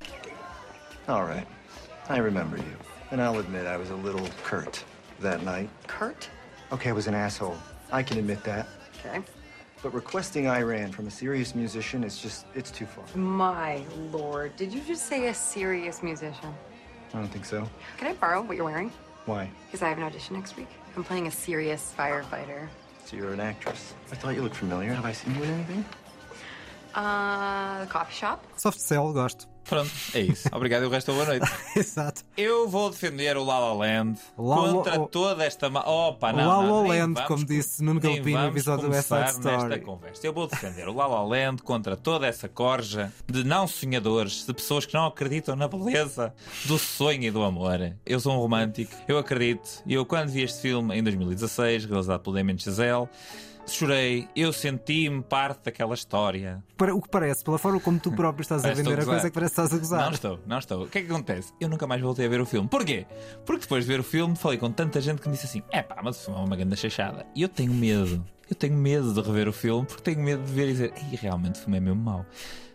All 1.08 1.26
right. 1.26 1.48
I 2.10 2.20
remember 2.20 2.58
you. 2.58 2.76
And 3.12 3.22
I'll 3.22 3.40
admit 3.40 3.66
I 3.66 3.78
was 3.78 3.90
a 3.90 3.96
little 3.96 4.28
curt 4.44 4.84
that 5.22 5.44
night. 5.44 5.70
Kurt? 5.88 6.30
Okay, 6.72 6.90
I 6.90 6.94
was 6.94 7.08
an 7.08 7.16
asshole. 7.16 7.58
I 7.92 8.04
can 8.04 8.20
admit 8.20 8.44
that. 8.44 8.68
Okay. 9.00 9.22
But 9.82 9.94
requesting 9.94 10.48
Iran 10.48 10.92
from 10.92 11.08
a 11.08 11.12
serious 11.12 11.56
musician 11.56 12.04
is 12.04 12.20
just, 12.22 12.46
it's 12.54 12.70
too 12.70 12.86
far. 12.86 13.06
My 13.16 13.82
lord, 14.12 14.56
did 14.58 14.74
you 14.74 14.82
just 14.86 15.08
say 15.08 15.28
a 15.30 15.34
serious 15.34 16.04
musician? 16.04 16.54
I 17.14 17.18
don't 17.18 17.30
think 17.32 17.46
so. 17.46 17.68
Can 17.98 18.10
I 18.10 18.14
borrow 18.14 18.42
what 18.42 18.56
you're 18.58 18.66
wearing? 18.66 18.92
Why? 19.26 19.50
Because 19.66 19.82
I 19.82 19.90
have 19.90 19.98
an 19.98 20.04
audition 20.04 20.36
next 20.36 20.58
week. 20.58 20.68
I'm 20.96 21.04
playing 21.04 21.28
a 21.28 21.32
serious 21.32 21.94
firefighter. 21.98 22.68
So 23.06 23.16
you're 23.18 23.34
an 23.34 23.40
actress. 23.40 23.94
I 24.12 24.16
thought 24.16 24.36
you 24.36 24.42
looked 24.42 24.56
familiar. 24.56 24.94
Have 24.94 25.06
I 25.06 25.12
seen 25.14 25.36
you 25.36 25.44
in 25.44 25.50
anything? 25.50 25.86
Uh, 26.94 27.82
the 27.82 27.88
coffee 27.88 28.14
shop? 28.14 28.46
Soft 28.58 28.80
Cell, 28.80 29.14
gosto. 29.14 29.46
Pronto, 29.70 29.92
é 30.14 30.20
isso. 30.22 30.50
Obrigado 30.52 30.84
e 30.84 30.86
o 30.88 30.90
resto 30.90 31.08
da 31.12 31.14
boa 31.14 31.26
noite. 31.28 31.52
Exato. 31.76 32.24
Eu 32.36 32.68
vou 32.68 32.90
defender 32.90 33.38
o 33.38 33.44
La 33.44 33.60
La 33.60 33.74
Land 33.74 34.20
La 34.38 34.56
La- 34.56 34.72
contra 34.74 35.00
o- 35.02 35.08
toda 35.08 35.46
esta. 35.46 35.70
Ma... 35.70 35.82
Opa, 35.88 36.34
não, 36.34 36.48
La 36.48 36.58
La 36.82 36.82
Land, 36.88 37.14
vamos 37.14 37.22
como 37.28 37.40
com- 37.40 37.46
disse 37.46 37.84
Nuno 37.84 38.00
Galopim 38.00 38.34
no 38.34 38.48
episódio 38.48 38.88
do 38.88 38.92
West 38.94 39.12
Story. 39.12 39.70
nesta 39.70 39.80
conversa. 39.80 40.26
Eu 40.28 40.34
vou 40.34 40.48
defender 40.48 40.88
o 40.88 40.94
La 40.94 41.08
La 41.08 41.24
Land 41.24 41.62
contra 41.64 41.96
toda 41.96 42.26
essa 42.28 42.50
corja 42.50 43.14
de 43.28 43.44
não 43.44 43.68
sonhadores, 43.68 44.46
de 44.46 44.54
pessoas 44.54 44.86
que 44.86 44.94
não 44.94 45.06
acreditam 45.06 45.56
na 45.56 45.68
beleza 45.68 46.34
do 46.66 46.78
sonho 46.80 47.24
e 47.24 47.32
do 47.32 47.44
amor. 47.44 47.70
Eu 48.06 48.20
sou 48.20 48.34
um 48.34 48.38
romântico, 48.40 48.92
eu 49.08 49.18
acredito. 49.18 49.84
Eu, 49.88 50.06
quando 50.06 50.30
vi 50.30 50.42
este 50.44 50.62
filme 50.62 50.98
em 50.98 51.04
2016, 51.04 51.86
realizado 51.86 52.22
pelo 52.22 52.36
Damien 52.36 52.58
Chazelle, 52.58 53.08
chorei, 53.76 54.28
eu 54.36 54.52
senti-me 54.54 55.22
parte 55.22 55.66
daquela 55.66 55.94
história. 55.94 56.64
Para- 56.78 56.94
O 56.96 57.02
que 57.02 57.10
parece, 57.10 57.44
pela 57.44 57.58
forma 57.58 57.80
como 57.80 58.00
tu 58.00 58.12
próprio 58.12 58.42
estás 58.42 58.64
a 58.66 58.74
vender 58.74 59.00
a 59.00 59.02
a 59.02 59.06
coisa, 59.06 59.28
é 59.28 59.30
que 59.30 59.34
parece 59.34 59.56
que 59.56 59.62
estás 59.62 59.74
a 59.74 59.78
gozar. 59.82 60.06
Não 60.06 60.12
estou, 60.12 60.40
não 60.46 60.58
estou. 60.60 60.84
O 60.84 60.88
que 60.88 60.98
é 61.00 61.02
que 61.02 61.12
acontece? 61.12 61.54
Eu 61.60 61.70
nunca 61.70 61.86
mais 61.88 62.02
voltei 62.02 62.26
a 62.26 62.30
ver 62.30 62.42
o 62.42 62.46
filme. 62.46 62.68
Porquê? 62.68 63.06
Porque 63.46 63.62
depois 63.62 63.86
de 63.86 63.92
ver 63.92 64.00
o 64.00 64.04
filme 64.04 64.36
falei 64.36 64.58
com 64.58 64.72
tanta 64.72 65.00
gente 65.02 65.22
que 65.22 65.28
me 65.30 65.34
disse 65.36 65.46
assim: 65.48 65.64
é 65.72 65.82
pá, 65.82 66.00
mas 66.04 66.18
o 66.22 66.26
filme 66.26 66.40
é 66.40 66.44
uma 66.44 66.56
grande 66.56 66.76
chachada. 66.78 67.26
E 67.36 67.42
eu 67.42 67.50
tenho 67.50 67.74
medo. 67.74 68.26
Eu 68.50 68.56
tenho 68.56 68.76
medo 68.76 69.14
de 69.14 69.22
rever 69.22 69.48
o 69.48 69.54
filme 69.54 69.86
porque 69.86 70.02
tenho 70.02 70.20
medo 70.22 70.44
de 70.44 70.52
ver 70.52 70.70
e 70.70 70.72
dizer: 70.72 70.94
Ei, 71.12 71.16
realmente 71.18 71.56
o 71.60 71.64
filme 71.64 71.78
é 71.78 71.80
mesmo 71.82 72.02
mau. 72.02 72.26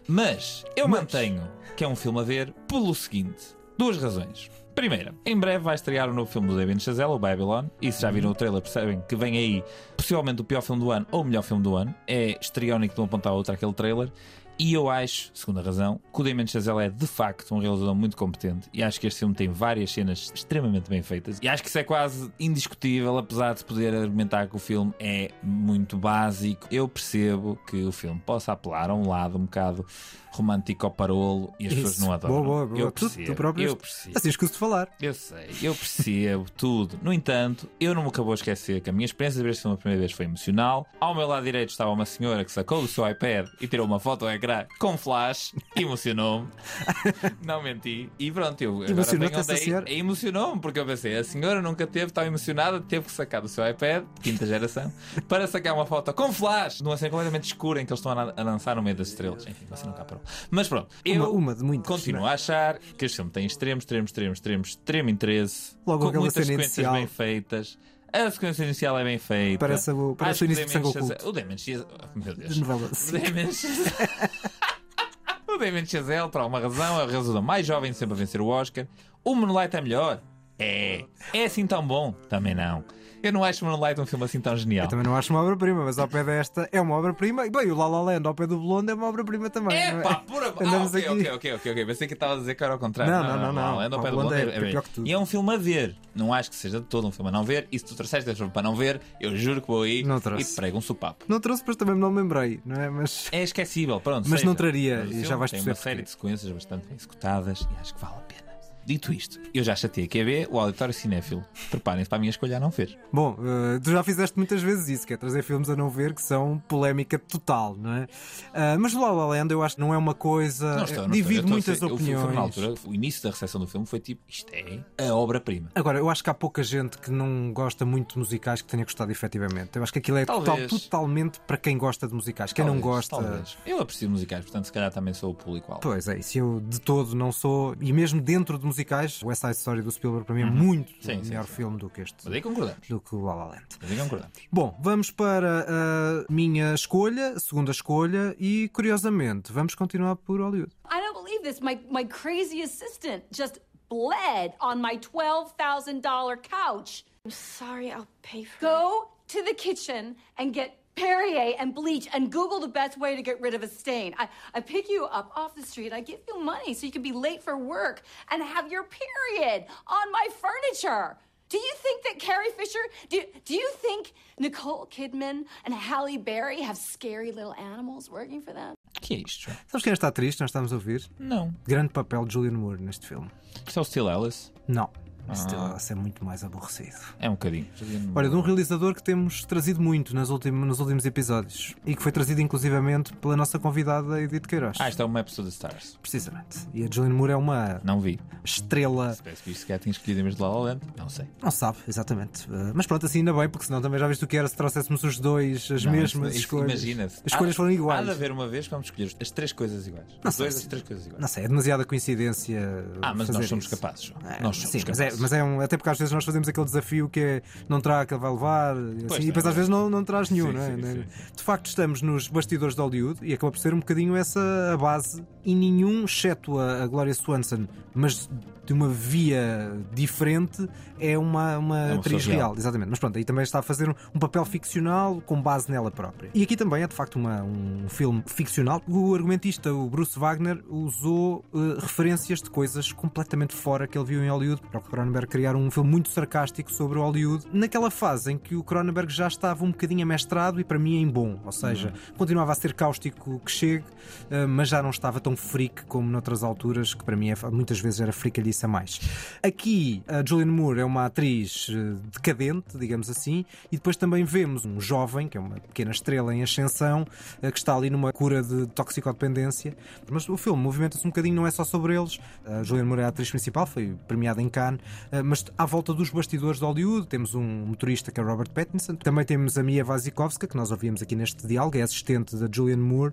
Mas 0.07 0.65
eu 0.77 0.87
mantenho 0.87 1.51
que 1.77 1.83
é 1.83 1.89
um 1.89 1.97
filme 1.97 2.21
a 2.21 2.23
ver 2.23 2.53
pelo 2.69 2.95
seguinte: 2.95 3.57
duas 3.77 3.97
razões. 3.99 4.51
Primeira, 4.75 5.15
em 5.25 5.39
breve 5.39 5.63
vai 5.63 5.77
estrear 5.77 6.11
o 6.11 6.13
novo 6.13 6.29
filme 6.29 6.49
do 6.49 6.57
David 6.57 6.83
Chazelle, 6.83 7.13
o 7.13 7.19
Babylon. 7.19 7.67
E 7.81 7.93
se 7.93 8.03
já 8.03 8.11
viram 8.11 8.31
o 8.31 8.35
trailer, 8.35 8.61
percebem 8.61 9.01
que 9.09 9.15
vem 9.15 9.37
aí 9.37 9.65
possivelmente 9.97 10.41
o 10.41 10.45
pior 10.45 10.63
filme 10.63 10.83
do 10.83 10.91
ano 10.91 11.07
ou 11.13 11.21
o 11.21 11.25
melhor 11.25 11.43
filme 11.43 11.63
do 11.63 11.77
ano. 11.77 11.95
É 12.09 12.37
estriónico 12.41 12.95
de 12.95 13.01
uma 13.01 13.07
ponta 13.07 13.29
à 13.29 13.33
outra 13.33 13.55
aquele 13.55 13.73
trailer. 13.73 14.11
E 14.59 14.73
eu 14.73 14.89
acho, 14.89 15.31
segunda 15.35 15.61
razão, 15.61 16.01
que 16.13 16.21
o 16.21 16.25
Damien 16.25 16.47
Chazelle 16.47 16.85
é 16.85 16.89
de 16.89 17.07
facto 17.07 17.53
um 17.55 17.59
realizador 17.59 17.95
muito 17.95 18.17
competente 18.17 18.69
e 18.73 18.83
acho 18.83 19.01
que 19.01 19.07
este 19.07 19.19
filme 19.19 19.35
tem 19.35 19.49
várias 19.49 19.91
cenas 19.91 20.31
extremamente 20.35 20.89
bem 20.89 21.03
feitas 21.03 21.39
e 21.43 21.49
acho 21.49 21.63
que 21.63 21.69
isso 21.69 21.79
é 21.79 21.83
quase 21.85 22.31
indiscutível, 22.39 23.19
apesar 23.19 23.55
de 23.55 23.65
poder 23.65 23.93
argumentar 23.95 24.47
que 24.49 24.55
o 24.55 24.59
filme 24.61 24.93
é 25.01 25.31
muito 25.43 25.97
básico. 25.97 26.69
Eu 26.71 26.87
percebo 26.89 27.59
que 27.69 27.83
o 27.83 27.91
filme 27.93 28.21
possa 28.25 28.53
apelar 28.53 28.91
a 28.91 28.95
um 28.95 29.09
lado 29.09 29.37
um 29.39 29.43
bocado 29.45 29.85
romântico 30.31 30.85
ao 30.87 30.91
parolo 30.91 31.55
e 31.61 31.67
as 31.69 31.73
Isso. 31.73 31.83
pessoas 31.83 31.99
não 32.01 32.13
adoram. 32.13 32.35
Boa, 32.35 32.45
boa, 32.45 32.67
boa. 32.67 32.81
Eu 32.81 32.91
Tu- 32.91 33.09
tu 33.09 33.15
percebo, 33.15 33.37
próprio- 33.37 33.69
eu 33.69 33.77
percebo. 33.77 34.19
Assim 34.19 34.29
escuso 34.29 34.53
de 34.53 34.59
falar. 34.59 34.89
Eu 35.01 35.15
sei, 35.15 35.47
eu 35.63 35.73
percebo 35.75 36.47
tudo. 36.57 36.99
No 37.03 37.13
entanto, 37.13 37.69
eu 37.79 37.95
não 37.95 38.03
me 38.03 38.09
acabou 38.09 38.33
a 38.33 38.35
esquecer 38.35 38.81
que 38.81 38.91
a 38.91 38.93
minha 38.93 39.05
experiência 39.05 39.39
de 39.39 39.45
ver 39.45 39.51
este 39.51 39.63
filme 39.63 39.75
a 39.77 39.79
primeira 39.79 40.01
vez 40.01 40.11
foi 40.13 40.25
emocional. 40.25 40.89
Ao 41.01 41.15
meu 41.15 41.27
lado 41.29 41.45
direito 41.45 41.71
estava 41.71 41.91
uma 41.91 42.05
senhora 42.05 42.45
que 42.45 42.51
sacou 42.51 42.83
do 42.83 42.89
seu 42.89 43.09
iPad 43.09 43.49
e 43.61 43.69
tirou 43.69 43.87
uma 43.87 44.01
foto 44.01 44.27
ao 44.27 44.35
com 44.79 44.97
flash. 44.97 45.55
Emocionou-me. 45.77 46.49
não 47.45 47.63
menti. 47.63 48.11
E 48.19 48.31
pronto, 48.31 48.61
eu 48.63 48.83
agora 48.83 48.93
onde 49.15 49.35
essa 49.35 49.57
senhora? 49.57 49.85
é- 49.89 49.95
Emocionou-me, 49.95 50.61
porque 50.61 50.79
eu 50.79 50.87
pensei, 50.87 51.17
a 51.17 51.25
senhora 51.25 51.61
nunca 51.63 51.87
teve 51.87 52.11
tão 52.13 52.25
emocionada, 52.25 52.81
teve 52.81 53.07
que 53.07 53.13
sacar 53.13 53.41
do 53.41 53.49
seu 53.49 53.69
iPad, 53.69 54.05
quinta 54.23 54.47
geração, 54.47 54.93
para 55.29 55.47
sacar 55.47 55.75
uma 55.75 55.87
foto 55.87 56.13
com 56.13 56.33
flash, 56.33 56.81
numa 56.81 56.97
cena 56.97 57.11
completamente 57.11 57.45
escura 57.45 57.81
em 57.81 57.87
que 57.87 57.93
eles 57.93 58.01
estão 58.01 58.13
a, 58.13 58.23
a 58.23 58.45
dançar 58.45 58.77
no 58.77 58.83
meio 58.83 58.97
das 58.97 59.09
estrelas. 59.09 59.47
Enfim, 59.47 59.67
você 59.69 59.87
nunca 59.87 60.05
parou. 60.05 60.23
Mas 60.51 60.69
pronto, 60.69 60.89
eu 61.05 61.15
Uma- 61.23 61.29
uma 61.31 61.55
de 61.55 61.63
muitas, 61.63 61.87
continuo 61.87 62.21
não 62.23 62.29
é? 62.29 62.33
a 62.33 62.35
achar 62.35 62.79
que 62.79 63.05
este 63.05 63.17
filme 63.17 63.31
tem 63.31 63.47
extremo, 63.47 63.79
extremo, 63.79 64.05
extremo, 64.05 64.33
extremo, 64.33 64.63
extremo 64.65 65.11
interesse. 65.11 65.77
Logo 65.87 66.11
com 66.13 66.19
muitas 66.21 66.47
sequências 66.47 66.91
bem 66.93 67.07
feitas. 67.07 67.79
A 68.17 68.31
sequência 68.31 68.63
inicial 68.65 68.97
é 68.99 69.05
bem 69.05 69.19
feita. 69.19 69.59
Parece 69.59 69.91
o- 69.91 70.15
parece 70.17 70.43
o 70.43 70.47
início 70.47 70.67
de 70.67 70.77
Oculto. 70.79 71.29
O 71.29 71.33
Damien 71.33 71.59
Chazelle... 71.59 71.87
oh, 71.93 72.19
Meu 72.19 72.35
Deus. 72.35 72.55
De 72.55 72.61
novela. 72.61 72.89
O 72.93 72.95
Chazelle... 72.95 73.49
o 75.49 75.59
Damien 75.59 75.85
Chazelle, 75.87 76.29
por 76.31 76.41
alguma 76.41 76.61
razão, 76.61 77.01
é 77.01 77.05
o 77.05 77.09
realizador 77.09 77.43
mais 77.43 77.67
jovem 77.67 77.93
sempre 77.93 78.15
a 78.15 78.17
vencer 78.19 78.41
o 78.41 78.47
Oscar. 78.47 78.87
O 79.25 79.35
Moonlight 79.35 79.77
é 79.77 79.81
melhor? 79.81 80.23
É. 80.59 81.05
É 81.33 81.45
assim 81.45 81.67
tão 81.67 81.85
bom? 81.85 82.13
Também 82.29 82.55
não. 82.55 82.85
Eu 83.29 83.33
não 83.33 83.43
acho 83.45 83.65
Moonlight 83.65 84.01
um 84.01 84.07
filme 84.07 84.25
assim 84.25 84.41
tão 84.41 84.57
genial. 84.57 84.85
Eu 84.87 84.91
também 84.91 85.05
não 85.05 85.17
acho 85.17 85.33
uma 85.33 85.43
obra-prima, 85.43 85.85
mas 85.85 85.99
ao 85.99 86.07
pé 86.07 86.23
desta 86.23 86.69
é 86.71 86.81
uma 86.81 86.95
obra-prima. 86.97 87.47
E 87.47 87.51
bem, 87.51 87.71
o 87.71 87.75
La 87.77 87.87
La 87.89 88.03
Land 88.03 88.27
ao 88.27 88.35
pé 88.35 88.47
do 88.47 88.59
Blonde 88.59 88.91
é 88.91 88.95
uma 88.95 89.09
obra-prima 89.09 89.49
também. 89.51 89.77
É 89.77 89.93
não 89.93 90.03
pá, 90.03 90.17
pura. 90.17 90.49
Ah, 90.59 90.65
Andamos 90.65 90.89
ok, 90.95 91.01
aqui. 91.01 91.11
ok, 91.11 91.31
ok, 91.33 91.53
ok, 91.55 91.73
ok. 91.73 91.87
Pensei 91.87 92.07
que 92.09 92.15
estava 92.15 92.35
a 92.35 92.37
dizer 92.37 92.55
que 92.55 92.63
era 92.63 92.73
ao 92.75 92.79
contrário. 92.79 93.13
Não, 93.13 93.23
não, 93.23 93.39
não, 93.39 93.53
não. 93.53 93.81
Anda 93.81 93.97
ao 93.97 94.03
pé 94.03 94.11
do 94.11 94.17
Blonde 94.17 94.35
é 94.35 94.41
é 94.57 94.61
bem. 94.61 94.71
pior 94.71 94.83
que 94.83 94.91
tudo. 94.91 95.07
E 95.09 95.13
é 95.13 95.19
um 95.19 95.27
filme 95.27 95.55
a 95.55 95.57
ver. 95.57 95.97
Não 96.15 96.33
acho 96.33 96.51
que 96.51 96.57
seja 96.57 96.79
de 96.81 96.87
todo 96.87 97.07
um 97.07 97.11
filme 97.11 97.29
a 97.31 97.33
não 97.33 97.43
ver. 97.45 97.67
E 97.73 97.79
se 97.79 97.85
tu 97.85 97.95
trouxeste 97.95 98.29
este 98.29 98.39
filme 98.39 98.53
para 98.53 98.63
não 98.63 98.77
ver, 98.77 99.01
eu 99.21 99.35
juro 99.37 99.61
que 99.61 99.67
vou 99.69 99.83
aí 99.83 100.03
Não 100.05 100.19
e 100.19 100.21
trouxe. 100.21 100.55
prego 100.55 100.79
um 100.79 100.81
sopapo. 100.81 101.25
Não 101.27 101.41
trouxe, 101.41 101.65
mas 101.67 101.77
também 101.77 101.95
não 101.97 102.11
me 102.11 102.21
lembrei, 102.23 102.61
não 102.65 102.77
é? 102.81 102.89
Mas 102.91 103.29
É 103.33 103.43
esquecível, 103.43 104.01
pronto. 104.01 104.29
Mas 104.29 104.41
seja. 104.41 104.49
não 104.49 104.55
traria, 104.55 105.05
Mas 105.07 105.17
e 105.17 105.25
já 105.25 105.37
vais 105.37 105.51
Tem 105.51 105.61
uma 105.61 105.75
série 105.75 106.03
de 106.03 106.11
sequências 106.11 106.53
bastante 106.53 106.87
bem 106.87 106.97
executadas 106.97 107.63
e 107.63 107.81
acho 107.81 107.95
que 107.95 108.01
vale 108.01 108.15
a 108.17 108.21
pena. 108.21 108.54
Dito 108.87 109.13
isto, 109.13 109.41
eu 109.53 109.65
já 109.65 109.75
chatei 109.75 110.05
a 110.05 110.09
QB, 110.09 110.49
o 110.51 110.59
auditório 110.59 110.93
cinéfilo. 110.93 111.45
Preparem-se 111.71 112.09
para 112.09 112.17
a 112.17 112.21
minha 112.21 112.31
escolha 112.31 112.57
a 112.57 112.61
não 112.61 112.71
ver. 112.71 112.99
Bom, 113.13 113.37
eh, 113.41 113.81
tu 113.83 113.91
já 113.91 114.03
fizeste 114.03 114.37
muitas 114.37 114.63
vezes 114.63 114.89
isso, 114.89 115.07
que 115.07 115.15
é 115.15 115.17
trazer 115.17 115.43
filmes 115.43 115.69
a 115.71 115.77
não 115.77 115.89
ver 115.89 116.13
que 116.15 116.23
são 116.23 116.63
polémica 116.69 117.19
total, 117.19 117.75
não 117.77 117.93
é? 117.95 118.07
Ah, 118.53 118.77
mas 118.79 118.93
La 118.95 119.11
La 119.11 119.27
Land 119.27 119.53
eu 119.53 119.63
acho 119.63 119.77
que 119.77 119.81
não 119.81 119.95
é 119.95 119.97
uma 119.97 120.15
coisa. 120.15 120.77
Não 120.77 120.85
estou, 120.85 121.03
não 121.05 121.11
divide 121.11 121.35
estou. 121.37 121.51
Muitas 121.51 121.75
estou 121.75 121.93
opiniões. 121.95 122.35
na 122.35 122.41
altura, 122.41 122.75
o 122.85 122.95
início 122.95 123.23
da 123.23 123.31
recepção 123.31 123.61
do 123.61 123.67
filme 123.67 123.87
foi 123.87 124.01
tipo: 124.01 124.21
isto 124.29 124.53
é 124.53 125.09
a 125.09 125.15
obra-prima. 125.15 125.71
Agora, 125.75 125.99
eu 125.99 126.11
acho 126.11 126.23
que 126.23 126.29
há 126.31 126.35
pouca 126.35 126.63
gente 126.63 126.99
que 126.99 127.11
não 127.11 127.53
gosta 127.53 127.85
muito 127.87 128.13
de 128.15 128.19
musicais 128.19 128.61
que 128.61 128.69
tenha 128.69 128.85
gostado 128.85 129.11
efetivamente. 129.11 129.77
Eu 129.77 129.83
acho 129.83 129.93
que 129.93 129.99
aquilo 129.99 130.19
é 130.19 130.27
total- 130.27 130.59
totalmente 130.69 131.41
para 131.47 131.57
quem 131.57 131.79
gosta 131.79 132.07
de 132.07 132.15
musicais. 132.15 132.53
Quem 132.53 132.65
não 132.65 132.75
Talvez, 132.81 133.09
gosta. 133.09 133.17
talvez. 133.17 133.57
Eu 133.67 133.81
aprecio 133.81 134.11
musicais, 134.11 134.45
portanto, 134.45 134.67
se 134.67 134.73
calhar 134.73 134.93
também 134.93 135.15
sou 135.15 135.31
o 135.31 135.35
público-alvo. 135.35 135.81
Pois 135.83 136.07
é, 136.09 136.19
isso 136.19 136.39
eu 136.39 136.61
de 136.61 136.81
todo 136.81 137.15
não 137.15 137.33
sou. 137.33 137.75
E 137.81 137.93
mesmo 137.93 138.21
dentro 138.21 138.59
de 138.59 138.65
musicais, 138.67 138.74
o 139.23 139.27
West 139.29 139.41
Side 139.43 139.53
Story 139.57 139.83
do 139.83 139.91
Spielberg 139.91 140.27
para 140.27 140.35
mim 140.35 140.43
é 140.43 140.45
muito 140.47 140.91
Uhum. 140.93 141.01
Sim, 141.01 141.23
sim, 141.23 141.29
melhor 141.31 141.47
sim. 141.47 141.53
filme 141.55 141.79
do 141.79 141.89
que 141.91 142.01
este. 142.03 142.17
Mas 142.25 142.35
aí 142.35 142.43
concordamos. 142.43 142.89
Do 142.89 143.01
que 143.01 143.15
o 143.15 143.25
La 143.25 143.35
La 143.35 143.45
Land. 143.47 143.67
Mas 143.81 143.91
aí 143.91 143.99
concordamos. 143.99 144.33
Bom, 144.51 144.79
vamos 144.81 145.11
para 145.11 145.67
a 145.69 146.33
minha 146.33 146.75
escolha, 146.75 147.39
segunda 147.39 147.71
escolha, 147.71 148.35
e 148.39 148.69
curiosamente, 148.71 149.53
vamos 149.53 149.75
continuar 149.75 150.17
por 150.17 150.41
Hollywood. 150.41 150.73
I 150.91 151.01
don't 151.01 151.15
believe 151.15 151.43
this. 151.43 151.61
My 151.61 151.79
my 151.91 152.05
crazy 152.07 152.63
assistant 152.63 153.25
just 153.33 153.61
bled 153.89 154.55
on 154.61 154.77
my 154.81 154.97
$12,000 154.99 156.37
couch. 156.43 157.05
I'm 157.25 157.31
sorry, 157.31 157.91
I'll 157.91 158.07
pay 158.23 158.45
for 158.45 158.61
Go 158.61 159.09
to 159.29 159.43
the 159.43 159.55
kitchen 159.55 160.17
and 160.39 160.53
get 160.53 160.77
Perrier 160.97 161.55
and 161.59 161.75
bleach 161.75 162.09
and 162.13 162.31
Google 162.31 162.61
the 162.61 162.69
best 162.69 162.99
way 162.99 163.17
to 163.17 163.23
get 163.23 163.41
rid 163.41 163.55
of 163.55 163.63
a 163.63 163.69
stain. 163.69 164.15
I, 164.19 164.29
I 164.55 164.61
pick 164.61 164.89
you 164.89 165.05
up 165.07 165.33
off 165.37 165.55
the 165.55 165.63
street, 165.63 165.93
I 165.93 166.01
give 166.01 166.21
you 166.29 166.41
money 166.41 166.75
so 166.75 166.87
you 166.87 166.93
can 166.93 167.03
be 167.03 167.13
late 167.13 167.43
for 167.43 167.57
work 167.59 168.03
and 168.31 168.43
have 168.43 168.71
your 168.71 168.85
period 168.85 169.67
on 169.87 170.13
my 170.13 170.27
furniture. 170.41 171.17
Do 171.49 171.59
you 171.59 171.75
think 171.77 172.03
that 172.05 172.19
Carrie 172.19 172.51
Fisher, 172.57 172.79
do, 173.11 173.23
do 173.45 173.55
you 173.55 173.71
think 173.77 174.13
Nicole 174.39 174.89
Kidman 174.91 175.45
and 175.65 175.75
Halle 175.75 176.17
Berry 176.19 176.63
have 176.63 176.77
scary 176.77 177.33
little 177.33 177.55
animals 177.55 178.11
working 178.11 178.41
for 178.41 178.53
them? 178.53 178.75
O 178.97 179.01
que 179.01 179.15
é 179.15 179.19
isto, 179.19 179.43
João? 179.43 179.57
Sabes 179.69 179.83
quem 179.85 179.91
é 179.91 179.93
esta 179.93 180.09
atriz 180.09 180.35
que 180.35 180.41
nós 180.43 180.51
estamos 180.51 180.73
a 180.73 180.77
ouvir? 180.77 181.05
Não. 181.19 181.55
Grande 181.65 181.93
papel 181.93 182.25
de 182.25 182.33
Julian 182.35 182.53
Moore 182.53 182.81
neste 182.81 183.07
filme. 183.07 183.31
Isto 183.67 183.79
é 183.79 183.83
o 183.83 183.85
Still 183.85 184.09
Alice? 184.09 184.51
Não. 184.67 184.91
Ah. 185.29 185.71
Alice 185.73 185.93
é 185.93 185.95
muito 185.97 186.25
mais 186.25 186.45
aborrecido. 186.45 186.97
É 187.19 187.29
um 187.29 187.33
bocadinho. 187.33 187.67
Olha, 188.15 188.29
de 188.29 188.37
um 188.37 188.41
realizador 188.41 188.95
que 188.95 189.03
temos 189.03 189.45
trazido 189.45 189.81
muito 189.81 190.15
nas 190.15 190.29
últimos, 190.31 190.67
nos 190.69 190.81
últimos 190.81 191.05
episódios 191.07 191.75
e 191.87 191.95
que 191.97 192.03
foi 192.03 192.13
trazido 192.13 192.41
inclusivamente 192.41 193.13
pela 193.15 193.37
nossa 193.37 193.59
convidada 193.59 194.21
Edith 194.21 194.47
Queiroz. 194.47 194.77
Ah, 194.81 194.89
isto 194.89 195.01
é 195.01 195.05
o 195.05 195.09
Maps 195.09 195.35
to 195.35 195.43
the 195.43 195.49
Stars. 195.49 195.99
Precisamente. 196.01 196.59
E 196.75 196.85
a 196.85 196.89
Julian 196.91 197.15
Moore 197.15 197.33
é 197.33 197.37
uma 197.37 197.81
Não 197.83 198.01
vi. 198.01 198.21
estrela. 198.45 199.17
Visto 199.45 199.61
se 199.61 199.67
calhar 199.67 199.81
tinha 199.81 199.91
escolhido 199.93 200.21
em 200.21 200.25
vez 200.25 200.37
de 200.37 200.43
La 200.43 200.49
La 200.49 200.59
Land, 200.59 200.81
não 200.97 201.09
sei. 201.09 201.27
Não 201.43 201.51
sabe, 201.51 201.79
exatamente. 201.89 202.47
Uh, 202.51 202.73
Mas 202.75 202.87
pronto, 202.87 203.07
assim 203.07 203.19
ainda 203.21 203.33
bem, 203.33 203.49
porque 203.49 203.67
senão 203.67 203.81
também 203.81 203.99
já 203.99 204.07
viste 204.07 204.25
o 204.25 204.27
que 204.29 204.37
era 204.37 204.47
se 204.49 204.57
trouxéssemos 204.57 205.03
os 205.03 205.19
dois 205.19 205.71
as 205.71 205.85
Não, 205.85 205.93
mesmas 205.93 206.13
isso- 206.13 206.27
isso- 206.29 206.39
escolhas. 206.41 206.71
Imagina-se. 206.83 207.21
As 207.25 207.33
escolhas 207.33 207.55
Há- 207.55 207.57
foram 207.57 207.71
iguais. 207.71 208.01
Há 208.01 208.05
de 208.05 208.11
haver 208.11 208.31
uma 208.31 208.47
vez 208.49 208.67
que 208.67 208.71
vamos 208.73 208.87
escolher 208.87 209.11
as 209.21 209.31
três 209.31 209.53
coisas 209.53 209.87
iguais. 209.87 210.07
Não 210.23 210.31
sei 210.31 210.45
dois, 210.47 210.57
as 210.57 210.67
três 210.67 210.83
coisas 210.83 211.07
iguais. 211.07 211.21
Não 211.21 211.29
sei, 211.29 211.45
é 211.45 211.49
demasiada 211.49 211.85
coincidência. 211.85 212.85
Ah, 213.03 213.15
mas 213.15 213.29
nós 213.31 213.49
somos 213.49 213.65
isso. 213.67 213.75
capazes. 213.77 214.13
É, 214.25 214.43
nós 214.43 214.57
somos 214.57 214.71
sim, 214.71 214.83
mas 214.87 215.01
é, 215.01 215.11
mas 215.19 215.33
é 215.33 215.43
um. 215.43 215.61
Até 215.61 215.77
porque 215.77 215.91
às 215.91 215.99
vezes 215.99 216.13
nós 216.13 216.25
fazemos 216.25 216.49
aquele 216.49 216.67
desafio 216.67 217.09
que 217.09 217.21
é 217.21 217.43
não 217.69 217.81
terá 217.81 218.05
que 218.07 218.15
ele 218.15 218.21
vai 218.21 218.31
levar, 218.33 218.77
e 218.77 218.81
assim, 218.81 219.07
Pois, 219.09 219.23
e 219.23 219.27
depois 219.27 219.47
é 219.47 219.49
às 219.49 219.55
vezes 219.55 219.69
não, 219.69 219.89
não 219.91 220.05
traz 220.05 220.31
nenhum, 220.31 220.47
Sim, 220.49 220.53
não 220.53 220.63
é? 220.63 220.77
sim, 220.77 220.83
sim. 220.83 221.05
De 221.37 221.43
facto, 221.43 221.67
estamos 221.67 222.03
nos 222.03 222.29
bastidores 222.29 222.75
de 222.75 222.81
Hollywood 222.81 223.21
e 223.23 223.33
acaba 223.33 223.53
por 223.53 223.59
ser 223.59 223.75
um 223.75 223.79
bocadinho 223.79 224.17
essa 224.17 224.41
a 224.73 224.77
base, 224.77 225.23
e 225.45 225.55
nenhum, 225.55 226.05
exceto 226.05 226.59
a, 226.59 226.83
a 226.83 226.87
Gloria 226.87 227.15
Swanson, 227.15 227.67
mas 227.95 228.29
de 228.67 228.73
uma 228.73 228.89
via 228.89 229.77
diferente, 229.93 230.67
é 230.99 231.19
uma, 231.19 231.59
uma, 231.59 231.79
É 231.81 231.93
uma 231.93 232.01
atriz 232.01 232.25
real. 232.27 232.39
real. 232.39 232.55
Exatamente. 232.57 232.89
Mas 232.89 232.99
pronto, 232.99 233.19
aí 233.19 233.25
também 233.25 233.43
está 233.43 233.59
a 233.59 233.63
fazer 233.63 233.91
um, 233.91 233.95
um 234.15 234.19
papel 234.19 234.43
ficcional 234.47 235.21
com 235.21 235.41
base 235.41 235.71
nela 235.71 235.91
própria. 235.91 236.31
E 236.35 236.43
aqui 236.43 236.57
também 236.57 236.83
é 236.83 236.87
de 236.89 236.95
facto 236.95 237.17
uma- 237.17 237.43
um 237.43 237.87
filme 237.89 238.23
ficcional. 238.27 238.83
O 238.89 239.15
argumentista, 239.15 239.73
o 239.73 239.89
Bruce 239.91 240.19
Wagner, 240.19 240.63
usou 240.69 241.45
eh, 241.55 241.59
referências 241.79 242.41
de 242.41 242.49
coisas 242.49 242.91
completamente 242.91 243.55
fora 243.55 243.87
que 243.87 243.99
ele 243.99 244.07
viu 244.07 244.25
em 244.25 244.31
Hollywood 244.31 244.63
para 244.71 244.79
o 244.81 244.83
Cronenberg 244.83 245.29
criar 245.29 245.55
um 245.57 245.71
filme 245.71 245.91
muito 245.91 246.09
sarcástico 246.09 246.73
sobre 246.73 246.99
Hollywood, 246.99 247.45
naquela 247.53 247.91
fase 247.91 248.33
em 248.33 248.39
que 248.39 248.57
o 248.57 248.63
Cronenberg 248.65 249.13
já 249.13 249.29
estava 249.29 249.63
um 249.65 249.71
bocadinho 249.71 250.03
amestrado 250.03 250.59
e 250.59 250.65
para 250.65 250.79
mim 250.79 250.97
em 251.03 251.07
bom. 251.09 251.39
Ou 251.45 251.53
seja, 251.53 251.93
continuava 252.17 252.53
a 252.53 252.55
ser 252.55 252.73
cáustico 252.73 253.41
que 253.45 253.51
chegue, 253.51 253.85
eh, 254.31 254.47
mas 254.47 254.69
já 254.71 254.83
não 254.83 254.91
estava 254.91 255.21
tão 255.21 255.37
freak 255.37 255.85
como 255.85 256.09
noutras 256.09 256.43
alturas, 256.43 256.95
que 256.95 257.05
para 257.05 257.15
mim 257.15 257.29
é- 257.31 257.51
muitas 257.53 257.79
vezes 257.85 258.01
era 258.01 258.13
freakalhice 258.13 258.65
a 258.65 258.69
mais. 258.69 259.01
Aqui, 259.43 260.03
a 260.09 260.25
Julianne 260.27 260.51
Moore 260.51 260.81
é 260.81 260.85
uma 260.85 261.05
atriz 261.05 261.69
eh, 261.71 261.97
decadente, 262.13 262.77
digamos 262.79 263.09
assim, 263.09 263.45
e 263.71 263.77
depois 263.77 263.97
também 263.97 264.25
vemos 264.25 264.65
um 264.65 264.81
jovem, 264.81 265.29
que 265.29 265.37
é 265.37 265.41
uma 265.41 265.61
pequena 265.61 265.91
estrela 265.91 266.35
em 266.35 266.43
ascensão, 266.43 267.07
eh, 267.43 267.51
que 267.51 267.59
está 267.59 267.77
ali 267.77 267.91
numa 267.91 268.13
cura 268.13 268.43
de 268.43 268.67
toxicodependência. 268.69 269.77
Mas 270.11 270.29
o 270.29 270.37
filme 270.37 270.61
movimenta-se 270.61 271.07
um 271.07 271.11
bocadinho, 271.11 271.37
não 271.37 271.47
é 271.47 271.51
só 271.51 271.65
sobre 271.65 271.95
eles. 271.95 272.19
A 272.45 272.63
Julianne 272.63 272.89
Moore 272.89 273.03
é 273.03 273.05
a 273.05 273.09
atriz 273.09 273.31
principal, 273.31 273.67
foi 273.67 273.95
premiada 274.09 274.41
em 274.41 274.49
Cannes, 274.49 274.81
eh, 275.13 275.23
mas 275.23 275.45
à 275.57 275.67
volta 275.67 275.93
dos 275.93 276.11
bastidores 276.11 276.59
de 276.59 276.65
Hollywood 276.65 277.07
temos 277.07 277.35
um 277.35 277.67
motorista 277.67 278.11
que 278.11 278.21
é 278.21 278.23
Robert 278.23 278.51
Pattinson, 278.51 278.95
também 278.97 279.25
temos 279.25 279.59
a 279.59 279.63
Mia 279.63 279.85
Wasikowska, 279.85 280.47
que 280.47 280.57
nós 280.57 280.71
ouvimos 280.71 281.03
aqui 281.03 281.15
neste 281.15 281.47
diálogo, 281.47 281.77
é 281.77 281.83
assistente 281.83 282.37
da 282.37 282.49
Julianne 282.51 282.83
Moore, 282.83 283.13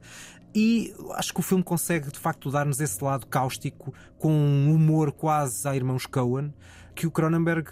e 0.54 0.94
acho 1.12 1.34
que 1.34 1.40
o 1.40 1.44
filme 1.44 1.64
consegue 1.64 2.12
de 2.12 2.20
facto 2.20 2.52
dar-nos 2.52 2.80
esse 2.80 3.04
lado 3.04 3.26
cáustico 3.28 3.94
com 4.18 4.32
um 4.32 4.74
humor 4.74 5.12
quase 5.12 5.68
a 5.68 5.76
irmãos 5.76 6.06
Coen. 6.06 6.54
Que 6.94 7.08
o 7.08 7.12
Cronenberg 7.12 7.70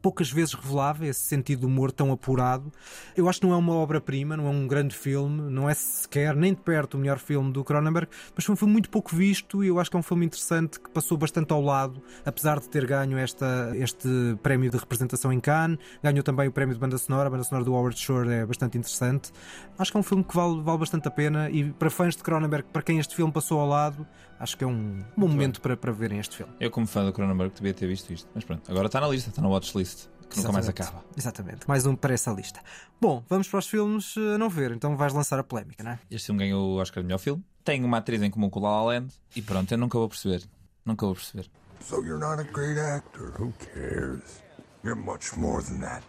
poucas 0.00 0.30
vezes 0.30 0.54
revelava, 0.54 1.06
esse 1.06 1.20
sentido 1.20 1.60
de 1.60 1.66
humor 1.66 1.92
tão 1.92 2.12
apurado. 2.12 2.72
Eu 3.16 3.28
acho 3.28 3.40
que 3.40 3.46
não 3.46 3.54
é 3.54 3.56
uma 3.56 3.74
obra-prima, 3.74 4.36
não 4.36 4.46
é 4.46 4.50
um 4.50 4.66
grande 4.66 4.94
filme, 4.94 5.50
não 5.50 5.68
é 5.68 5.74
sequer 5.74 6.34
nem 6.34 6.54
de 6.54 6.60
perto 6.60 6.94
o 6.94 6.98
melhor 6.98 7.18
filme 7.18 7.52
do 7.52 7.62
Cronenberg, 7.64 8.08
mas 8.34 8.44
foi 8.44 8.52
um 8.52 8.56
filme 8.56 8.72
muito 8.72 8.90
pouco 8.90 9.14
visto 9.14 9.62
e 9.62 9.68
eu 9.68 9.78
acho 9.78 9.90
que 9.90 9.96
é 9.96 10.00
um 10.00 10.02
filme 10.02 10.26
interessante 10.26 10.80
que 10.80 10.90
passou 10.90 11.16
bastante 11.16 11.52
ao 11.52 11.60
lado, 11.60 12.02
apesar 12.24 12.58
de 12.60 12.68
ter 12.68 12.86
ganho 12.86 13.18
esta, 13.18 13.72
este 13.74 14.08
prémio 14.42 14.70
de 14.70 14.76
representação 14.76 15.32
em 15.32 15.40
Cannes, 15.40 15.78
ganhou 16.02 16.22
também 16.22 16.48
o 16.48 16.52
prémio 16.52 16.74
de 16.74 16.80
banda 16.80 16.98
sonora, 16.98 17.28
a 17.28 17.30
banda 17.30 17.44
sonora 17.44 17.64
do 17.64 17.74
Howard 17.74 17.98
Shore 17.98 18.28
é 18.30 18.46
bastante 18.46 18.78
interessante. 18.78 19.32
Acho 19.78 19.90
que 19.90 19.96
é 19.96 20.00
um 20.00 20.02
filme 20.02 20.24
que 20.24 20.34
vale, 20.34 20.62
vale 20.62 20.78
bastante 20.78 21.08
a 21.08 21.10
pena 21.10 21.50
e 21.50 21.72
para 21.72 21.90
fãs 21.90 22.16
de 22.16 22.22
Cronenberg, 22.22 22.68
para 22.72 22.82
quem 22.82 22.98
este 22.98 23.14
filme 23.14 23.32
passou 23.32 23.60
ao 23.60 23.68
lado, 23.68 24.06
acho 24.38 24.56
que 24.56 24.64
é 24.64 24.66
um 24.66 25.02
bom 25.16 25.28
momento 25.28 25.60
para, 25.60 25.76
para 25.76 25.92
verem 25.92 26.18
este 26.18 26.36
filme. 26.36 26.52
Eu, 26.60 26.70
como 26.70 26.86
fã 26.86 27.04
do 27.04 27.12
Cronenberg, 27.12 27.54
devia 27.54 27.74
ter 27.74 27.86
visto 27.86 28.12
isto. 28.12 28.28
Mas 28.34 28.44
pronto, 28.44 28.70
agora 28.70 28.86
está 28.86 29.00
na 29.00 29.08
lista, 29.08 29.30
está 29.30 29.42
na 29.42 29.48
watchlist, 29.48 30.06
que 30.28 30.36
nunca 30.38 30.52
mais 30.52 30.68
acaba. 30.68 31.04
Exatamente, 31.16 31.68
mais 31.68 31.86
um 31.86 31.94
para 31.96 32.14
essa 32.14 32.30
lista. 32.30 32.60
Bom, 33.00 33.24
vamos 33.28 33.48
para 33.48 33.58
os 33.58 33.66
filmes 33.66 34.14
a 34.16 34.38
não 34.38 34.48
ver, 34.48 34.72
então 34.72 34.96
vais 34.96 35.12
lançar 35.12 35.38
a 35.38 35.44
polémica, 35.44 35.82
não 35.82 35.92
é? 35.92 35.98
Este 36.10 36.26
filme 36.26 36.40
ganhou 36.40 36.74
o 36.74 36.76
Oscar 36.80 37.02
de 37.02 37.06
melhor 37.06 37.18
filme. 37.18 37.44
Tem 37.64 37.84
uma 37.84 37.98
atriz 37.98 38.22
em 38.22 38.30
comum 38.30 38.48
com 38.48 38.60
La 38.60 38.70
La 38.70 38.84
Land 38.84 39.14
e 39.34 39.42
pronto, 39.42 39.72
eu 39.72 39.78
nunca 39.78 39.98
vou 39.98 40.08
perceber. 40.08 40.42
Nunca 40.84 41.04
vou 41.04 41.14
perceber. 41.14 41.50
So 41.80 42.02
you're 42.02 42.18
not 42.18 42.40
a 42.40 42.44
great 42.52 42.78
actor. 42.78 43.32
Who 43.38 43.52
cares? 43.74 44.42
You're 44.82 45.00
much 45.00 45.36
more 45.36 45.62
than 45.62 45.80
that. 45.80 46.02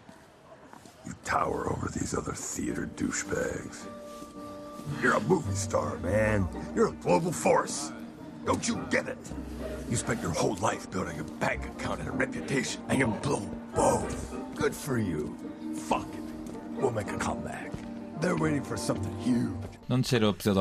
You 1.05 1.13
tower 1.23 1.71
over 1.71 1.89
these 1.89 2.13
other 2.15 2.35
theater 2.35 2.89
douchebags. 2.95 3.87
You're 5.01 5.15
a 5.15 5.19
movie 5.21 5.55
star, 5.55 5.97
man. 5.99 6.47
You're 6.75 6.89
a 6.89 6.95
global 7.03 7.31
force. 7.31 7.91
Don't 8.47 8.65
you 8.65 8.77
get 8.89 9.09
it? 9.09 9.17
You 9.89 9.97
spent 9.97 10.21
your 10.21 10.31
whole 10.31 10.55
life 10.55 10.89
building 10.89 11.19
a 11.19 11.23
bank 11.23 11.65
account 11.65 11.99
and 11.99 12.07
a 12.07 12.13
reputation, 12.13 12.81
and 12.87 12.97
you 12.97 13.07
blew 13.07 13.41
both. 13.75 14.33
Good 14.55 14.73
for 14.73 14.97
you. 14.97 15.37
Fuck 15.75 16.07
it. 16.13 16.23
We'll 16.77 16.91
make 16.91 17.11
a 17.11 17.17
comeback. 17.17 17.73
They're 18.21 18.37
waiting 18.37 18.63
for 18.63 18.77
something 18.77 19.13
huge. 19.19 19.53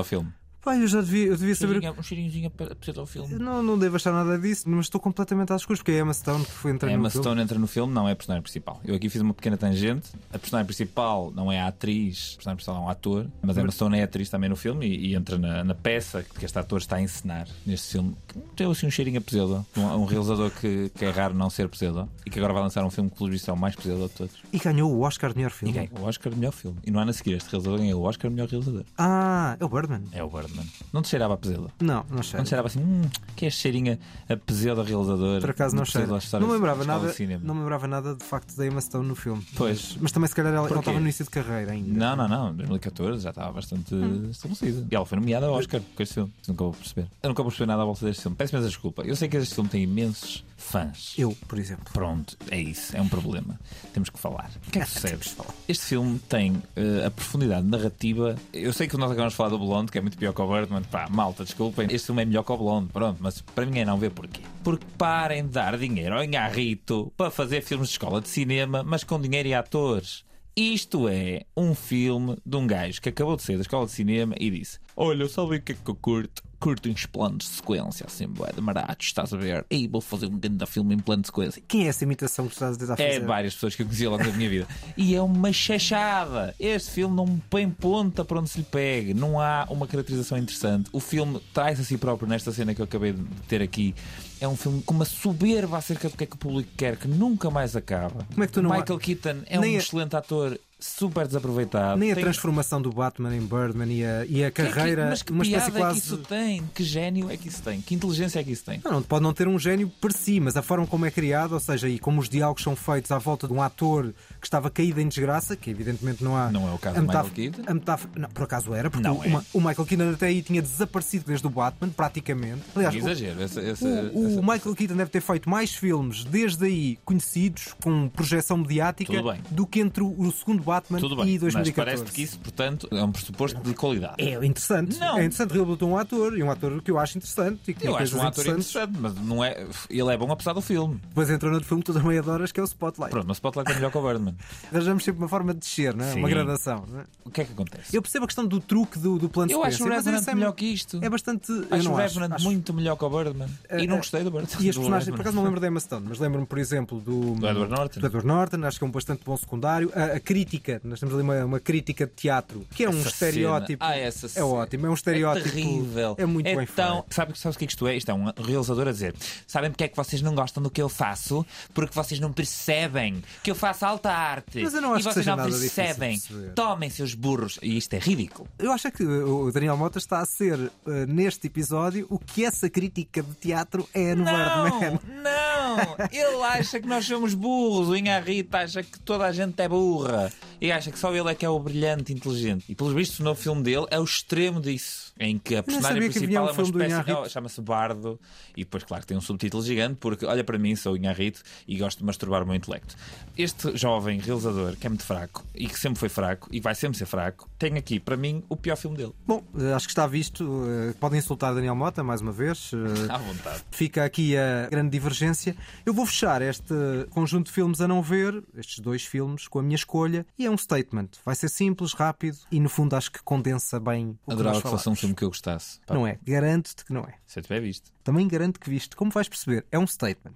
Filme? 0.02 0.34
Pai, 0.66 0.82
eu 0.82 0.86
já 0.88 1.00
devia, 1.00 1.26
eu 1.28 1.36
devia 1.36 1.54
saber. 1.54 1.80
Um 1.96 2.02
cheirinhozinho 2.02 2.48
a 2.48 2.74
pesadelo 2.74 3.02
ao 3.02 3.06
filme. 3.06 3.34
Não, 3.36 3.62
não 3.62 3.78
devo 3.78 3.94
achar 3.94 4.10
nada 4.12 4.36
disso, 4.36 4.68
mas 4.68 4.86
estou 4.86 5.00
completamente 5.00 5.52
às 5.52 5.60
escuras, 5.62 5.78
porque 5.78 5.92
é 5.92 5.98
a 5.98 6.00
Emma 6.00 6.12
Stone 6.12 6.44
que 6.44 6.50
foi 6.50 6.72
entrar 6.72 6.88
A 6.88 6.92
Emma 6.92 7.04
no 7.04 7.10
filme. 7.10 7.22
Stone 7.24 7.40
entra 7.40 7.56
no 7.56 7.68
filme, 7.68 7.92
não 7.94 8.08
é 8.08 8.12
a 8.12 8.16
personagem 8.16 8.42
principal. 8.42 8.80
Eu 8.84 8.96
aqui 8.96 9.08
fiz 9.08 9.20
uma 9.22 9.32
pequena 9.32 9.56
tangente. 9.56 10.10
A 10.32 10.38
personagem 10.40 10.66
principal 10.66 11.30
não 11.30 11.52
é 11.52 11.60
a 11.60 11.68
atriz, 11.68 12.32
a 12.32 12.36
personagem 12.38 12.56
principal 12.56 12.76
é 12.76 12.80
um 12.80 12.88
ator, 12.88 13.26
mas 13.40 13.56
a 13.56 13.60
Emma 13.62 13.70
Stone 13.70 13.96
é 13.96 14.02
atriz 14.02 14.28
também 14.28 14.50
no 14.50 14.56
filme 14.56 14.86
e, 14.88 15.12
e 15.12 15.14
entra 15.14 15.38
na, 15.38 15.62
na 15.62 15.74
peça 15.74 16.24
que 16.24 16.44
este 16.44 16.58
ator 16.58 16.78
está 16.80 16.96
a 16.96 17.00
encenar 17.00 17.46
neste 17.64 17.92
filme. 17.92 18.16
Que 18.26 18.38
Tem 18.56 18.68
assim 18.68 18.88
um 18.88 18.90
cheirinho 18.90 19.18
a 19.18 19.20
pesadelo. 19.20 19.64
Um, 19.76 19.82
um 19.82 20.04
realizador 20.04 20.50
que, 20.50 20.90
que 20.96 21.04
é 21.04 21.10
raro 21.10 21.32
não 21.32 21.48
ser 21.48 21.68
pesadelo 21.68 22.08
e 22.26 22.30
que 22.30 22.40
agora 22.40 22.52
vai 22.52 22.62
lançar 22.64 22.84
um 22.84 22.90
filme 22.90 23.08
que, 23.08 23.16
pelo 23.16 23.30
visto, 23.30 23.48
é 23.48 23.54
o 23.54 23.56
mais 23.56 23.76
pesadelo 23.76 24.08
de 24.08 24.14
todos. 24.14 24.34
E 24.52 24.58
ganhou 24.58 24.92
o 24.92 25.02
Oscar 25.02 25.30
de 25.30 25.36
melhor 25.36 25.50
E 25.52 25.54
filme. 25.54 25.72
ganha 25.74 25.90
o 26.00 26.02
Oscar 26.04 26.32
de 26.32 26.38
melhor 26.40 26.50
filme. 26.52 26.76
E 26.84 26.90
no 26.90 26.98
ano 26.98 27.10
a 27.10 27.14
seguir, 27.14 27.34
este 27.34 27.50
realizador 27.52 27.78
ganhou 27.78 28.02
o 28.02 28.04
Oscar 28.04 28.28
de 28.28 28.34
melhor 28.34 28.48
realizador. 28.48 28.82
Ah, 28.98 29.56
é 29.60 29.64
o 29.64 29.68
Birdman. 29.68 30.02
É 30.10 30.24
o 30.24 30.28
Birdman. 30.28 30.55
Não 30.92 31.02
te 31.02 31.08
cheirava 31.08 31.34
a 31.34 31.36
pesadelo? 31.36 31.70
Não, 31.80 32.04
não 32.10 32.22
sei. 32.22 32.38
Não 32.38 32.44
te 32.44 32.48
cheirava 32.48 32.68
assim, 32.68 32.80
hum, 32.80 33.02
que 33.34 33.44
é 33.44 33.48
este 33.48 33.60
cheirinho 33.60 33.98
a 34.28 34.36
pesadelo 34.36 34.82
realizador? 34.82 35.40
Por 35.40 35.50
acaso 35.50 35.76
não 35.76 35.82
história 35.82 36.06
Não 36.06 36.48
me 36.48 36.54
lembrava 36.54 36.84
nada, 36.84 37.14
não 37.42 37.54
me 37.54 37.60
lembrava 37.60 37.86
nada 37.86 38.14
de 38.14 38.24
facto 38.24 38.54
da 38.56 38.66
Emma 38.66 38.80
Stone 38.80 39.06
no 39.06 39.14
filme. 39.14 39.44
Pois. 39.56 39.92
Mas, 39.92 39.96
mas 40.02 40.12
também 40.12 40.28
se 40.28 40.34
calhar 40.34 40.52
ela, 40.52 40.68
estava 40.68 40.92
no 40.92 41.00
início 41.00 41.24
de 41.24 41.30
carreira 41.30 41.72
ainda. 41.72 41.92
Não, 41.92 42.16
não, 42.16 42.28
não. 42.28 42.54
2014 42.54 43.22
já 43.22 43.30
estava 43.30 43.52
bastante 43.52 43.94
estabelecida. 44.30 44.86
E 44.90 44.94
ela 44.94 45.04
foi 45.04 45.18
nomeada 45.18 45.46
ao 45.46 45.54
Oscar 45.54 45.80
com 45.80 46.02
este 46.02 46.14
filme. 46.14 46.32
Nunca 46.48 46.64
vou 46.64 46.72
perceber. 46.72 47.08
Eu 47.22 47.28
nunca 47.28 47.42
vou 47.42 47.50
perceber 47.50 47.66
nada 47.66 47.82
à 47.82 47.84
volta 47.84 48.04
deste 48.04 48.22
filme. 48.22 48.36
Peço 48.36 48.54
imensa 48.54 48.68
desculpa. 48.68 49.02
Eu 49.02 49.16
sei 49.16 49.28
que 49.28 49.36
este 49.36 49.54
filme 49.54 49.70
tem 49.70 49.82
imensos 49.82 50.44
fãs. 50.56 51.14
Eu, 51.16 51.36
por 51.46 51.58
exemplo. 51.58 51.84
Pronto, 51.92 52.36
é 52.50 52.58
isso. 52.58 52.96
É 52.96 53.00
um 53.00 53.08
problema. 53.08 53.58
Temos 53.92 54.10
que 54.10 54.18
falar. 54.18 54.50
O 54.66 54.70
que 54.70 54.78
é 54.78 54.84
que 54.84 54.90
sucede? 54.90 55.36
Este 55.68 55.84
filme 55.84 56.18
tem 56.28 56.62
eh, 56.74 57.04
a 57.06 57.10
profundidade 57.10 57.66
narrativa. 57.66 58.36
Eu 58.52 58.72
sei 58.72 58.88
que 58.88 58.96
nós 58.96 59.10
acabamos 59.10 59.34
de 59.34 59.36
falar 59.36 59.50
do 59.50 59.58
Blonde, 59.58 59.92
que 59.92 59.98
é 59.98 60.00
muito 60.00 60.16
pior 60.16 60.32
que 60.32 60.40
o 60.46 60.52
Birdman. 60.52 60.82
Pá, 60.84 61.08
malta, 61.10 61.44
desculpem. 61.44 61.86
Este 61.90 62.06
filme 62.06 62.22
é 62.22 62.24
melhor 62.24 62.42
que 62.42 62.52
o 62.52 62.56
Blonde. 62.56 62.92
Pronto, 62.92 63.18
mas 63.20 63.40
para 63.40 63.66
mim 63.66 63.78
é 63.78 63.84
não 63.84 63.98
ver 63.98 64.10
porquê. 64.10 64.40
Porque 64.62 64.86
parem 64.96 65.42
de 65.44 65.50
dar 65.50 65.76
dinheiro 65.76 66.14
ao 66.14 66.24
Inharrito 66.24 67.12
para 67.16 67.30
fazer 67.30 67.62
filmes 67.62 67.88
de 67.88 67.94
escola 67.94 68.20
de 68.20 68.28
cinema, 68.28 68.82
mas 68.82 69.04
com 69.04 69.20
dinheiro 69.20 69.48
e 69.48 69.54
atores. 69.54 70.24
Isto 70.56 71.06
é 71.06 71.42
um 71.54 71.74
filme 71.74 72.38
de 72.44 72.56
um 72.56 72.66
gajo 72.66 73.02
que 73.02 73.10
acabou 73.10 73.36
de 73.36 73.42
sair 73.42 73.56
da 73.56 73.62
escola 73.62 73.84
de 73.84 73.92
cinema 73.92 74.34
e 74.40 74.50
disse: 74.50 74.78
Olha, 74.96 75.28
sabem 75.28 75.58
o 75.58 75.62
que 75.62 75.72
é 75.72 75.74
que 75.74 75.90
eu 75.90 75.94
curto? 75.94 76.42
Curto 76.58 76.88
uns 76.88 77.04
planos 77.06 77.44
de 77.44 77.50
sequência, 77.56 78.06
assim, 78.06 78.26
bué 78.26 78.50
de 78.52 78.60
maratos, 78.60 79.06
estás 79.06 79.32
a 79.32 79.36
ver? 79.36 79.64
E 79.70 79.86
vou 79.86 80.00
fazer 80.00 80.26
um 80.26 80.38
grande 80.38 80.64
filme 80.66 80.94
em 80.94 80.98
plano 80.98 81.20
de 81.22 81.28
sequência. 81.28 81.62
Quem 81.68 81.84
é 81.84 81.88
essa 81.88 82.02
imitação 82.04 82.46
que 82.46 82.54
estás 82.54 82.76
a 82.76 82.78
tentar 82.78 82.96
fazer? 82.96 83.08
É 83.10 83.20
várias 83.20 83.54
pessoas 83.54 83.74
que 83.76 83.82
eu 83.82 83.86
conhecia 83.86 84.08
longo 84.08 84.24
da 84.24 84.32
minha 84.32 84.48
vida. 84.48 84.66
E 84.96 85.14
é 85.14 85.20
uma 85.20 85.52
chachada. 85.52 86.54
Este 86.58 86.90
filme 86.90 87.14
não 87.14 87.38
põe 87.50 87.68
ponta 87.68 88.24
para 88.24 88.40
onde 88.40 88.48
se 88.50 88.58
lhe 88.58 88.64
pegue. 88.64 89.12
Não 89.14 89.38
há 89.40 89.66
uma 89.70 89.86
caracterização 89.86 90.38
interessante. 90.38 90.88
O 90.92 91.00
filme 91.00 91.40
traz 91.52 91.78
a 91.78 91.84
si 91.84 91.98
próprio, 91.98 92.28
nesta 92.28 92.50
cena 92.52 92.74
que 92.74 92.80
eu 92.80 92.84
acabei 92.84 93.12
de 93.12 93.22
ter 93.48 93.60
aqui, 93.62 93.94
é 94.40 94.48
um 94.48 94.56
filme 94.56 94.82
com 94.82 94.94
uma 94.94 95.04
soberba 95.04 95.76
acerca 95.78 96.08
do 96.08 96.16
que 96.16 96.24
é 96.24 96.26
que 96.26 96.34
o 96.36 96.38
público 96.38 96.70
quer, 96.76 96.96
que 96.96 97.06
nunca 97.08 97.50
mais 97.50 97.76
acaba. 97.76 98.26
Como 98.32 98.42
é 98.42 98.46
que 98.46 98.52
tu 98.52 98.62
não 98.62 98.72
há- 98.72 98.78
Michael 98.78 98.98
Keaton 98.98 99.36
é 99.46 99.58
Nem 99.58 99.74
um 99.74 99.76
a- 99.76 99.78
excelente 99.78 100.16
ator, 100.16 100.58
super 100.78 101.26
desaproveitado. 101.26 101.98
Nem 101.98 102.12
a 102.12 102.14
Tem- 102.14 102.22
transformação 102.24 102.80
do 102.82 102.90
Batman 102.92 103.34
em 103.34 103.40
Birdman 103.40 103.90
e 103.90 104.04
a, 104.04 104.26
e 104.26 104.44
a 104.44 104.50
Que 104.50 104.60
é 104.62 104.66
que- 104.66 104.72
carreira, 104.72 105.06
mas 105.08 105.22
que 105.22 105.32
uma 105.32 105.42
piada 105.42 105.64
espécie 105.64 105.76
é 105.76 105.80
quase. 105.80 106.00
que 106.00 106.06
isso 106.06 106.16
tem? 106.18 106.62
Que 106.74 106.84
gênio 106.84 107.30
é 107.30 107.36
que 107.36 107.48
isso 107.48 107.62
tem? 107.62 107.80
Que 107.80 107.94
inteligência 107.94 108.40
é 108.40 108.44
que 108.44 108.52
isso 108.52 108.64
tem? 108.64 108.80
Não, 108.84 108.92
não, 108.92 109.02
pode 109.02 109.22
não 109.22 109.32
ter 109.32 109.48
um 109.48 109.58
gênio 109.58 109.88
por 110.00 110.12
si, 110.12 110.38
mas 110.38 110.56
a 110.56 110.62
forma 110.62 110.86
como 110.86 111.06
é 111.06 111.10
criado, 111.10 111.52
ou 111.52 111.60
seja, 111.60 111.88
e 111.88 111.98
como 111.98 112.20
os 112.20 112.28
diálogos 112.28 112.62
são 112.62 112.76
feitos 112.76 113.10
à 113.10 113.16
volta 113.18 113.46
de 113.46 113.52
um 113.54 113.62
ator 113.62 114.12
que 114.40 114.46
estava 114.46 114.68
caído 114.70 115.00
em 115.00 115.08
desgraça, 115.08 115.56
que 115.56 115.70
evidentemente 115.70 116.22
não 116.22 116.36
há. 116.36 116.50
Não 116.50 116.68
é 116.68 116.72
o 116.72 116.78
caso 116.78 116.96
do 116.96 117.06
Michael 117.06 117.30
Keaton? 117.30 117.62
a 117.66 117.74
metáfora- 117.74 118.12
não, 118.16 118.28
por 118.28 118.42
acaso 118.44 118.74
era, 118.74 118.90
porque 118.90 119.06
Não 119.08 119.18
o, 119.18 119.24
é. 119.24 119.28
uma- 119.28 119.44
o 119.54 119.58
Michael 119.60 119.86
Keaton 119.86 120.10
até 120.10 120.26
aí 120.26 120.42
tinha 120.42 120.60
desaparecido 120.60 121.24
desde 121.26 121.46
o 121.46 121.50
Batman, 121.50 121.88
praticamente. 121.88 122.62
Aliás, 122.74 122.94
Que 122.94 123.00
o- 123.00 123.04
exagero. 123.04 123.42
Essa, 123.42 123.60
essa, 123.62 123.84
O, 123.86 124.24
o 124.24 124.26
essa- 124.32 124.40
Michael 124.42 124.74
Keaton 124.76 124.96
deve 124.96 125.10
ter 125.10 125.22
feito 125.22 125.48
mais 125.48 125.74
filmes 125.74 126.22
desde 126.24 126.66
aí 126.66 126.98
conhecidos, 127.04 127.74
com 127.82 128.08
projeção 128.10 128.58
mediática, 128.58 129.14
do 129.50 129.66
que 129.66 129.80
entre 129.80 130.02
o, 130.02 130.08
o 130.20 130.30
segundo 130.32 130.65
Batman 130.66 130.98
Tudo 130.98 131.14
e 131.14 131.24
bem, 131.24 131.32
mas 131.34 131.40
2014. 131.54 131.74
parece 131.96 132.12
que 132.14 132.22
isso, 132.22 132.38
portanto, 132.40 132.88
é 132.90 133.02
um 133.02 133.10
pressuposto 133.12 133.60
de 133.62 133.72
qualidade. 133.74 134.14
É 134.18 134.34
interessante. 134.44 134.98
Não. 134.98 135.14
É 135.18 135.24
interessante 135.24 135.52
reabilitar 135.52 135.88
um 135.88 135.96
ator, 135.96 136.36
e 136.38 136.42
um 136.42 136.50
ator 136.50 136.82
que 136.82 136.90
eu 136.90 136.98
acho 136.98 137.16
interessante. 137.16 137.60
E 137.70 137.74
que 137.74 137.86
Eu 137.86 137.96
acho 137.96 138.16
um 138.18 138.22
ator 138.22 138.44
interessante, 138.46 138.98
mas 138.98 139.14
não 139.14 139.42
é, 139.42 139.66
ele 139.88 140.12
é 140.12 140.16
bom 140.16 140.30
apesar 140.30 140.52
do 140.52 140.60
filme. 140.60 141.00
Depois 141.08 141.30
entrou 141.30 141.50
noutro 141.50 141.68
filme 141.68 141.82
que 141.82 141.92
tu 141.92 141.98
também 141.98 142.18
adoras, 142.18 142.52
que 142.52 142.60
é 142.60 142.62
o 142.62 142.66
Spotlight. 142.66 143.10
Pronto, 143.10 143.26
mas 143.28 143.36
Spotlight 143.38 143.70
é 143.70 143.74
melhor 143.76 143.90
que 143.90 143.98
o 143.98 144.02
Birdman. 144.02 144.34
Arranjamos 144.72 145.04
sempre 145.04 145.22
uma 145.22 145.28
forma 145.28 145.54
de 145.54 145.60
descer, 145.60 145.94
não 145.94 146.04
é? 146.04 146.12
Sim. 146.12 146.18
uma 146.18 146.28
gradação. 146.28 146.84
é? 146.98 147.04
O 147.24 147.30
que 147.30 147.40
é 147.40 147.44
que 147.44 147.52
acontece? 147.52 147.96
Eu 147.96 148.02
percebo 148.02 148.24
a 148.24 148.28
questão 148.28 148.44
do 148.46 148.60
truque 148.60 148.98
do, 148.98 149.18
do 149.18 149.28
plano 149.28 149.48
de 149.48 149.54
Eu 149.54 149.62
acho 149.64 149.84
o 149.84 149.88
mas 149.88 150.04
Revenant 150.04 150.28
é, 150.28 150.34
melhor 150.34 150.52
que 150.52 150.66
isto. 150.66 150.98
É 151.02 151.08
bastante. 151.08 151.50
eu 151.52 151.66
Acho 151.70 151.90
o 151.90 151.94
Revenant 151.94 152.32
acho- 152.32 152.44
muito 152.44 152.72
melhor 152.74 152.96
que 152.96 153.04
o 153.04 153.10
Birdman. 153.10 153.48
Eh, 153.68 153.84
E 153.84 153.86
não 153.86 153.94
eh, 153.94 153.98
gostei 153.98 154.24
do 154.24 154.30
Birdman. 154.30 154.48
E 154.60 154.68
as 154.70 154.76
personagens, 154.76 155.10
por 155.14 155.20
acaso 155.20 155.36
não 155.36 155.44
lembro 155.44 155.60
da 155.60 155.66
Emma 155.68 155.80
Stone, 155.80 156.06
mas 156.08 156.18
lembro-me, 156.18 156.46
por 156.46 156.58
exemplo, 156.58 157.00
do, 157.00 157.34
Do 157.34 157.46
Edward 157.48 157.70
Norton. 157.70 158.00
do 158.00 158.06
Edward 158.06 158.26
Norton, 158.26 158.64
acho 158.64 158.78
que 158.78 158.84
é 158.84 158.88
um 158.88 158.90
bastante 158.90 159.22
bom 159.24 159.36
secundário. 159.36 159.92
A, 159.94 160.16
a 160.16 160.20
crítica, 160.20 160.55
nós 160.84 161.00
temos 161.00 161.14
ali 161.14 161.22
uma, 161.22 161.44
uma 161.44 161.60
crítica 161.60 162.06
de 162.06 162.12
teatro, 162.12 162.66
que 162.70 162.84
é 162.84 162.88
um 162.90 162.98
Essa 162.98 163.08
estereótipo. 163.08 163.84
cena. 163.84 163.94
Ah, 163.94 163.98
essa 163.98 164.38
é 164.38 164.42
ótimo, 164.42 164.86
é 164.86 164.90
um 164.90 164.94
estereótipo. 164.94 165.48
É 165.48 165.50
terrível. 165.50 166.14
É 166.18 166.26
muito 166.26 166.44
bem 166.44 166.62
então, 166.62 167.02
feito. 167.02 167.14
sabe, 167.14 167.38
sabes 167.38 167.56
o 167.56 167.58
que 167.58 167.64
é 167.64 167.66
que 167.66 167.72
isto 167.72 167.86
é? 167.86 167.96
Isto 167.96 168.10
é 168.10 168.14
um 168.14 168.32
realizador 168.36 168.88
a 168.88 168.92
dizer: 168.92 169.14
Sabem 169.46 169.70
porque 169.70 169.84
é 169.84 169.88
que 169.88 169.96
vocês 169.96 170.22
não 170.22 170.34
gostam 170.34 170.62
do 170.62 170.70
que 170.70 170.80
eu 170.80 170.88
faço? 170.88 171.44
Porque 171.74 171.94
vocês 171.94 172.20
não 172.20 172.32
percebem 172.32 173.22
que 173.42 173.50
eu 173.50 173.54
faço 173.54 173.84
alta 173.84 174.10
arte. 174.10 174.62
Mas 174.62 174.74
eu 174.74 174.80
não 174.80 174.92
acho 174.92 175.00
e 175.00 175.08
que 175.08 175.14
vocês 175.14 175.24
seja 175.24 175.36
não 175.36 175.44
nada 175.44 175.58
percebem. 175.58 176.20
Tomem 176.54 176.90
seus 176.90 177.14
burros. 177.14 177.58
E 177.62 177.76
isto 177.76 177.94
é 177.94 177.98
ridículo. 177.98 178.48
Eu 178.58 178.72
acho 178.72 178.88
é 178.88 178.90
que 178.90 179.02
o 179.04 179.50
Daniel 179.52 179.76
Mota 179.76 179.98
está 179.98 180.20
a 180.20 180.26
ser, 180.26 180.58
eh, 180.86 181.06
neste 181.06 181.46
episódio, 181.46 182.06
o 182.10 182.18
que 182.18 182.44
essa 182.44 182.68
crítica 182.68 183.22
de 183.22 183.34
teatro 183.34 183.88
é 183.94 184.14
no 184.14 184.24
Birdman. 184.24 185.00
Não, 185.22 185.96
ele 186.10 186.42
acha 186.42 186.80
que 186.80 186.86
nós 186.86 187.04
somos 187.04 187.34
burros. 187.34 187.88
O 187.88 187.96
Inharrita 187.96 188.58
acha 188.58 188.82
que 188.82 188.98
toda 189.00 189.26
a 189.26 189.32
gente 189.32 189.60
é 189.60 189.68
burra. 189.68 190.32
E 190.60 190.72
acha 190.72 190.90
que 190.90 190.98
só 190.98 191.14
ele 191.14 191.30
é 191.30 191.34
que 191.34 191.44
é 191.44 191.48
o 191.48 191.58
brilhante 191.58 192.12
inteligente. 192.12 192.64
E 192.68 192.74
pelos 192.74 192.94
vistos, 192.94 193.20
no 193.20 193.34
filme 193.34 193.62
dele 193.62 193.86
é 193.90 194.00
o 194.00 194.04
extremo 194.04 194.60
disso. 194.60 195.05
Em 195.18 195.38
que 195.38 195.56
a 195.56 195.62
personagem 195.62 196.10
principal 196.10 196.44
um 196.44 196.48
é 196.48 196.52
uma 196.52 196.62
espécie. 196.62 196.86
Inharrito. 196.92 197.20
Oh, 197.24 197.28
Chama-se 197.28 197.60
Bardo. 197.62 198.20
E 198.56 198.64
depois, 198.64 198.84
claro, 198.84 199.06
tem 199.06 199.16
um 199.16 199.20
subtítulo 199.20 199.62
gigante. 199.62 199.96
Porque, 199.98 200.26
olha 200.26 200.44
para 200.44 200.58
mim, 200.58 200.76
sou 200.76 200.96
Inharrito 200.96 201.42
e 201.66 201.76
gosto 201.78 201.98
de 201.98 202.04
masturbar 202.04 202.42
o 202.42 202.46
meu 202.46 202.54
intelecto. 202.54 202.94
Este 203.36 203.76
jovem 203.76 204.18
realizador, 204.20 204.76
que 204.76 204.86
é 204.86 204.90
muito 204.90 205.04
fraco 205.04 205.44
e 205.54 205.66
que 205.66 205.78
sempre 205.78 205.98
foi 205.98 206.08
fraco 206.08 206.48
e 206.52 206.60
vai 206.60 206.74
sempre 206.74 206.98
ser 206.98 207.06
fraco, 207.06 207.48
tem 207.58 207.76
aqui, 207.78 207.98
para 207.98 208.16
mim, 208.16 208.42
o 208.48 208.56
pior 208.56 208.76
filme 208.76 208.96
dele. 208.96 209.12
Bom, 209.26 209.42
eh, 209.58 209.72
acho 209.72 209.86
que 209.86 209.92
está 209.92 210.06
visto. 210.06 210.64
eh, 210.66 210.94
Podem 211.00 211.18
insultar 211.18 211.54
Daniel 211.54 211.74
Mota 211.74 212.02
mais 212.04 212.20
uma 212.20 212.32
vez. 212.32 212.70
eh, 212.74 212.76
À 213.12 213.18
vontade. 213.18 213.62
Fica 213.70 214.04
aqui 214.04 214.36
a 214.36 214.68
grande 214.70 214.90
divergência. 214.90 215.56
Eu 215.84 215.94
vou 215.94 216.04
fechar 216.06 216.42
este 216.42 216.74
conjunto 217.10 217.46
de 217.46 217.52
filmes 217.52 217.80
a 217.80 217.88
não 217.88 218.02
ver, 218.02 218.42
estes 218.56 218.80
dois 218.80 219.04
filmes, 219.04 219.48
com 219.48 219.58
a 219.58 219.62
minha 219.62 219.76
escolha, 219.76 220.26
e 220.38 220.44
é 220.46 220.50
um 220.50 220.58
statement. 220.58 221.08
Vai 221.24 221.34
ser 221.34 221.48
simples, 221.48 221.92
rápido 221.94 222.36
e, 222.50 222.60
no 222.60 222.68
fundo, 222.68 222.94
acho 222.96 223.10
que 223.10 223.22
condensa 223.22 223.80
bem 223.80 224.18
o 224.24 224.28
que 224.28 224.32
Adorava 224.32 224.54
nós 224.56 224.62
que 224.62 224.68
um 224.68 224.70
falamos 224.78 224.82
filme 225.06 225.14
que 225.14 225.24
eu 225.24 225.28
gostasse. 225.28 225.80
Pá. 225.86 225.94
Não 225.94 226.06
é. 226.06 226.18
Garanto-te 226.26 226.84
que 226.84 226.92
não 226.92 227.02
é. 227.02 227.14
Se 227.26 227.38
eu 227.38 227.42
tiver 227.42 227.60
visto. 227.60 227.92
Também 228.02 228.26
garanto 228.26 228.58
que 228.58 228.68
viste. 228.68 228.96
Como 228.96 229.10
vais 229.10 229.28
perceber, 229.28 229.64
é 229.70 229.78
um 229.78 229.86
statement. 229.86 230.34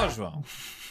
Oh, 0.00 0.10
João. 0.10 0.44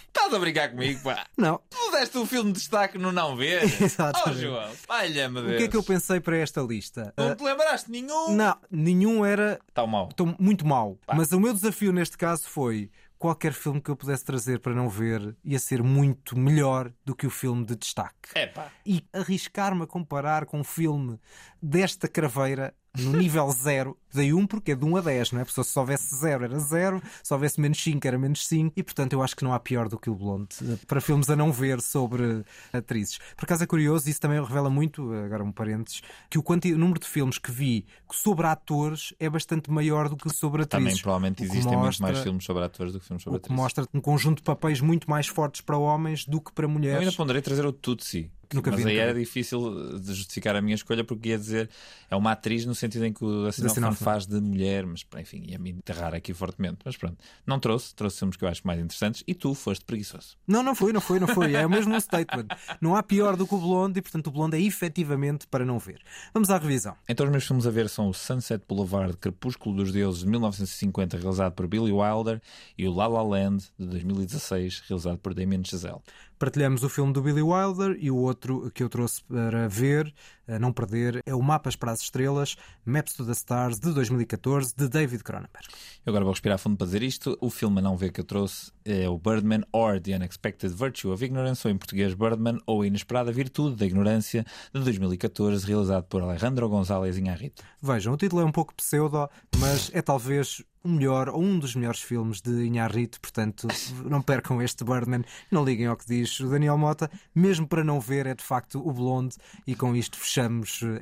Estás 0.07 0.33
a 0.33 0.39
brincar 0.39 0.69
comigo, 0.71 0.99
pá? 1.03 1.25
Não. 1.37 1.61
Tu 1.69 1.91
deste 1.91 2.17
um 2.17 2.25
filme 2.25 2.51
de 2.51 2.59
destaque 2.59 2.97
no 2.97 3.11
não 3.11 3.37
ver? 3.37 3.63
Exato. 3.81 4.19
Oh, 4.25 4.33
João, 4.33 4.69
palha-me 4.85 5.41
Deus. 5.41 5.53
O 5.53 5.57
que 5.57 5.63
é 5.63 5.67
que 5.69 5.77
eu 5.77 5.83
pensei 5.83 6.19
para 6.19 6.37
esta 6.37 6.59
lista? 6.61 7.13
Não 7.15 7.29
ah, 7.29 7.35
te 7.35 7.43
lembraste 7.43 7.89
nenhum? 7.89 8.33
Não, 8.33 8.57
nenhum 8.69 9.23
era... 9.23 9.59
Tão 9.73 9.87
mau. 9.87 10.09
Tão 10.09 10.35
muito 10.37 10.65
mau. 10.65 10.97
Pá. 11.05 11.13
Mas 11.15 11.31
o 11.31 11.39
meu 11.39 11.53
desafio 11.53 11.93
neste 11.93 12.17
caso 12.17 12.49
foi 12.49 12.89
qualquer 13.17 13.53
filme 13.53 13.81
que 13.81 13.89
eu 13.89 13.95
pudesse 13.95 14.23
trazer 14.23 14.59
para 14.59 14.73
não 14.73 14.89
ver 14.89 15.35
ia 15.43 15.59
ser 15.59 15.81
muito 15.81 16.37
melhor 16.37 16.91
do 17.05 17.15
que 17.15 17.25
o 17.25 17.29
filme 17.29 17.65
de 17.65 17.75
destaque. 17.75 18.37
Pá. 18.47 18.71
E 18.85 19.03
arriscar-me 19.13 19.83
a 19.83 19.87
comparar 19.87 20.45
com 20.45 20.59
um 20.59 20.63
filme 20.63 21.19
desta 21.61 22.07
craveira 22.07 22.73
no 23.03 23.13
nível 23.17 23.51
zero, 23.51 23.97
dei 24.13 24.33
um 24.33 24.45
porque 24.47 24.71
é 24.71 24.75
de 24.75 24.83
1 24.85 24.97
a 24.97 25.01
10, 25.01 25.31
não 25.33 25.41
é? 25.41 25.45
Porque 25.45 25.63
se 25.63 25.79
houvesse 25.79 26.15
zero 26.15 26.43
era 26.45 26.57
zero, 26.59 27.01
se 27.23 27.33
houvesse 27.33 27.59
menos 27.59 27.81
5 27.81 28.07
era 28.07 28.17
menos 28.17 28.47
5, 28.47 28.73
e 28.75 28.83
portanto 28.83 29.13
eu 29.13 29.21
acho 29.21 29.35
que 29.35 29.43
não 29.43 29.53
há 29.53 29.59
pior 29.59 29.87
do 29.89 29.97
que 29.99 30.09
o 30.09 30.15
Blonde 30.15 30.47
eh, 30.63 30.77
para 30.87 30.99
filmes 31.01 31.29
a 31.29 31.35
não 31.35 31.51
ver 31.51 31.81
sobre 31.81 32.43
atrizes. 32.73 33.19
Por 33.35 33.45
acaso 33.45 33.63
é 33.63 33.67
curioso, 33.67 34.09
isso 34.09 34.19
também 34.19 34.41
revela 34.43 34.69
muito, 34.69 35.11
agora 35.13 35.43
um 35.43 35.51
parênteses, 35.51 36.01
que 36.29 36.37
o, 36.37 36.43
quanti- 36.43 36.73
o 36.73 36.77
número 36.77 36.99
de 36.99 37.07
filmes 37.07 37.37
que 37.37 37.51
vi 37.51 37.85
sobre 38.11 38.47
atores 38.47 39.13
é 39.19 39.29
bastante 39.29 39.69
maior 39.71 40.09
do 40.09 40.15
que 40.17 40.29
sobre 40.29 40.63
atrizes. 40.63 40.87
Também 40.87 41.01
provavelmente 41.01 41.43
existem 41.43 41.63
muito 41.73 41.79
mostra- 41.85 42.07
mais 42.07 42.19
filmes 42.19 42.43
sobre 42.45 42.63
atores 42.63 42.93
do 42.93 42.99
que 42.99 43.05
filmes 43.05 43.23
sobre 43.23 43.37
O 43.37 43.39
que 43.39 43.45
atrizes. 43.47 43.61
mostra 43.61 43.85
um 43.93 44.01
conjunto 44.01 44.37
de 44.37 44.43
papéis 44.43 44.81
muito 44.81 45.09
mais 45.09 45.27
fortes 45.27 45.61
para 45.61 45.77
homens 45.77 46.25
do 46.25 46.41
que 46.41 46.51
para 46.51 46.65
Eu 46.65 46.69
mulheres. 46.69 46.99
ainda 47.01 47.11
ponderei 47.11 47.41
trazer 47.41 47.65
o 47.65 47.71
Tutsi. 47.71 48.31
Nunca 48.53 48.71
mas 48.71 48.79
vi, 48.79 48.87
aí 48.87 48.95
nunca 48.95 49.03
era 49.03 49.19
difícil 49.19 49.99
de 49.99 50.13
justificar 50.13 50.55
a 50.55 50.61
minha 50.61 50.75
escolha 50.75 51.03
porque 51.03 51.29
ia 51.29 51.37
dizer 51.37 51.69
é 52.09 52.15
uma 52.15 52.31
atriz 52.31 52.65
no 52.65 52.73
sentido 52.73 53.05
em 53.05 53.13
que 53.13 53.23
o 53.23 53.47
Hoffman. 53.47 53.91
faz 53.93 54.25
de 54.25 54.39
mulher, 54.39 54.85
mas 54.85 55.05
enfim, 55.17 55.43
ia 55.47 55.59
me 55.59 55.71
enterrar 55.71 56.13
aqui 56.13 56.33
fortemente. 56.33 56.79
Mas 56.85 56.95
pronto, 56.95 57.17
não 57.45 57.59
trouxe, 57.59 57.93
trouxe 57.93 58.19
filmes 58.19 58.37
que 58.37 58.45
eu 58.45 58.49
acho 58.49 58.65
mais 58.65 58.79
interessantes 58.79 59.23
e 59.27 59.33
tu 59.33 59.53
foste 59.53 59.83
preguiçoso. 59.83 60.37
Não, 60.47 60.63
não 60.63 60.73
foi, 60.73 60.93
não 60.93 61.01
foi, 61.01 61.19
não 61.19 61.27
foi. 61.27 61.53
É 61.53 61.65
o 61.65 61.69
mesmo 61.69 61.93
um 61.93 61.99
statement. 61.99 62.47
Não 62.79 62.95
há 62.95 63.03
pior 63.03 63.35
do 63.35 63.47
que 63.47 63.55
o 63.55 63.57
Blonde 63.57 63.99
e, 63.99 64.01
portanto, 64.01 64.27
o 64.27 64.31
Blonde 64.31 64.57
é 64.57 64.61
efetivamente 64.61 65.47
para 65.47 65.65
não 65.65 65.79
ver. 65.79 66.01
Vamos 66.33 66.49
à 66.49 66.57
revisão. 66.57 66.95
Então 67.07 67.25
os 67.25 67.31
meus 67.31 67.45
filmes 67.45 67.65
a 67.65 67.71
ver 67.71 67.89
são 67.89 68.09
o 68.09 68.13
Sunset 68.13 68.63
Boulevard, 68.67 69.17
Crepúsculo 69.17 69.75
dos 69.75 69.91
Deuses 69.91 70.21
de 70.21 70.27
1950, 70.29 71.17
realizado 71.17 71.53
por 71.53 71.67
Billy 71.67 71.91
Wilder, 71.91 72.41
e 72.77 72.87
o 72.87 72.93
La 72.93 73.07
La 73.07 73.23
Land 73.23 73.65
de 73.77 73.87
2016, 73.87 74.83
realizado 74.87 75.17
por 75.17 75.33
Damien 75.33 75.63
Chazelle. 75.63 76.01
Partilhamos 76.39 76.83
o 76.83 76.89
filme 76.89 77.11
do 77.11 77.21
Billy 77.21 77.41
Wilder 77.41 77.97
e 77.99 78.11
o 78.11 78.15
outro 78.15 78.69
que 78.71 78.83
eu 78.83 78.89
trouxe 78.89 79.23
para 79.23 79.67
ver, 79.67 80.13
a 80.47 80.57
não 80.57 80.71
perder, 80.71 81.21
é 81.25 81.35
o 81.35 81.41
Mapas 81.41 81.75
para 81.75 81.91
as 81.91 82.01
Estrelas, 82.01 82.55
Maps 82.85 83.13
to 83.13 83.25
the 83.25 83.33
Stars, 83.33 83.79
de 83.79 83.93
2014, 83.93 84.73
de 84.75 84.87
David 84.87 85.23
Cronenberg. 85.23 85.67
Eu 86.05 86.11
agora 86.11 86.23
vou 86.23 86.33
respirar 86.33 86.57
fundo 86.57 86.77
para 86.77 86.85
dizer 86.85 87.03
isto. 87.03 87.37
O 87.41 87.49
filme 87.49 87.79
a 87.79 87.81
não 87.81 87.97
ver 87.97 88.11
que 88.11 88.21
eu 88.21 88.25
trouxe 88.25 88.71
é 88.85 89.09
o 89.09 89.17
Birdman 89.17 89.63
or 89.71 89.99
The 89.99 90.15
Unexpected 90.15 90.73
Virtue 90.73 91.11
of 91.11 91.23
Ignorance, 91.23 91.67
ou 91.67 91.73
em 91.73 91.77
português 91.77 92.13
Birdman 92.13 92.59
ou 92.65 92.81
a 92.81 92.87
Inesperada 92.87 93.31
Virtude 93.31 93.75
da 93.75 93.85
Ignorância, 93.85 94.45
de 94.73 94.81
2014, 94.81 95.65
realizado 95.65 96.05
por 96.05 96.21
Alejandro 96.21 96.69
González 96.69 97.17
Inharrito. 97.17 97.63
Vejam, 97.81 98.13
o 98.13 98.17
título 98.17 98.41
é 98.41 98.45
um 98.45 98.51
pouco 98.51 98.73
pseudo, 98.75 99.29
mas 99.57 99.91
é 99.93 100.01
talvez 100.01 100.63
o 100.83 100.89
melhor 100.89 101.27
ou 101.27 101.41
um 101.41 101.59
dos 101.59 101.75
melhores 101.75 102.01
filmes 102.01 102.39
de 102.39 102.65
Inharrito, 102.65 103.19
portanto 103.19 103.67
não 104.05 104.21
percam 104.21 104.61
este 104.61 104.85
Birdman, 104.85 105.23
não 105.51 105.65
liguem 105.65 105.87
ao 105.87 105.97
que 105.97 106.07
diz 106.07 106.39
o 106.39 106.49
Daniel 106.49 106.77
Mota, 106.77 107.11
mesmo 107.35 107.67
para 107.67 107.83
não 107.83 107.99
ver 107.99 108.25
é 108.25 108.33
de 108.33 108.43
facto 108.43 108.81
o 108.87 108.93
Blonde 108.93 109.35
e 109.65 109.75
com 109.75 109.93
isto 109.93 110.17
fechamos 110.17 110.36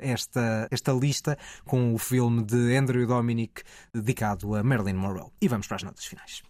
esta, 0.00 0.68
esta 0.70 0.92
lista 0.92 1.38
com 1.64 1.94
o 1.94 1.98
filme 1.98 2.42
de 2.42 2.76
Andrew 2.76 3.06
Dominic 3.06 3.62
dedicado 3.92 4.54
a 4.54 4.62
Marilyn 4.62 4.94
Monroe. 4.94 5.30
E 5.40 5.48
vamos 5.48 5.66
para 5.66 5.76
as 5.76 5.82
notas 5.82 6.04
finais. 6.04 6.42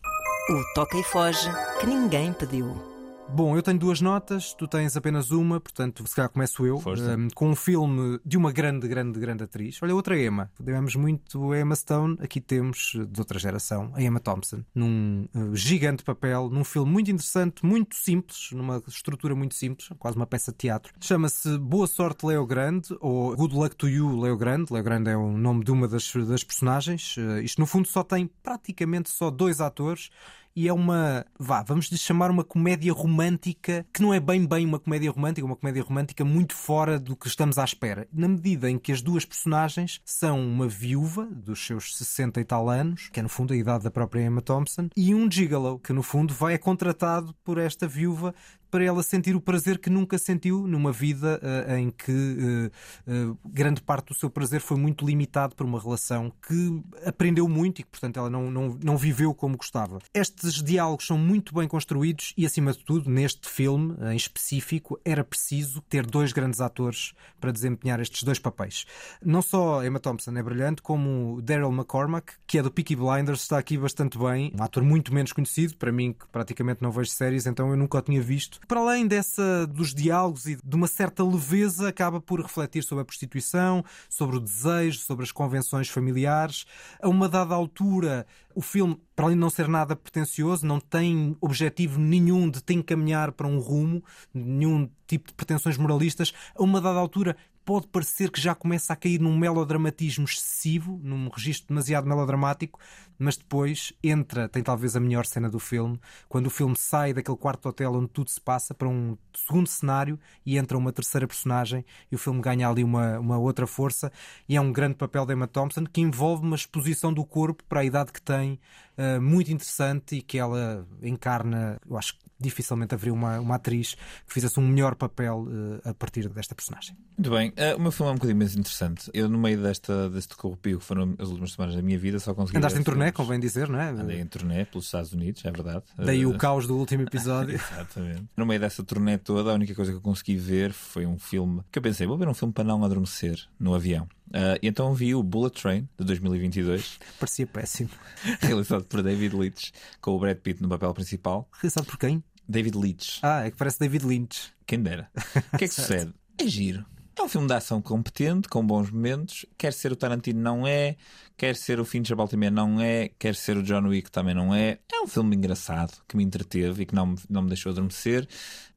O 0.50 0.74
toca 0.74 0.96
e 0.96 1.02
foge 1.02 1.50
que 1.80 1.86
ninguém 1.86 2.32
pediu. 2.32 2.95
Bom, 3.28 3.56
eu 3.56 3.62
tenho 3.62 3.78
duas 3.78 4.00
notas, 4.00 4.54
tu 4.54 4.66
tens 4.68 4.96
apenas 4.96 5.30
uma, 5.30 5.60
portanto, 5.60 6.06
se 6.06 6.14
calhar 6.14 6.30
começo 6.30 6.64
eu, 6.64 6.76
um, 6.76 7.28
com 7.34 7.50
um 7.50 7.56
filme 7.56 8.18
de 8.24 8.36
uma 8.36 8.52
grande, 8.52 8.86
grande, 8.88 9.18
grande 9.18 9.44
atriz. 9.44 9.78
Olha, 9.82 9.94
outra 9.94 10.18
Emma. 10.18 10.50
Tivemos 10.56 10.94
muito 10.94 11.52
a 11.52 11.60
Emma 11.60 11.74
Stone, 11.74 12.16
aqui 12.20 12.40
temos, 12.40 12.92
eh, 12.94 13.04
de 13.04 13.20
outra 13.20 13.38
geração, 13.38 13.92
a 13.94 14.02
Emma 14.02 14.20
Thompson, 14.20 14.64
num 14.74 15.28
uh, 15.34 15.54
gigante 15.54 16.04
papel, 16.04 16.48
num 16.48 16.64
filme 16.64 16.90
muito 16.90 17.10
interessante, 17.10 17.66
muito 17.66 17.96
simples, 17.96 18.50
numa 18.52 18.82
estrutura 18.86 19.34
muito 19.34 19.54
simples, 19.54 19.88
quase 19.98 20.16
uma 20.16 20.26
peça 20.26 20.52
de 20.52 20.58
teatro. 20.58 20.94
Chama-se 21.00 21.58
Boa 21.58 21.86
Sorte, 21.86 22.24
Leo 22.24 22.46
Grande, 22.46 22.96
ou 23.00 23.36
Good 23.36 23.54
Luck 23.54 23.76
to 23.76 23.88
You, 23.88 24.18
Leo 24.18 24.36
Grande. 24.36 24.72
Leo 24.72 24.84
Grande 24.84 25.10
é 25.10 25.16
o 25.16 25.36
nome 25.36 25.64
de 25.64 25.72
uma 25.72 25.88
das, 25.88 26.10
das 26.28 26.44
personagens. 26.44 27.16
Uh, 27.16 27.40
isto, 27.40 27.60
no 27.60 27.66
fundo, 27.66 27.88
só 27.88 28.02
tem 28.02 28.30
praticamente 28.42 29.10
só 29.10 29.30
dois 29.30 29.60
atores 29.60 30.10
e 30.56 30.66
é 30.66 30.72
uma, 30.72 31.24
vá, 31.38 31.62
vamos 31.62 31.86
lhe 31.86 31.98
chamar 31.98 32.30
uma 32.30 32.42
comédia 32.42 32.92
romântica, 32.92 33.86
que 33.92 34.00
não 34.00 34.14
é 34.14 34.18
bem 34.18 34.46
bem 34.46 34.64
uma 34.64 34.80
comédia 34.80 35.10
romântica, 35.10 35.46
uma 35.46 35.54
comédia 35.54 35.82
romântica 35.82 36.24
muito 36.24 36.54
fora 36.54 36.98
do 36.98 37.14
que 37.14 37.28
estamos 37.28 37.58
à 37.58 37.64
espera. 37.64 38.08
Na 38.10 38.26
medida 38.26 38.70
em 38.70 38.78
que 38.78 38.90
as 38.90 39.02
duas 39.02 39.26
personagens 39.26 40.00
são 40.04 40.40
uma 40.40 40.66
viúva 40.66 41.26
dos 41.26 41.64
seus 41.64 41.96
60 41.96 42.40
e 42.40 42.44
tal 42.44 42.70
anos, 42.70 43.10
que 43.12 43.20
é 43.20 43.22
no 43.22 43.28
fundo 43.28 43.52
a 43.52 43.56
idade 43.56 43.84
da 43.84 43.90
própria 43.90 44.22
Emma 44.22 44.40
Thompson, 44.40 44.88
e 44.96 45.14
um 45.14 45.30
gigolo, 45.30 45.78
que 45.78 45.92
no 45.92 46.02
fundo 46.02 46.32
vai 46.32 46.54
é 46.54 46.58
contratado 46.58 47.34
por 47.44 47.58
esta 47.58 47.86
viúva 47.86 48.34
para 48.76 48.84
ela 48.84 49.02
sentir 49.02 49.34
o 49.34 49.40
prazer 49.40 49.78
que 49.78 49.88
nunca 49.88 50.18
sentiu 50.18 50.66
numa 50.66 50.92
vida 50.92 51.40
eh, 51.42 51.78
em 51.78 51.90
que 51.90 52.70
eh, 53.06 53.34
grande 53.42 53.80
parte 53.80 54.08
do 54.08 54.14
seu 54.14 54.28
prazer 54.28 54.60
foi 54.60 54.76
muito 54.76 55.06
limitado 55.06 55.56
por 55.56 55.64
uma 55.64 55.80
relação 55.80 56.30
que 56.46 56.82
aprendeu 57.06 57.48
muito 57.48 57.80
e 57.80 57.84
que, 57.84 57.88
portanto, 57.88 58.18
ela 58.18 58.28
não, 58.28 58.50
não, 58.50 58.78
não 58.84 58.98
viveu 58.98 59.32
como 59.32 59.56
gostava. 59.56 59.98
Estes 60.12 60.62
diálogos 60.62 61.06
são 61.06 61.16
muito 61.16 61.54
bem 61.54 61.66
construídos 61.66 62.34
e, 62.36 62.44
acima 62.44 62.70
de 62.70 62.84
tudo, 62.84 63.08
neste 63.08 63.48
filme 63.48 63.96
em 64.12 64.16
específico, 64.16 65.00
era 65.02 65.24
preciso 65.24 65.80
ter 65.88 66.04
dois 66.04 66.30
grandes 66.34 66.60
atores 66.60 67.14
para 67.40 67.52
desempenhar 67.52 67.98
estes 67.98 68.24
dois 68.24 68.38
papéis. 68.38 68.84
Não 69.24 69.40
só 69.40 69.82
Emma 69.82 69.98
Thompson 69.98 70.32
é 70.36 70.42
brilhante, 70.42 70.82
como 70.82 71.40
Daryl 71.40 71.72
McCormack, 71.72 72.34
que 72.46 72.58
é 72.58 72.62
do 72.62 72.70
Peaky 72.70 72.94
Blinders, 72.94 73.40
está 73.40 73.56
aqui 73.56 73.78
bastante 73.78 74.18
bem. 74.18 74.52
Um 74.54 74.62
ator 74.62 74.82
muito 74.82 75.14
menos 75.14 75.32
conhecido, 75.32 75.76
para 75.76 75.90
mim, 75.90 76.12
que 76.12 76.26
praticamente 76.28 76.82
não 76.82 76.90
vejo 76.90 77.08
séries, 77.10 77.46
então 77.46 77.70
eu 77.70 77.76
nunca 77.78 77.96
o 77.96 78.02
tinha 78.02 78.20
visto. 78.20 78.60
Para 78.66 78.80
além 78.80 79.06
dessa 79.06 79.66
dos 79.66 79.94
diálogos 79.94 80.46
e 80.46 80.56
de 80.56 80.76
uma 80.76 80.88
certa 80.88 81.22
leveza, 81.24 81.88
acaba 81.88 82.20
por 82.20 82.40
refletir 82.40 82.82
sobre 82.82 83.02
a 83.02 83.04
prostituição, 83.04 83.84
sobre 84.08 84.36
o 84.36 84.40
desejo, 84.40 84.98
sobre 84.98 85.24
as 85.24 85.30
convenções 85.30 85.88
familiares. 85.88 86.66
A 87.00 87.08
uma 87.08 87.28
dada 87.28 87.54
altura, 87.54 88.26
o 88.54 88.60
filme, 88.60 89.00
para 89.14 89.26
além 89.26 89.36
de 89.36 89.40
não 89.40 89.50
ser 89.50 89.68
nada 89.68 89.94
pretencioso, 89.94 90.66
não 90.66 90.80
tem 90.80 91.36
objetivo 91.40 92.00
nenhum 92.00 92.50
de 92.50 92.60
te 92.60 92.74
encaminhar 92.74 93.30
para 93.32 93.46
um 93.46 93.58
rumo, 93.58 94.02
nenhum 94.34 94.90
tipo 95.06 95.28
de 95.28 95.34
pretensões 95.34 95.76
moralistas. 95.76 96.32
A 96.56 96.62
uma 96.62 96.80
dada 96.80 96.98
altura, 96.98 97.36
pode 97.66 97.88
parecer 97.88 98.30
que 98.30 98.40
já 98.40 98.54
começa 98.54 98.92
a 98.92 98.96
cair 98.96 99.20
num 99.20 99.36
melodramatismo 99.36 100.24
excessivo, 100.24 101.00
num 101.02 101.28
registro 101.28 101.66
demasiado 101.68 102.06
melodramático, 102.06 102.78
mas 103.18 103.36
depois 103.36 103.92
entra, 104.02 104.48
tem 104.48 104.62
talvez 104.62 104.96
a 104.96 105.00
melhor 105.00 105.26
cena 105.26 105.48
do 105.48 105.58
filme, 105.58 106.00
quando 106.28 106.46
o 106.46 106.50
filme 106.50 106.76
sai 106.76 107.12
daquele 107.12 107.36
quarto 107.36 107.62
de 107.62 107.68
hotel 107.68 107.94
onde 107.94 108.08
tudo 108.08 108.30
se 108.30 108.40
passa 108.40 108.74
para 108.74 108.88
um 108.88 109.16
segundo 109.34 109.66
cenário 109.66 110.18
e 110.44 110.56
entra 110.58 110.76
uma 110.76 110.92
terceira 110.92 111.26
personagem 111.26 111.84
e 112.10 112.14
o 112.14 112.18
filme 112.18 112.40
ganha 112.40 112.68
ali 112.68 112.84
uma, 112.84 113.18
uma 113.18 113.38
outra 113.38 113.66
força 113.66 114.12
e 114.48 114.56
é 114.56 114.60
um 114.60 114.72
grande 114.72 114.94
papel 114.94 115.26
da 115.26 115.32
Emma 115.32 115.46
Thompson 115.46 115.84
que 115.84 116.00
envolve 116.00 116.44
uma 116.44 116.56
exposição 116.56 117.12
do 117.12 117.24
corpo 117.24 117.62
para 117.68 117.80
a 117.80 117.84
idade 117.84 118.12
que 118.12 118.20
tem 118.20 118.58
uh, 118.96 119.20
muito 119.20 119.52
interessante 119.52 120.16
e 120.16 120.22
que 120.22 120.38
ela 120.38 120.86
encarna, 121.02 121.80
eu 121.88 121.96
acho 121.96 122.14
que 122.14 122.26
dificilmente 122.38 122.94
haveria 122.94 123.14
uma, 123.14 123.40
uma 123.40 123.54
atriz 123.54 123.94
que 124.26 124.32
fizesse 124.34 124.60
um 124.60 124.66
melhor 124.66 124.94
papel 124.94 125.46
uh, 125.48 125.88
a 125.88 125.94
partir 125.94 126.28
desta 126.28 126.54
personagem. 126.54 126.96
Muito 127.16 127.30
bem, 127.30 127.50
uh, 127.50 127.76
o 127.76 127.80
meu 127.80 127.90
filme 127.90 128.10
é 128.10 128.12
um 128.12 128.16
bocadinho 128.16 128.38
mais 128.38 128.54
interessante. 128.54 129.10
Eu, 129.14 129.28
no 129.28 129.38
meio 129.38 129.60
desta, 129.62 130.10
deste 130.10 130.36
corrupio 130.36 130.78
que 130.78 130.84
foram 130.84 131.14
as 131.18 131.28
últimas 131.28 131.52
semanas 131.52 131.74
da 131.74 131.82
minha 131.82 131.98
vida, 131.98 132.18
só 132.18 132.34
consegui. 132.34 132.58
Andaste 132.58 132.78
em 132.78 132.82
turnê, 132.82 133.05
filmes. 133.06 133.16
convém 133.16 133.40
dizer, 133.40 133.68
não 133.68 133.80
é? 133.80 133.88
Andei 133.90 134.20
em 134.20 134.26
turnê 134.26 134.64
pelos 134.64 134.86
Estados 134.86 135.12
Unidos, 135.12 135.44
é 135.44 135.50
verdade. 135.50 135.84
Daí 135.96 136.24
o 136.26 136.36
caos 136.36 136.66
do 136.66 136.76
último 136.76 137.02
episódio. 137.08 137.54
Exatamente. 137.54 138.24
No 138.36 138.46
meio 138.46 138.60
dessa 138.60 138.82
turnê 138.82 139.18
toda, 139.18 139.50
a 139.50 139.54
única 139.54 139.74
coisa 139.74 139.90
que 139.92 139.96
eu 139.98 140.02
consegui 140.02 140.36
ver 140.36 140.72
foi 140.72 141.06
um 141.06 141.18
filme 141.18 141.62
que 141.70 141.78
eu 141.78 141.82
pensei, 141.82 142.06
vou 142.06 142.16
ver 142.18 142.28
um 142.28 142.34
filme 142.34 142.52
para 142.52 142.64
não 142.64 142.84
adormecer 142.84 143.38
no 143.58 143.74
avião. 143.74 144.08
Uh, 144.28 144.58
e 144.60 144.66
então 144.68 144.92
vi 144.92 145.14
o 145.14 145.22
Bullet 145.22 145.60
Train 145.62 145.88
de 145.98 146.04
2022, 146.04 146.98
Parecia 147.20 147.46
péssimo. 147.46 147.90
realizado 148.40 148.84
por 148.84 149.02
David 149.02 149.36
Leitch, 149.36 149.70
com 150.00 150.12
o 150.12 150.18
Brad 150.18 150.36
Pitt 150.38 150.60
no 150.62 150.68
papel 150.68 150.92
principal. 150.94 151.48
Realizado 151.60 151.84
por 151.86 151.98
quem? 151.98 152.22
David 152.48 152.76
Leitch, 152.76 153.18
Ah, 153.22 153.44
é 153.46 153.50
que 153.50 153.56
parece 153.56 153.78
David 153.80 154.04
Lynch. 154.06 154.52
quem 154.66 154.80
dera. 154.82 155.08
O 155.52 155.58
que 155.58 155.64
é 155.64 155.68
que 155.68 155.74
sucede? 155.74 156.12
É 156.38 156.46
giro. 156.46 156.84
É 157.18 157.22
um 157.22 157.28
filme 157.28 157.46
de 157.46 157.54
ação 157.54 157.80
competente, 157.80 158.46
com 158.48 158.64
bons 158.66 158.90
momentos. 158.90 159.46
Quer 159.56 159.72
ser 159.72 159.90
o 159.90 159.96
Tarantino, 159.96 160.38
não 160.40 160.66
é. 160.66 160.96
Quer 161.36 161.56
ser 161.56 161.80
o 161.80 161.84
Fincher 161.84 162.14
Baltimore, 162.16 162.50
não 162.50 162.80
é. 162.80 163.10
Quer 163.18 163.34
ser 163.34 163.56
o 163.56 163.62
John 163.62 163.88
Wick, 163.88 164.10
também 164.10 164.34
não 164.34 164.54
é. 164.54 164.78
É 164.92 165.00
um 165.00 165.06
filme 165.06 165.34
engraçado, 165.34 165.92
que 166.06 166.16
me 166.16 166.22
entreteve 166.24 166.82
e 166.82 166.86
que 166.86 166.94
não 166.94 167.06
me, 167.06 167.16
não 167.28 167.42
me 167.42 167.48
deixou 167.48 167.72
adormecer. 167.72 168.28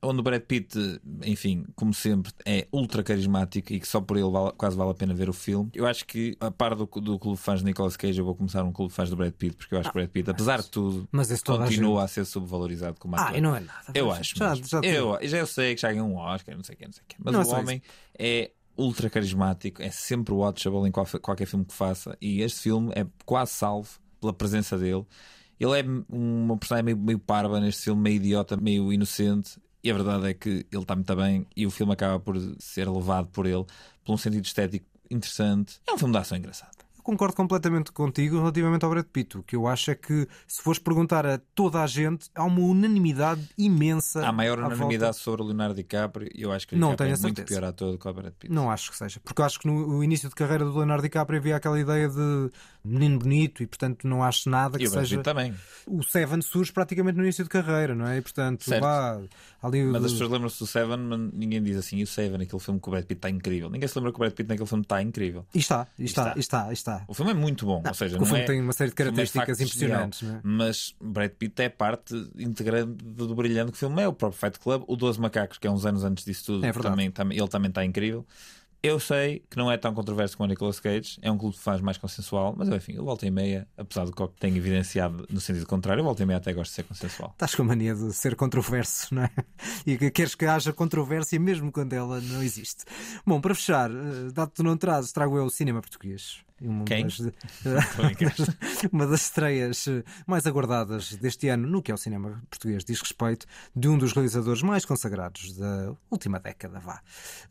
Onde 0.01 0.21
o 0.21 0.23
Brad 0.23 0.41
Pitt, 0.41 1.01
enfim, 1.25 1.65
como 1.75 1.93
sempre, 1.93 2.31
é 2.45 2.65
ultra 2.71 3.03
carismático 3.03 3.73
e 3.73 3.79
que 3.81 3.87
só 3.87 3.99
por 3.99 4.15
ele 4.15 4.29
vale, 4.29 4.53
quase 4.57 4.77
vale 4.77 4.91
a 4.91 4.93
pena 4.93 5.13
ver 5.13 5.29
o 5.29 5.33
filme. 5.33 5.69
Eu 5.73 5.85
acho 5.85 6.05
que, 6.05 6.37
a 6.39 6.49
par 6.49 6.73
do, 6.75 6.85
do 6.85 7.19
clube 7.19 7.37
de 7.37 7.43
fãs 7.43 7.59
de 7.59 7.65
Nicolas 7.65 7.97
Cage, 7.97 8.17
eu 8.19 8.23
vou 8.23 8.33
começar 8.35 8.63
um 8.63 8.71
clube 8.71 8.89
de 8.91 8.95
fãs 8.95 9.09
do 9.09 9.17
Brad 9.17 9.33
Pitt, 9.33 9.57
porque 9.57 9.75
eu 9.75 9.79
acho 9.79 9.89
que 9.91 9.97
o 9.97 9.99
Brad 9.99 10.09
Pitt, 10.09 10.29
apesar 10.29 10.61
de 10.61 10.69
tudo, 10.69 11.07
a 11.11 11.17
continua 11.65 11.99
gente- 12.01 12.05
a 12.05 12.07
ser 12.07 12.25
subvalorizado 12.25 12.97
como 12.97 13.15
ator. 13.17 13.31
Ah, 13.33 13.37
e 13.37 13.41
não 13.41 13.53
é 13.53 13.59
nada. 13.59 13.91
Eu 13.93 14.09
acho. 14.09 14.37
já- 14.37 14.55
já 14.55 14.79
eu, 14.81 15.19
já 15.23 15.37
eu 15.39 15.47
sei 15.47 15.75
que 15.75 15.81
já 15.81 15.91
ganhou 15.91 16.07
um 16.07 16.15
Oscar, 16.15 16.55
não 16.55 16.63
sei 16.63 16.75
o 16.75 16.77
quê, 16.77 16.85
não 16.85 16.93
sei 16.93 17.03
o 17.03 17.05
quê. 17.05 17.15
Mas 17.19 17.33
Não 17.33 17.41
é 17.41 17.43
o 17.43 17.45
só 17.45 17.59
homem 17.59 17.81
é 18.17 18.28
ultra 18.77 19.09
carismático, 19.09 19.81
é 19.81 19.91
sempre 19.91 20.33
watchable 20.33 20.87
em 20.87 20.91
qual- 20.91 21.05
qualquer 21.21 21.45
filme 21.45 21.65
que 21.65 21.73
faça. 21.73 22.17
E 22.21 22.41
este 22.41 22.61
filme 22.61 22.91
é 22.95 23.05
quase 23.25 23.51
salvo 23.51 23.89
pela 24.21 24.33
presença 24.33 24.77
dele. 24.77 25.05
Ele 25.59 25.79
é 25.79 25.83
uma 26.09 26.57
personagem 26.57 26.85
meio, 26.85 26.97
meio 26.97 27.19
parva 27.19 27.59
neste 27.59 27.83
filme, 27.83 28.01
meio 28.01 28.15
idiota, 28.15 28.55
meio 28.55 28.91
inocente. 28.93 29.59
E 29.83 29.91
a 29.91 29.93
verdade 29.93 30.27
é 30.27 30.33
que 30.33 30.65
ele 30.71 30.81
está 30.81 30.95
muito 30.95 31.15
bem 31.15 31.45
e 31.55 31.65
o 31.65 31.71
filme 31.71 31.93
acaba 31.93 32.19
por 32.19 32.35
ser 32.59 32.89
levado 32.89 33.27
por 33.27 33.45
ele 33.45 33.65
por 34.03 34.13
um 34.13 34.17
sentido 34.17 34.45
estético 34.45 34.85
interessante. 35.09 35.79
É 35.87 35.93
um 35.93 35.97
filme 35.97 36.13
de 36.13 36.19
ação 36.19 36.37
engraçado. 36.37 36.77
Eu 36.99 37.03
concordo 37.03 37.33
completamente 37.33 37.93
contigo 37.93 38.37
relativamente 38.37 38.83
ao 38.83 38.91
Brad 38.91 39.05
Pitt. 39.05 39.37
O 39.37 39.43
que 39.43 39.55
eu 39.55 39.65
acho 39.67 39.89
é 39.89 39.95
que, 39.95 40.27
se 40.45 40.61
fores 40.61 40.79
perguntar 40.79 41.25
a 41.25 41.39
toda 41.55 41.81
a 41.81 41.87
gente, 41.87 42.29
há 42.35 42.43
uma 42.43 42.59
unanimidade 42.59 43.49
imensa. 43.57 44.27
Há 44.27 44.31
maior 44.33 44.59
unanimidade 44.59 45.15
sobre 45.15 45.41
o 45.41 45.45
Leonardo 45.45 45.75
DiCaprio 45.75 46.29
e 46.35 46.41
eu 46.41 46.51
acho 46.51 46.67
que 46.67 46.75
Não 46.75 46.89
DiCaprio 46.89 47.15
é 47.15 47.17
muito 47.17 47.37
certeza. 47.37 47.59
pior 47.59 47.67
ator 47.69 47.91
do 47.93 47.97
que 47.97 48.07
o 48.07 48.13
Brad 48.13 48.33
Pitt. 48.33 48.53
Não 48.53 48.69
acho 48.69 48.91
que 48.91 48.97
seja. 48.97 49.21
Porque 49.23 49.41
eu 49.41 49.45
acho 49.45 49.59
que 49.59 49.67
no 49.67 50.03
início 50.03 50.27
de 50.27 50.35
carreira 50.35 50.65
do 50.65 50.75
Leonardo 50.75 51.01
DiCaprio 51.01 51.39
havia 51.39 51.55
aquela 51.55 51.79
ideia 51.79 52.09
de 52.09 52.49
menino 52.89 53.19
bonito 53.19 53.61
e, 53.63 53.67
portanto, 53.67 54.07
não 54.07 54.23
acho 54.23 54.49
nada 54.49 54.77
que 54.77 54.83
E 54.83 54.87
o 54.87 54.91
seja. 54.91 55.21
Também. 55.21 55.53
O 55.87 56.03
Seven 56.03 56.41
surge 56.41 56.71
praticamente 56.71 57.17
no 57.17 57.23
início 57.23 57.43
de 57.43 57.49
carreira, 57.49 57.95
não 57.95 58.07
é? 58.07 58.17
E, 58.17 58.21
portanto, 58.21 58.63
Certo. 58.63 58.81
vá 58.81 59.19
ali. 59.61 59.83
Mas 59.85 60.01
o- 60.01 60.05
as 60.05 60.11
pessoas 60.13 60.31
lembram-se 60.31 60.59
do 60.59 60.67
Seven, 60.67 60.97
mas 60.97 61.19
ninguém 61.33 61.61
diz 61.63 61.77
assim, 61.77 62.01
o 62.03 62.07
Seven, 62.07 62.41
aquele 62.41 62.61
filme 62.61 62.79
que 62.79 62.87
o 62.87 62.91
Brad 62.91 63.03
Pitt 63.05 63.17
está 63.17 63.29
incrível. 63.29 63.69
Ninguém 63.69 63.87
se 63.87 63.97
lembra 63.97 64.11
que 64.11 64.17
o 64.17 64.19
Brad 64.19 64.33
Pitt 64.33 64.49
naquele 64.49 64.67
filme 64.67 64.83
está 64.83 65.01
incrível. 65.01 65.45
E 65.53 65.59
está, 65.59 65.87
e 65.97 66.05
está, 66.05 66.33
e 66.35 66.39
está, 66.39 66.69
e 66.69 66.73
está. 66.73 67.05
O 67.07 67.13
filme 67.13 67.31
é 67.31 67.35
muito 67.35 67.65
bom, 67.65 67.81
ou 67.85 67.93
seja, 67.93 68.15
o 68.17 68.19
não 68.19 68.25
filme 68.25 68.41
é- 68.41 68.45
tem 68.45 68.61
uma 68.61 68.73
série 68.73 68.89
de 68.89 68.93
é 68.93 68.97
características 68.97 69.59
impressionantes, 69.61 70.19
genial, 70.19 70.41
não 70.43 70.51
é? 70.51 70.57
Mas 70.67 70.95
Brad 71.01 71.31
Pitt 71.31 71.61
é 71.61 71.69
parte 71.69 72.13
integrante 72.37 73.03
do 73.03 73.35
brilhante 73.35 73.71
que 73.71 73.77
o 73.77 73.79
filme 73.79 74.01
é. 74.01 74.07
O 74.07 74.13
próprio 74.13 74.39
Fight 74.39 74.59
Club, 74.59 74.83
o 74.87 74.95
12 74.95 75.19
Macacos, 75.19 75.57
que 75.57 75.67
é 75.67 75.71
uns 75.71 75.85
anos 75.85 76.03
antes 76.03 76.23
disso 76.25 76.45
tudo, 76.45 76.65
É 76.65 76.71
verdade. 76.71 76.89
também, 76.95 77.11
também- 77.11 77.37
ele 77.37 77.47
também 77.47 77.69
está 77.69 77.83
incrível. 77.83 78.25
Eu 78.81 78.97
sei 78.97 79.43
que 79.49 79.57
não 79.57 79.69
é 79.69 79.75
tão 79.75 79.93
controverso 79.93 80.37
como 80.37 80.47
o 80.47 80.49
Nicolas 80.49 80.79
Cage, 80.79 81.19
é 81.21 81.29
um 81.29 81.37
clube 81.37 81.55
de 81.55 81.61
fãs 81.61 81.81
mais 81.81 81.97
consensual, 81.97 82.55
mas 82.57 82.69
enfim, 82.69 82.93
eu 82.93 83.03
volto 83.03 83.25
e 83.25 83.31
meia, 83.31 83.67
apesar 83.77 84.05
do 84.05 84.13
que 84.13 84.39
tenho 84.39 84.55
evidenciado 84.55 85.27
no 85.29 85.41
sentido 85.41 85.65
contrário, 85.65 85.99
eu 85.99 86.05
volto 86.05 86.21
e 86.21 86.25
meia 86.25 86.37
até 86.37 86.53
gosto 86.53 86.71
de 86.71 86.75
ser 86.75 86.83
consensual. 86.83 87.31
Estás 87.31 87.53
com 87.55 87.63
a 87.63 87.65
mania 87.65 87.93
de 87.93 88.13
ser 88.13 88.35
controverso, 88.37 89.13
não 89.13 89.23
é? 89.23 89.31
E 89.85 89.97
que 89.97 90.09
queres 90.11 90.33
que 90.33 90.45
haja 90.45 90.71
controvérsia 90.71 91.37
mesmo 91.39 91.71
quando 91.71 91.91
ela 91.91 92.21
não 92.21 92.41
existe. 92.41 92.85
Bom, 93.25 93.41
para 93.41 93.53
fechar, 93.53 93.91
eh, 93.91 94.31
dado 94.31 94.49
que 94.49 94.55
tu 94.55 94.63
não 94.63 94.77
trazes, 94.77 95.11
trago 95.11 95.37
eu 95.37 95.45
o 95.45 95.49
cinema 95.49 95.81
português. 95.81 96.41
Uma 96.61 96.85
Quem? 96.85 97.03
das- 97.05 97.19
uma 98.91 99.07
das 99.07 99.21
estreias 99.21 99.87
eh, 99.87 100.03
mais 100.27 100.45
aguardadas 100.45 101.15
deste 101.15 101.47
ano 101.47 101.67
no 101.67 101.81
que 101.81 101.91
é 101.91 101.93
o 101.93 101.97
cinema 101.97 102.41
português 102.49 102.83
diz 102.83 102.99
respeito 103.01 103.45
de 103.75 103.87
um 103.87 103.97
dos 103.97 104.13
realizadores 104.13 104.61
mais 104.61 104.85
consagrados 104.85 105.53
da 105.57 105.93
última 106.09 106.39
década, 106.39 106.79
vá, 106.79 107.01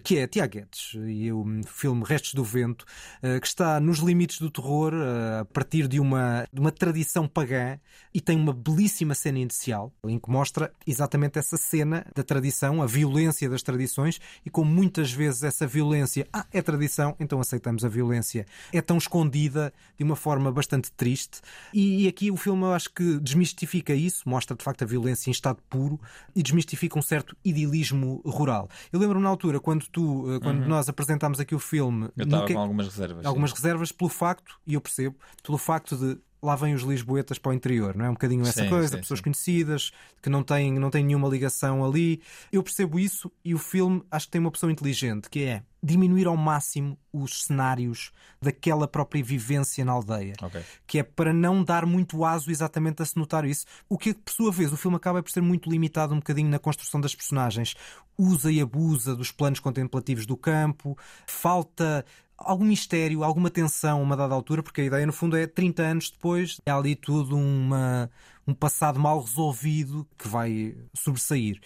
que 0.02 0.18
é 0.18 0.26
Tiago 0.26 0.52
Guedes 0.52 0.92
e 1.06 1.32
o 1.32 1.44
filme 1.66 2.04
Restos 2.04 2.34
do 2.34 2.44
Vento, 2.44 2.84
eh, 3.22 3.40
que 3.40 3.46
está 3.46 3.80
nos 3.80 3.98
limites 3.98 4.40
do 4.40 4.50
terror 4.50 4.92
eh, 4.94 5.40
a 5.40 5.44
partir 5.44 5.88
de 5.88 6.00
uma, 6.00 6.46
de 6.52 6.60
uma 6.60 6.72
tradição 6.72 7.26
pagã 7.26 7.78
e 8.12 8.20
tem 8.20 8.36
uma 8.36 8.52
belíssima 8.52 9.14
cena 9.14 9.38
inicial 9.38 9.92
em 10.04 10.18
que 10.18 10.30
mostra 10.30 10.72
exatamente 10.86 11.38
essa 11.38 11.56
cena 11.56 12.06
da 12.14 12.22
tradição, 12.22 12.82
a 12.82 12.86
violência 12.86 13.48
das 13.48 13.62
tradições 13.62 14.20
e 14.44 14.50
como 14.50 14.70
muitas 14.70 15.12
vezes 15.12 15.42
essa 15.42 15.66
violência, 15.66 16.26
ah, 16.32 16.46
é 16.52 16.60
tradição, 16.62 17.14
então 17.20 17.40
aceitamos 17.40 17.84
a 17.84 17.88
violência, 17.88 18.46
é 18.72 18.80
tão 18.80 18.97
escondida 18.98 19.72
de 19.96 20.04
uma 20.04 20.14
forma 20.16 20.50
bastante 20.52 20.90
triste. 20.92 21.40
E 21.72 22.06
aqui 22.08 22.30
o 22.30 22.36
filme 22.36 22.62
eu 22.64 22.72
acho 22.72 22.90
que 22.92 23.18
desmistifica 23.20 23.94
isso, 23.94 24.28
mostra 24.28 24.56
de 24.56 24.62
facto 24.62 24.82
a 24.82 24.86
violência 24.86 25.30
em 25.30 25.32
estado 25.32 25.58
puro 25.70 26.00
e 26.34 26.42
desmistifica 26.42 26.98
um 26.98 27.02
certo 27.02 27.36
idilismo 27.44 28.20
rural. 28.24 28.68
Eu 28.92 28.98
lembro-me 29.00 29.22
na 29.24 29.28
altura, 29.30 29.60
quando 29.60 29.86
tu, 29.88 30.26
eh, 30.34 30.40
quando 30.40 30.60
Uhum. 30.62 30.68
nós 30.68 30.88
apresentámos 30.88 31.40
aqui 31.40 31.54
o 31.54 31.58
filme, 31.58 32.08
Eu 32.16 32.24
estava 32.24 32.46
que- 32.46 32.54
com 32.54 32.60
algumas 32.60 32.86
reservas. 32.88 33.24
algumas 33.26 33.50
sim. 33.50 33.56
reservas 33.56 33.92
pelo 33.92 34.10
facto, 34.10 34.58
e 34.66 34.74
eu 34.74 34.80
percebo, 34.80 35.16
pelo 35.42 35.58
facto 35.58 35.96
de 35.96 36.18
lá 36.42 36.56
vêm 36.56 36.74
os 36.74 36.82
lisboetas 36.82 37.38
para 37.38 37.50
o 37.50 37.52
interior, 37.52 37.96
não 37.96 38.04
é? 38.04 38.10
Um 38.10 38.12
bocadinho 38.12 38.42
essa 38.42 38.62
Sim, 38.62 38.68
coisa, 38.68 38.94
sim, 38.94 39.00
pessoas 39.00 39.18
sim. 39.18 39.24
conhecidas, 39.24 39.90
que 40.22 40.30
não 40.30 40.42
têm, 40.42 40.78
não 40.78 40.90
têm 40.90 41.04
nenhuma 41.04 41.28
ligação 41.28 41.84
ali. 41.84 42.20
Eu 42.52 42.62
percebo 42.62 42.98
isso 42.98 43.30
e 43.44 43.54
o 43.54 43.58
filme 43.58 44.02
acho 44.10 44.26
que 44.26 44.32
tem 44.32 44.40
uma 44.40 44.48
opção 44.48 44.70
inteligente, 44.70 45.28
que 45.28 45.44
é 45.44 45.62
diminuir 45.82 46.26
ao 46.26 46.36
máximo 46.36 46.98
os 47.12 47.44
cenários 47.44 48.12
daquela 48.40 48.86
própria 48.88 49.22
vivência 49.22 49.84
na 49.84 49.92
aldeia. 49.92 50.34
Ok. 50.42 50.60
Que 50.86 50.98
é 50.98 51.02
para 51.02 51.32
não 51.32 51.62
dar 51.62 51.86
muito 51.86 52.24
aso 52.24 52.50
exatamente 52.50 53.02
a 53.02 53.04
se 53.04 53.16
notar 53.16 53.44
isso. 53.44 53.64
O 53.88 53.96
que, 53.96 54.14
por 54.14 54.32
sua 54.32 54.52
vez, 54.52 54.72
o 54.72 54.76
filme 54.76 54.96
acaba 54.96 55.22
por 55.22 55.30
ser 55.30 55.40
muito 55.40 55.70
limitado 55.70 56.14
um 56.14 56.18
bocadinho 56.18 56.48
na 56.48 56.58
construção 56.58 57.00
das 57.00 57.14
personagens. 57.14 57.74
Usa 58.16 58.50
e 58.50 58.60
abusa 58.60 59.14
dos 59.14 59.30
planos 59.30 59.60
contemplativos 59.60 60.26
do 60.26 60.36
campo, 60.36 60.98
falta 61.26 62.04
algum 62.38 62.64
mistério, 62.64 63.24
alguma 63.24 63.50
tensão 63.50 63.98
a 63.98 64.02
uma 64.02 64.16
dada 64.16 64.34
altura, 64.34 64.62
porque 64.62 64.80
a 64.80 64.84
ideia, 64.84 65.04
no 65.04 65.12
fundo, 65.12 65.36
é 65.36 65.46
30 65.46 65.82
anos 65.82 66.10
depois, 66.10 66.60
é 66.64 66.70
ali 66.70 66.94
tudo 66.94 67.36
uma, 67.36 68.10
um 68.46 68.54
passado 68.54 68.98
mal 68.98 69.20
resolvido 69.20 70.08
que 70.16 70.28
vai 70.28 70.76
sobressair. 70.94 71.60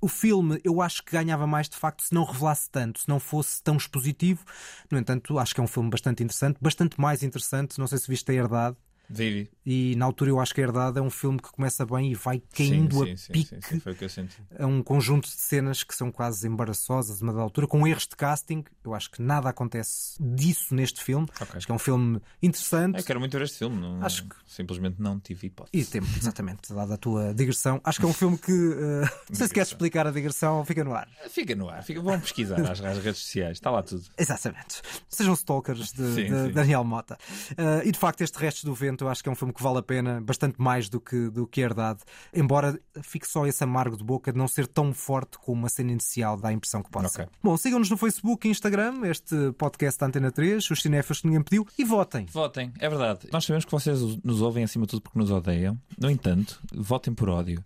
O 0.00 0.08
filme, 0.08 0.60
eu 0.64 0.80
acho 0.80 1.02
que 1.02 1.12
ganhava 1.12 1.46
mais 1.46 1.68
de 1.68 1.76
facto 1.76 2.02
se 2.02 2.14
não 2.14 2.24
revelasse 2.24 2.70
tanto, 2.70 3.00
se 3.00 3.08
não 3.08 3.20
fosse 3.20 3.62
tão 3.62 3.76
expositivo. 3.76 4.44
No 4.90 4.98
entanto, 4.98 5.38
acho 5.38 5.54
que 5.54 5.60
é 5.60 5.64
um 5.64 5.66
filme 5.66 5.90
bastante 5.90 6.22
interessante, 6.22 6.58
bastante 6.60 6.98
mais 7.00 7.22
interessante. 7.22 7.78
Não 7.78 7.86
sei 7.86 7.98
se 7.98 8.08
viste 8.08 8.30
a 8.30 8.34
Herdade. 8.34 8.76
Vivi. 9.12 9.50
E 9.66 9.94
na 9.96 10.04
altura 10.06 10.30
eu 10.30 10.40
acho 10.40 10.54
que 10.54 10.60
a 10.60 10.64
Herdade 10.64 10.98
é 10.98 11.02
um 11.02 11.10
filme 11.10 11.38
que 11.38 11.50
começa 11.50 11.84
bem 11.84 12.12
e 12.12 12.14
vai 12.14 12.40
caindo 12.54 13.04
sim, 13.04 13.12
a 13.12 13.16
sim, 13.16 13.16
sim, 13.16 13.32
pique 13.32 13.48
sim, 13.56 13.60
sim, 13.60 13.80
foi 13.80 13.92
o 13.92 13.94
que 13.96 14.04
eu 14.04 14.08
senti. 14.08 14.36
a 14.58 14.66
um 14.66 14.82
conjunto 14.82 15.24
de 15.28 15.34
cenas 15.34 15.82
que 15.82 15.94
são 15.94 16.10
quase 16.12 16.46
embaraçosas, 16.46 17.20
a 17.20 17.24
uma 17.24 17.32
dada 17.32 17.42
altura, 17.42 17.66
com 17.66 17.86
erros 17.86 18.06
de 18.06 18.16
casting. 18.16 18.64
Eu 18.84 18.94
acho 18.94 19.10
que 19.10 19.20
nada 19.20 19.48
acontece 19.48 20.16
disso 20.20 20.74
neste 20.74 21.02
filme. 21.02 21.26
Acho 21.54 21.66
que 21.66 21.72
é 21.72 21.74
um 21.74 21.78
filme 21.78 22.20
interessante. 22.42 22.98
Eu 22.98 23.04
quero 23.04 23.20
muito 23.20 23.32
ver 23.36 23.44
este 23.44 23.58
filme. 23.58 23.80
Não, 23.80 24.02
Acho 24.04 24.24
que- 24.28 24.36
Simplesmente 24.46 24.96
não 25.00 25.18
tive 25.20 25.46
hipótese. 25.46 25.76
E 25.82 25.84
tempo, 25.84 26.06
exatamente, 26.16 26.72
dada 26.72 26.94
a 26.94 26.96
tua 26.96 27.32
digressão. 27.34 27.80
Acho 27.84 27.98
que 28.00 28.04
é 28.04 28.08
um 28.08 28.12
filme 28.12 28.36
que. 28.38 28.50
eh, 28.52 29.08
não 29.28 29.34
sei 29.36 29.46
se 29.48 29.54
queres 29.54 29.68
explicar 29.70 30.06
a 30.06 30.10
digressão, 30.10 30.64
fica 30.64 30.82
no 30.84 30.92
ar. 30.94 31.08
Fica 31.28 31.54
no 31.54 31.68
ar, 31.68 31.82
fica, 31.82 32.00
vão 32.00 32.18
pesquisar 32.20 32.60
às, 32.60 32.80
às 32.80 32.98
redes 32.98 33.20
sociais, 33.20 33.56
está 33.58 33.70
lá 33.70 33.82
tudo. 33.82 34.04
Exatamente. 34.18 34.82
Sejam 35.08 35.34
stalkers 35.34 35.92
de, 35.92 36.14
de. 36.28 36.52
Daniel 36.52 36.84
Mota. 36.84 37.16
Uh, 37.52 37.86
e 37.86 37.92
de 37.92 37.98
facto, 37.98 38.20
este 38.22 38.38
Restos 38.38 38.64
do 38.64 38.74
Vento 38.74 38.99
eu 39.04 39.08
acho 39.08 39.22
que 39.22 39.28
é 39.28 39.32
um 39.32 39.34
filme 39.34 39.52
que 39.52 39.62
vale 39.62 39.78
a 39.78 39.82
pena, 39.82 40.20
bastante 40.20 40.56
mais 40.60 40.88
do 40.88 41.00
que, 41.00 41.28
do 41.30 41.46
que 41.46 41.60
Herdade. 41.60 42.00
Embora 42.34 42.78
fique 43.02 43.26
só 43.28 43.46
esse 43.46 43.62
amargo 43.64 43.96
de 43.96 44.04
boca 44.04 44.32
de 44.32 44.38
não 44.38 44.48
ser 44.48 44.66
tão 44.66 44.92
forte 44.92 45.38
como 45.38 45.66
a 45.66 45.68
cena 45.68 45.92
inicial 45.92 46.36
dá 46.36 46.48
a 46.48 46.52
impressão 46.52 46.82
que 46.82 46.90
pode 46.90 47.06
Ok. 47.06 47.16
ser. 47.24 47.28
Bom, 47.42 47.56
sigam-nos 47.56 47.90
no 47.90 47.96
Facebook 47.96 48.46
e 48.46 48.50
Instagram, 48.50 49.00
este 49.08 49.52
podcast 49.58 49.98
da 50.00 50.06
Antena 50.06 50.30
3, 50.30 50.70
os 50.70 50.82
cinéfilos 50.82 51.20
que 51.20 51.26
ninguém 51.26 51.42
pediu, 51.42 51.66
e 51.78 51.84
votem. 51.84 52.26
Votem, 52.26 52.72
é 52.78 52.88
verdade. 52.88 53.28
Nós 53.32 53.44
sabemos 53.44 53.64
que 53.64 53.70
vocês 53.72 54.00
nos 54.24 54.40
ouvem 54.40 54.64
acima 54.64 54.84
de 54.86 54.90
tudo 54.90 55.02
porque 55.02 55.18
nos 55.18 55.30
odeiam. 55.30 55.78
No 55.98 56.10
entanto, 56.10 56.60
votem 56.74 57.12
por 57.14 57.28
ódio. 57.28 57.64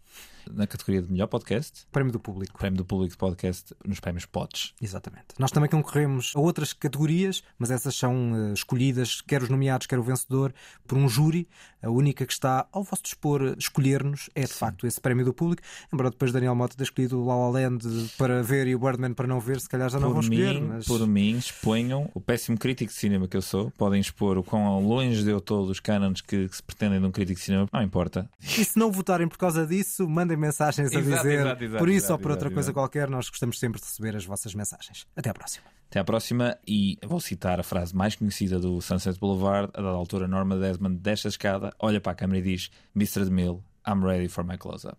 Na 0.53 0.67
categoria 0.67 1.03
de 1.03 1.11
melhor 1.11 1.27
podcast, 1.27 1.87
Prémio 1.91 2.13
do 2.13 2.21
Público. 2.21 2.59
prémio 2.59 2.77
do 2.77 2.85
público 2.85 3.13
de 3.13 3.17
podcast, 3.17 3.75
nos 3.85 4.01
prémios 4.01 4.27
POTS. 4.27 4.75
Exatamente. 4.81 5.27
Nós 5.39 5.51
também 5.51 5.69
concorremos 5.69 6.33
a 6.35 6.41
outras 6.41 6.73
categorias, 6.73 7.43
mas 7.59 7.71
essas 7.71 7.95
são 7.95 8.51
eh, 8.51 8.53
escolhidas, 8.53 9.21
quer 9.21 9.43
os 9.43 9.49
nomeados, 9.49 9.87
quer 9.87 9.99
o 9.99 10.03
vencedor, 10.03 10.53
por 10.87 10.99
um 10.99 11.09
júri. 11.09 11.49
A 11.85 11.91
única 11.91 12.25
que 12.25 12.33
está 12.33 12.67
ao 12.73 12.83
vosso 12.83 13.03
dispor 13.03 13.55
escolher-nos 13.59 14.31
é 14.35 14.43
de 14.43 14.53
facto 14.53 14.87
esse 14.87 14.99
prémio 14.99 15.23
do 15.25 15.35
público. 15.35 15.63
Embora 15.93 16.11
depois 16.11 16.33
Daniel 16.33 16.55
Mota 16.55 16.75
ter 16.75 16.85
escolhido 16.85 17.21
o 17.21 17.27
La 17.27 17.37
La 17.37 17.49
Land 17.51 17.87
para 18.17 18.43
ver 18.43 18.67
e 18.67 18.75
o 18.75 18.79
Birdman 18.79 19.13
para 19.13 19.27
não 19.27 19.39
ver, 19.39 19.61
se 19.61 19.69
calhar 19.69 19.91
já 19.91 20.01
não 20.01 20.09
por 20.09 20.15
vão 20.15 20.23
escolher. 20.23 20.55
mim, 20.55 20.69
mas... 20.69 20.87
por 20.87 21.07
mim, 21.07 21.37
exponham 21.37 22.11
o 22.15 22.21
péssimo 22.21 22.57
crítico 22.57 22.91
de 22.91 22.99
cinema 22.99 23.29
que 23.29 23.37
eu 23.37 23.43
sou. 23.43 23.71
Podem 23.73 24.01
expor 24.01 24.39
o 24.39 24.43
quão 24.43 24.81
longe 24.87 25.29
eu 25.29 25.39
estou 25.39 25.67
dos 25.67 25.79
cânones 25.79 26.23
que, 26.23 26.49
que 26.49 26.57
se 26.57 26.63
pretendem 26.63 26.99
de 27.01 27.07
um 27.07 27.11
crítico 27.13 27.39
de 27.39 27.45
cinema. 27.45 27.69
Não 27.71 27.83
importa. 27.83 28.31
E 28.41 28.65
se 28.65 28.79
não 28.79 28.91
votarem 28.91 29.29
por 29.29 29.37
causa 29.37 29.67
disso, 29.67 30.09
mandem 30.09 30.37
mensagens 30.39 30.91
a 30.91 30.99
Exato, 30.99 31.17
dizer 31.17 31.41
exato, 31.41 31.65
exato, 31.65 31.79
por 31.79 31.89
isso 31.91 32.13
ou 32.13 32.19
por 32.19 32.31
outra 32.31 32.51
coisa 32.51 32.73
qualquer. 32.73 33.11
Nós 33.11 33.29
gostamos 33.29 33.59
sempre 33.59 33.79
de 33.81 33.87
receber 33.87 34.17
as 34.17 34.25
vossas 34.25 34.55
mensagens. 34.55 35.07
Até 35.15 35.29
à 35.29 35.35
próxima. 35.35 35.67
Até 35.95 36.01
à 36.01 36.05
próxima 36.05 36.59
e 36.67 36.99
vou 37.07 37.21
citar 37.21 37.61
a 37.61 37.63
frase 37.63 37.95
mais 37.95 38.17
conhecida 38.17 38.59
do 38.59 38.81
Sunset 38.81 39.17
Boulevard. 39.17 39.71
A 39.75 39.81
dada 39.81 39.95
altura, 39.95 40.27
Norma 40.27 40.59
Desmond 40.59 40.97
desce 40.97 41.29
a 41.29 41.31
escada, 41.31 41.73
olha 41.79 42.01
para 42.01 42.11
a 42.11 42.15
câmera 42.17 42.41
e 42.41 42.43
diz: 42.43 42.69
Mr. 42.97 43.25
DeMille, 43.25 43.61
I'm 43.87 44.05
ready 44.05 44.27
for 44.27 44.43
my 44.43 44.59
close-up. 44.59 44.99